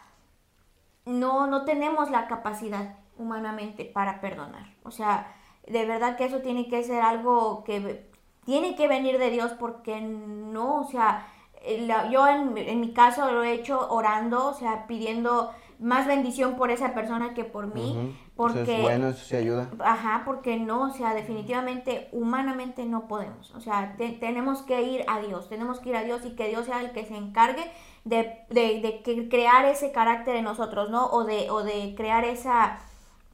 no, 1.04 1.46
no 1.46 1.64
tenemos 1.64 2.10
la 2.10 2.26
capacidad 2.28 2.96
humanamente 3.18 3.84
para 3.84 4.20
perdonar. 4.20 4.74
O 4.82 4.90
sea, 4.90 5.34
de 5.66 5.84
verdad 5.84 6.16
que 6.16 6.24
eso 6.24 6.40
tiene 6.40 6.68
que 6.68 6.82
ser 6.84 7.02
algo 7.02 7.64
que 7.64 8.11
tiene 8.44 8.74
que 8.76 8.88
venir 8.88 9.18
de 9.18 9.30
Dios 9.30 9.52
porque 9.58 10.00
no, 10.00 10.80
o 10.80 10.84
sea, 10.84 11.26
eh, 11.62 11.88
yo 12.10 12.26
en, 12.28 12.56
en 12.58 12.80
mi 12.80 12.92
caso 12.92 13.30
lo 13.30 13.42
he 13.42 13.52
hecho 13.52 13.88
orando, 13.90 14.48
o 14.48 14.54
sea, 14.54 14.86
pidiendo 14.86 15.52
más 15.78 16.06
bendición 16.06 16.54
por 16.56 16.70
esa 16.70 16.94
persona 16.94 17.34
que 17.34 17.42
por 17.44 17.74
mí, 17.74 18.16
porque... 18.36 18.60
Eso 18.62 18.72
es 18.72 18.82
bueno, 18.82 19.08
eso 19.08 19.24
sí 19.24 19.34
ayuda. 19.36 19.68
Ajá, 19.80 20.22
porque 20.24 20.56
no, 20.56 20.84
o 20.84 20.90
sea, 20.90 21.12
definitivamente, 21.12 22.08
humanamente 22.12 22.84
no 22.84 23.08
podemos. 23.08 23.50
O 23.56 23.60
sea, 23.60 23.94
te- 23.96 24.12
tenemos 24.12 24.62
que 24.62 24.82
ir 24.82 25.04
a 25.08 25.18
Dios, 25.18 25.48
tenemos 25.48 25.80
que 25.80 25.88
ir 25.90 25.96
a 25.96 26.04
Dios 26.04 26.24
y 26.24 26.36
que 26.36 26.48
Dios 26.48 26.66
sea 26.66 26.80
el 26.80 26.92
que 26.92 27.04
se 27.04 27.16
encargue 27.16 27.64
de, 28.04 28.44
de, 28.50 29.02
de 29.04 29.28
crear 29.28 29.64
ese 29.64 29.90
carácter 29.90 30.36
en 30.36 30.44
nosotros, 30.44 30.88
¿no? 30.90 31.06
O 31.06 31.24
de, 31.24 31.50
o 31.50 31.64
de 31.64 31.94
crear 31.96 32.24
esa, 32.24 32.78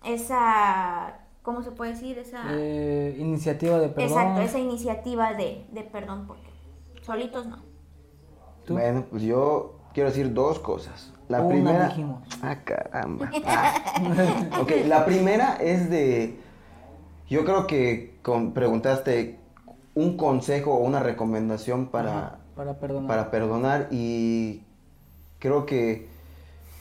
esa, 0.04 1.18
¿cómo 1.48 1.62
se 1.62 1.70
puede 1.70 1.92
decir? 1.92 2.18
Esa, 2.18 2.42
Eh, 2.50 3.16
iniciativa 3.18 3.78
de 3.78 3.88
perdón. 3.88 4.10
exacto, 4.10 4.40
esa 4.42 4.58
iniciativa 4.58 5.32
de, 5.32 5.64
de 5.72 5.82
perdón, 5.82 6.26
porque 6.26 6.50
solitos 7.00 7.46
no. 7.46 7.56
¿Tú? 8.66 8.74
Bueno, 8.74 9.06
pues 9.10 9.22
yo 9.22 9.78
quiero 9.94 10.10
decir 10.10 10.34
dos 10.34 10.58
cosas. 10.58 11.10
La 11.30 11.40
Una 11.40 11.48
primera. 11.48 11.88
dijimos. 11.88 12.22
Ah, 12.42 12.56
caramba. 12.64 13.30
Ah. 13.46 14.60
ok, 14.60 14.72
la 14.86 15.06
primera 15.06 15.56
es 15.56 15.88
de. 15.88 16.38
Yo 17.30 17.46
creo 17.46 17.66
que 17.66 18.18
con- 18.22 18.52
preguntaste 18.52 19.40
un 19.94 20.18
consejo 20.18 20.74
o 20.74 20.80
una 20.84 21.00
recomendación 21.00 21.86
para, 21.86 22.10
Ajá, 22.18 22.38
para 22.56 22.78
perdonar. 22.78 23.08
para 23.08 23.30
perdonar 23.30 23.88
y 23.90 24.64
creo 25.38 25.64
que, 25.64 26.08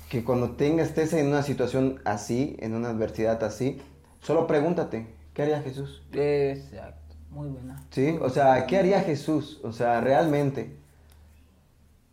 que 0.10 0.26
cuando 0.26 0.52
tengas, 0.58 0.90
estés 0.90 1.14
en 1.14 1.28
una 1.28 1.42
situación 1.44 2.02
así, 2.04 2.58
en 2.60 2.76
una 2.76 2.90
adversidad 2.90 3.42
así, 3.46 3.82
solo 4.22 4.48
pregúntate, 4.48 5.14
¿qué 5.34 5.44
haría 5.44 5.62
Jesús? 5.62 6.04
Exacto, 6.12 7.16
muy 7.30 7.48
buena. 7.48 7.84
¿Sí? 7.92 8.18
O 8.22 8.30
sea, 8.30 8.66
¿qué 8.68 8.78
haría 8.78 9.02
Jesús? 9.02 9.60
O 9.64 9.72
sea, 9.72 10.02
realmente. 10.02 10.76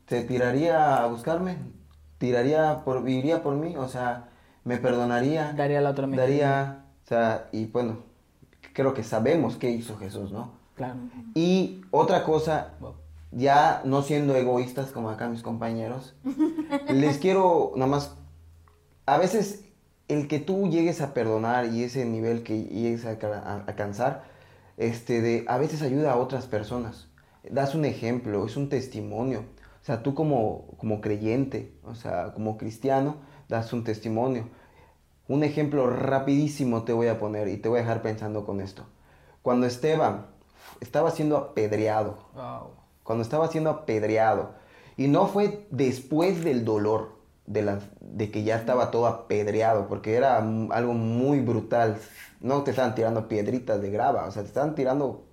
¿Se 0.08 0.22
tiraría 0.22 1.02
a 1.02 1.06
buscarme? 1.06 1.56
¿Tiraría 2.18 2.84
por, 2.84 3.08
iría 3.08 3.42
por 3.42 3.54
mí? 3.54 3.76
O 3.76 3.88
sea, 3.88 4.28
¿me 4.64 4.76
perdonaría? 4.76 5.52
Daría 5.52 5.80
la 5.80 5.90
otra. 5.90 6.06
Daría, 6.06 6.84
o 7.04 7.08
sea, 7.08 7.48
y 7.52 7.66
bueno, 7.66 7.98
creo 8.72 8.92
que 8.92 9.02
sabemos 9.02 9.56
qué 9.56 9.70
hizo 9.70 9.96
Jesús, 9.96 10.30
¿no? 10.30 10.52
Claro. 10.74 10.96
Y 11.34 11.82
otra 11.90 12.24
cosa, 12.24 12.74
ya 13.30 13.82
no 13.84 14.02
siendo 14.02 14.34
egoístas 14.34 14.90
como 14.90 15.10
acá 15.10 15.28
mis 15.28 15.42
compañeros, 15.42 16.14
les 16.88 17.18
quiero 17.18 17.72
nada 17.76 17.90
más, 17.90 18.14
a 19.06 19.18
veces 19.18 19.63
el 20.08 20.28
que 20.28 20.38
tú 20.38 20.68
llegues 20.68 21.00
a 21.00 21.14
perdonar 21.14 21.66
y 21.66 21.82
ese 21.84 22.04
nivel 22.04 22.42
que 22.42 22.64
llegues 22.64 23.04
a, 23.06 23.18
ca- 23.18 23.38
a 23.44 23.64
alcanzar, 23.66 24.24
este, 24.76 25.20
de, 25.20 25.44
a 25.48 25.56
veces 25.58 25.82
ayuda 25.82 26.12
a 26.12 26.16
otras 26.16 26.46
personas. 26.46 27.08
Das 27.48 27.74
un 27.74 27.84
ejemplo, 27.84 28.46
es 28.46 28.56
un 28.56 28.68
testimonio. 28.68 29.40
O 29.82 29.84
sea, 29.84 30.02
tú 30.02 30.14
como, 30.14 30.66
como 30.78 31.00
creyente, 31.00 31.72
o 31.84 31.94
sea, 31.94 32.32
como 32.32 32.56
cristiano, 32.56 33.16
das 33.48 33.72
un 33.72 33.84
testimonio. 33.84 34.48
Un 35.28 35.42
ejemplo 35.44 35.88
rapidísimo 35.88 36.84
te 36.84 36.92
voy 36.92 37.08
a 37.08 37.18
poner 37.18 37.48
y 37.48 37.56
te 37.56 37.68
voy 37.68 37.78
a 37.78 37.82
dejar 37.82 38.02
pensando 38.02 38.44
con 38.44 38.60
esto. 38.60 38.84
Cuando 39.42 39.66
Esteban 39.66 40.26
estaba 40.80 41.10
siendo 41.10 41.36
apedreado, 41.36 42.18
Wow. 42.34 42.70
cuando 43.02 43.22
estaba 43.22 43.48
siendo 43.48 43.70
apedreado, 43.70 44.52
y 44.96 45.08
no 45.08 45.26
fue 45.26 45.66
después 45.70 46.44
del 46.44 46.64
dolor 46.64 47.13
de, 47.46 47.62
la, 47.62 47.78
de 48.00 48.30
que 48.30 48.42
ya 48.44 48.56
estaba 48.56 48.90
todo 48.90 49.06
apedreado, 49.06 49.86
porque 49.88 50.14
era 50.14 50.38
algo 50.38 50.92
muy 50.94 51.40
brutal. 51.40 51.98
No 52.40 52.62
te 52.62 52.70
estaban 52.70 52.94
tirando 52.94 53.28
piedritas 53.28 53.80
de 53.80 53.90
grava, 53.90 54.26
o 54.26 54.30
sea, 54.30 54.42
te 54.42 54.48
estaban 54.48 54.74
tirando 54.74 55.24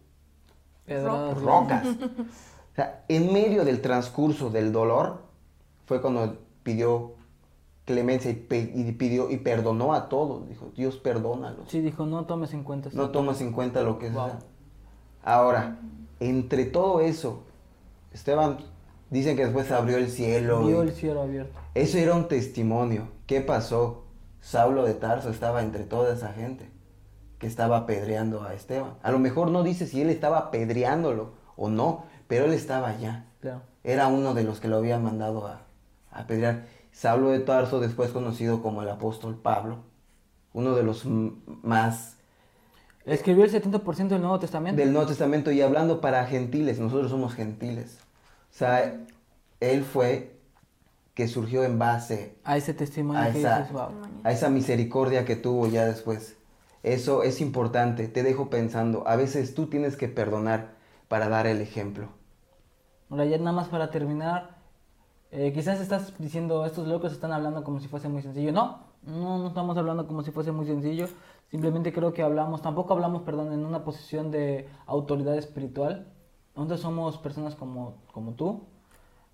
rocas. 1.44 1.86
O 1.88 2.76
sea, 2.76 3.04
en 3.08 3.34
medio 3.34 3.66
del 3.66 3.82
transcurso 3.82 4.50
del 4.50 4.72
dolor 4.72 5.22
fue 5.86 6.02
cuando 6.02 6.38
pidió 6.64 7.14
clemencia 7.86 8.32
y, 8.32 8.36
pe- 8.36 8.72
y 8.74 8.92
pidió 8.94 9.30
y 9.30 9.38
perdonó 9.38 9.94
a 9.94 10.08
todos. 10.08 10.48
Dijo, 10.48 10.72
Dios 10.76 10.98
perdónalos. 10.98 11.70
Sí, 11.70 11.82
dijo, 11.82 12.06
no 12.06 12.26
tomes 12.26 12.54
en 12.54 12.64
cuenta. 12.64 12.90
No 12.94 13.04
esto". 13.04 13.12
tomas 13.12 13.42
en 13.42 13.52
cuenta 13.52 13.84
lo 13.84 14.00
que 14.00 14.08
es. 14.08 14.14
Wow. 14.14 14.30
Ahora, 15.24 15.80
entre 16.20 16.66
todo 16.66 17.02
eso, 17.02 17.44
Esteban, 18.14 18.58
dicen 19.12 19.36
que 19.36 19.44
después 19.44 19.70
abrió 19.70 19.98
el 19.98 20.10
cielo. 20.10 20.66
Vio 20.66 20.82
el 20.82 20.94
cielo 20.94 21.22
abierto. 21.22 21.60
Eso 21.76 22.00
era 22.00 22.16
un 22.16 22.28
testimonio. 22.28 23.10
¿Qué 23.28 23.42
pasó? 23.42 24.06
Saulo 24.40 24.84
de 24.86 24.96
Tarso 24.96 25.30
estaba 25.30 25.62
entre 25.62 25.84
toda 25.84 26.16
esa 26.16 26.34
gente 26.34 26.68
que 27.38 27.46
estaba 27.46 27.78
apedreando 27.78 28.44
a 28.44 28.56
Esteban. 28.56 28.96
A 29.04 29.12
lo 29.12 29.20
mejor 29.20 29.52
no 29.52 29.62
dice 29.62 29.86
si 29.86 30.02
él 30.02 30.10
estaba 30.10 30.40
apedreándolo 30.40 31.34
o 31.56 31.70
no, 31.70 32.06
pero 32.28 32.46
él 32.46 32.54
estaba 32.54 32.90
allá. 32.90 33.26
Claro. 33.40 33.62
Era 33.84 34.08
uno 34.08 34.34
de 34.34 34.44
los 34.44 34.60
que 34.60 34.68
lo 34.68 34.78
habían 34.78 35.04
mandado 35.04 35.46
a, 35.46 35.62
apedrear. 36.12 36.66
Saulo 36.92 37.30
de 37.30 37.40
Tarso, 37.40 37.80
después 37.80 38.12
conocido 38.12 38.62
como 38.62 38.82
el 38.82 38.90
apóstol 38.90 39.36
Pablo, 39.36 39.80
uno 40.54 40.76
de 40.76 40.84
los 40.84 41.06
más 41.06 42.18
Escribió 43.06 43.44
el 43.44 43.52
70% 43.52 44.10
del 44.10 44.22
Nuevo 44.22 44.40
Testamento. 44.40 44.80
del 44.80 44.94
Nuevo 44.94 45.08
Testamento 45.08 45.52
y 45.52 45.62
hablando 45.62 46.02
para 46.02 46.26
gentiles, 46.28 46.80
nosotros 46.80 47.10
somos 47.10 47.34
gentiles. 47.34 48.00
O 48.52 48.54
sea, 48.54 49.00
él 49.60 49.84
fue 49.84 50.36
que 51.14 51.28
surgió 51.28 51.64
en 51.64 51.80
base 51.80 52.36
A 52.44 52.58
ese 52.58 52.74
testimonio 52.74 53.22
a 53.22 53.32
que 53.32 53.40
esa, 53.40 53.60
dices, 53.60 53.74
wow. 53.74 53.90
a 54.24 54.32
esa 54.32 54.50
misericordia 54.50 55.26
que 55.26 55.36
tuvo 55.36 55.68
ya 55.68 55.86
después. 55.86 56.38
Eso 56.84 57.24
es 57.24 57.42
importante, 57.42 58.08
te 58.08 58.24
dejo 58.24 58.50
pensando, 58.50 59.08
a 59.08 59.16
veces 59.16 59.54
tú 59.54 59.68
tienes 59.68 59.98
que 59.98 60.08
perdonar 60.08 60.74
para 61.08 61.30
dar 61.30 61.46
el 61.46 61.62
ejemplo. 61.62 62.08
Ahora 63.10 63.26
ya 63.26 63.38
nada 63.38 63.52
más 63.52 63.68
para 63.68 63.92
terminar, 63.92 64.58
eh, 65.32 65.52
quizás 65.54 65.80
estás 65.80 66.14
diciendo, 66.18 66.66
estos 66.66 66.88
locos 66.88 67.12
están 67.12 67.32
hablando 67.32 67.64
como 67.64 67.80
si 67.80 67.88
fuese 67.88 68.10
muy 68.10 68.22
sencillo. 68.22 68.52
No, 68.52 68.80
no, 69.04 69.38
no 69.38 69.48
estamos 69.48 69.78
hablando 69.78 70.08
como 70.08 70.24
si 70.24 70.32
fuese 70.32 70.52
muy 70.52 70.66
sencillo. 70.66 71.08
Simplemente 71.52 71.94
creo 71.94 72.14
que 72.14 72.24
hablamos, 72.24 72.62
tampoco 72.62 72.94
hablamos, 72.94 73.24
perdón, 73.24 73.52
en 73.54 73.66
una 73.66 73.84
posición 73.84 74.32
de 74.32 74.70
autoridad 74.88 75.38
espiritual. 75.38 76.08
Nosotros 76.56 76.82
somos 76.82 77.18
personas 77.18 77.56
como, 77.56 77.96
como 78.12 78.34
tú 78.34 78.62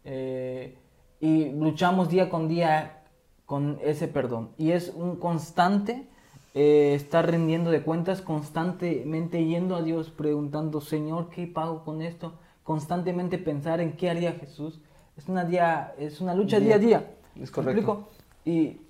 eh, 0.04 0.78
y 1.20 1.50
luchamos 1.50 2.10
día 2.10 2.30
con 2.30 2.48
día 2.48 3.04
con 3.46 3.80
ese 3.82 4.08
perdón. 4.08 4.50
Y 4.58 4.72
es 4.72 4.94
un 4.96 5.16
constante 5.16 6.08
eh, 6.54 6.94
estar 6.96 7.30
rindiendo 7.30 7.72
de 7.72 7.82
cuentas, 7.82 8.22
constantemente 8.22 9.46
yendo 9.46 9.76
a 9.76 9.82
Dios 9.82 10.10
preguntando, 10.10 10.82
Señor, 10.82 11.30
¿qué 11.30 11.48
pago 11.48 11.84
con 11.84 12.02
esto? 12.02 12.34
Constantemente 12.64 13.38
pensar 13.38 13.80
en 13.80 13.94
qué 13.94 14.10
haría 14.10 14.34
Jesús. 14.34 14.80
Es 15.16 15.28
una, 15.30 15.46
día, 15.46 15.94
es 15.98 16.20
una 16.22 16.36
lucha 16.36 16.60
día 16.60 16.76
a 16.76 16.80
día. 16.80 17.16
Es 17.36 17.42
¿Me 17.42 17.48
correcto. 17.52 17.72
explico? 17.72 18.10
Y, 18.46 18.82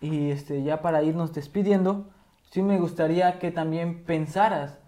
y 0.00 0.30
este, 0.30 0.62
ya 0.62 0.80
para 0.80 1.02
irnos 1.02 1.34
despidiendo, 1.34 2.06
sí 2.50 2.62
me 2.62 2.78
gustaría 2.78 3.38
que 3.38 3.50
también 3.50 4.04
pensaras, 4.04 4.78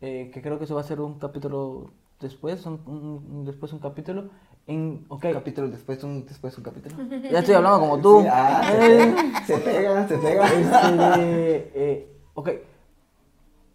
eh, 0.00 0.30
que 0.32 0.40
creo 0.42 0.58
que 0.58 0.64
eso 0.64 0.74
va 0.74 0.80
a 0.80 0.84
ser 0.84 1.00
un 1.00 1.18
capítulo 1.18 1.90
después, 2.20 2.64
un, 2.66 2.80
un- 2.86 3.44
después 3.44 3.72
un 3.72 3.78
capítulo, 3.78 4.30
en, 4.66 5.04
ok, 5.08 5.24
Un 5.26 5.32
capítulo 5.32 5.68
después, 5.68 6.02
un, 6.04 6.24
después 6.26 6.56
un 6.58 6.64
capítulo. 6.64 6.96
ya 7.30 7.38
estoy 7.40 7.54
hablando 7.54 7.80
como 7.80 7.98
tú. 7.98 8.20
Sí, 8.20 8.26
ah, 8.30 8.62
Eh, 8.74 9.14
se, 9.46 9.58
pega, 9.58 10.06
se 10.08 10.18
pega. 10.18 10.46
este, 10.46 11.72
eh, 11.74 12.12
ok, 12.34 12.50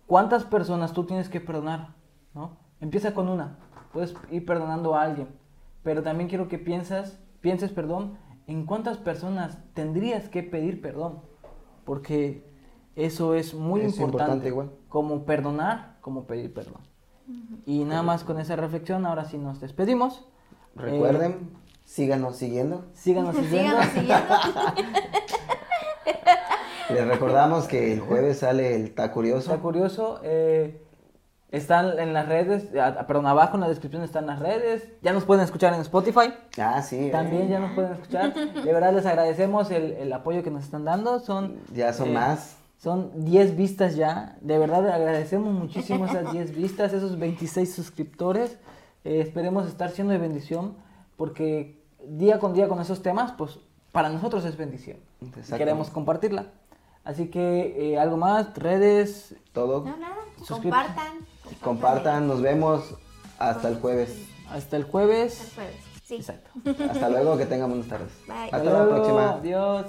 ¿cuántas 0.08 0.44
personas 0.44 0.94
tú 0.94 1.06
tienes 1.06 1.30
que 1.30 1.42
perdonar? 1.42 1.96
¿no? 2.34 2.58
Empieza 2.82 3.14
con 3.14 3.30
una, 3.30 3.58
puedes 3.94 4.14
ir 4.32 4.46
perdonando 4.46 4.96
a 4.96 5.02
alguien, 5.04 5.28
pero 5.84 6.04
también 6.04 6.30
quiero 6.30 6.48
que 6.48 6.58
piensas, 6.60 7.20
pienses, 7.42 7.72
perdón, 7.72 8.18
en 8.48 8.66
cuántas 8.66 8.98
personas 8.98 9.58
tendrías 9.74 10.30
que 10.30 10.44
pedir 10.44 10.82
perdón, 10.82 11.22
porque 11.86 12.44
eso 12.96 13.34
es 13.36 13.54
muy 13.54 13.82
Es 13.82 13.98
importante, 13.98 14.14
importante 14.24 14.48
igual. 14.48 14.72
como 14.90 15.26
perdonar, 15.26 15.98
como 16.02 16.26
pedir 16.26 16.54
perdón. 16.54 16.82
Y 17.66 17.84
nada 17.84 18.04
más 18.04 18.24
con 18.24 18.40
esa 18.40 18.56
reflexión, 18.56 19.06
ahora 19.06 19.26
sí 19.26 19.38
nos 19.38 19.60
despedimos. 19.60 20.26
Recuerden, 20.76 21.52
síganos 21.84 22.36
siguiendo. 22.36 22.78
Eh, 22.78 22.90
síganos 22.94 23.36
siguiendo. 23.36 23.82
Síganos 23.82 23.86
siguiendo. 23.94 24.36
Les 26.90 27.08
recordamos 27.08 27.68
que 27.68 27.94
el 27.94 28.00
jueves 28.00 28.40
sale 28.40 28.76
el 28.76 28.94
Ta 28.94 29.12
Curioso. 29.12 29.52
Está 29.52 29.62
curioso. 29.62 30.20
eh, 30.24 30.82
están 31.50 31.98
en 32.00 32.14
las 32.14 32.28
redes, 32.28 32.66
perdón, 33.08 33.28
abajo 33.28 33.56
en 33.56 33.62
la 33.62 33.70
descripción 33.70 34.04
están 34.04 34.28
las 34.28 34.40
redes. 34.40 34.90
Ya 35.02 35.14
nos 35.14 35.24
pueden 35.24 35.44
escuchar 35.44 35.74
en 35.74 35.80
Spotify. 35.82 36.34
Ah, 36.60 36.82
sí. 36.82 37.08
eh. 37.08 37.12
También 37.12 37.48
ya 37.48 37.60
nos 37.60 37.72
pueden 37.74 37.94
escuchar. 37.94 38.34
De 38.34 38.74
verdad 38.74 38.94
les 38.94 39.06
agradecemos 39.06 39.72
el, 39.72 39.94
el 39.94 40.12
apoyo 40.14 40.44
que 40.44 40.52
nos 40.52 40.64
están 40.64 40.84
dando. 40.86 41.20
Son 41.20 41.56
Ya 41.74 41.94
son 41.94 42.10
eh, 42.10 42.14
más. 42.14 42.58
Son 42.86 43.26
10 43.26 43.58
vistas 43.58 43.96
ya. 43.96 44.38
De 44.42 44.60
verdad 44.60 44.88
agradecemos 44.88 45.52
muchísimo 45.52 46.06
esas 46.06 46.32
10 46.32 46.56
vistas, 46.56 46.94
esos 46.94 47.18
26 47.18 47.74
suscriptores. 47.74 48.60
Eh, 49.04 49.22
esperemos 49.22 49.68
estar 49.68 49.90
siendo 49.90 50.14
de 50.14 50.20
bendición 50.20 50.76
porque 51.18 51.84
día 52.08 52.38
con 52.38 52.54
día 52.54 52.68
con 52.68 52.80
esos 52.80 53.02
temas, 53.02 53.32
pues 53.32 53.58
para 53.92 54.10
nosotros 54.10 54.46
es 54.46 54.56
bendición. 54.56 54.98
Queremos 55.58 55.90
compartirla. 55.90 56.52
Así 57.04 57.30
que 57.30 57.94
eh, 57.94 57.98
algo 57.98 58.18
más, 58.18 58.56
redes, 58.56 59.36
Todo. 59.52 59.84
No, 59.84 59.98
nada. 59.98 60.18
Compartan. 60.48 61.14
Compartan, 61.64 62.28
nos 62.28 62.40
vemos 62.44 62.94
hasta 63.40 63.68
el 63.68 63.80
jueves. 63.80 64.28
hasta 64.48 64.78
el 64.78 64.84
jueves. 64.84 65.42
Hasta 65.42 65.64
el 65.64 65.70
jueves. 65.70 65.86
Sí. 66.04 66.16
Exacto. 66.18 66.52
Hasta 66.88 67.10
luego, 67.10 67.36
que 67.36 67.48
tengan 67.48 67.68
buenas 67.70 67.88
tardes. 67.88 68.12
Bye. 68.28 68.52
Hasta 68.52 68.64
la 68.64 68.88
próxima. 68.88 69.32
Adiós. 69.32 69.88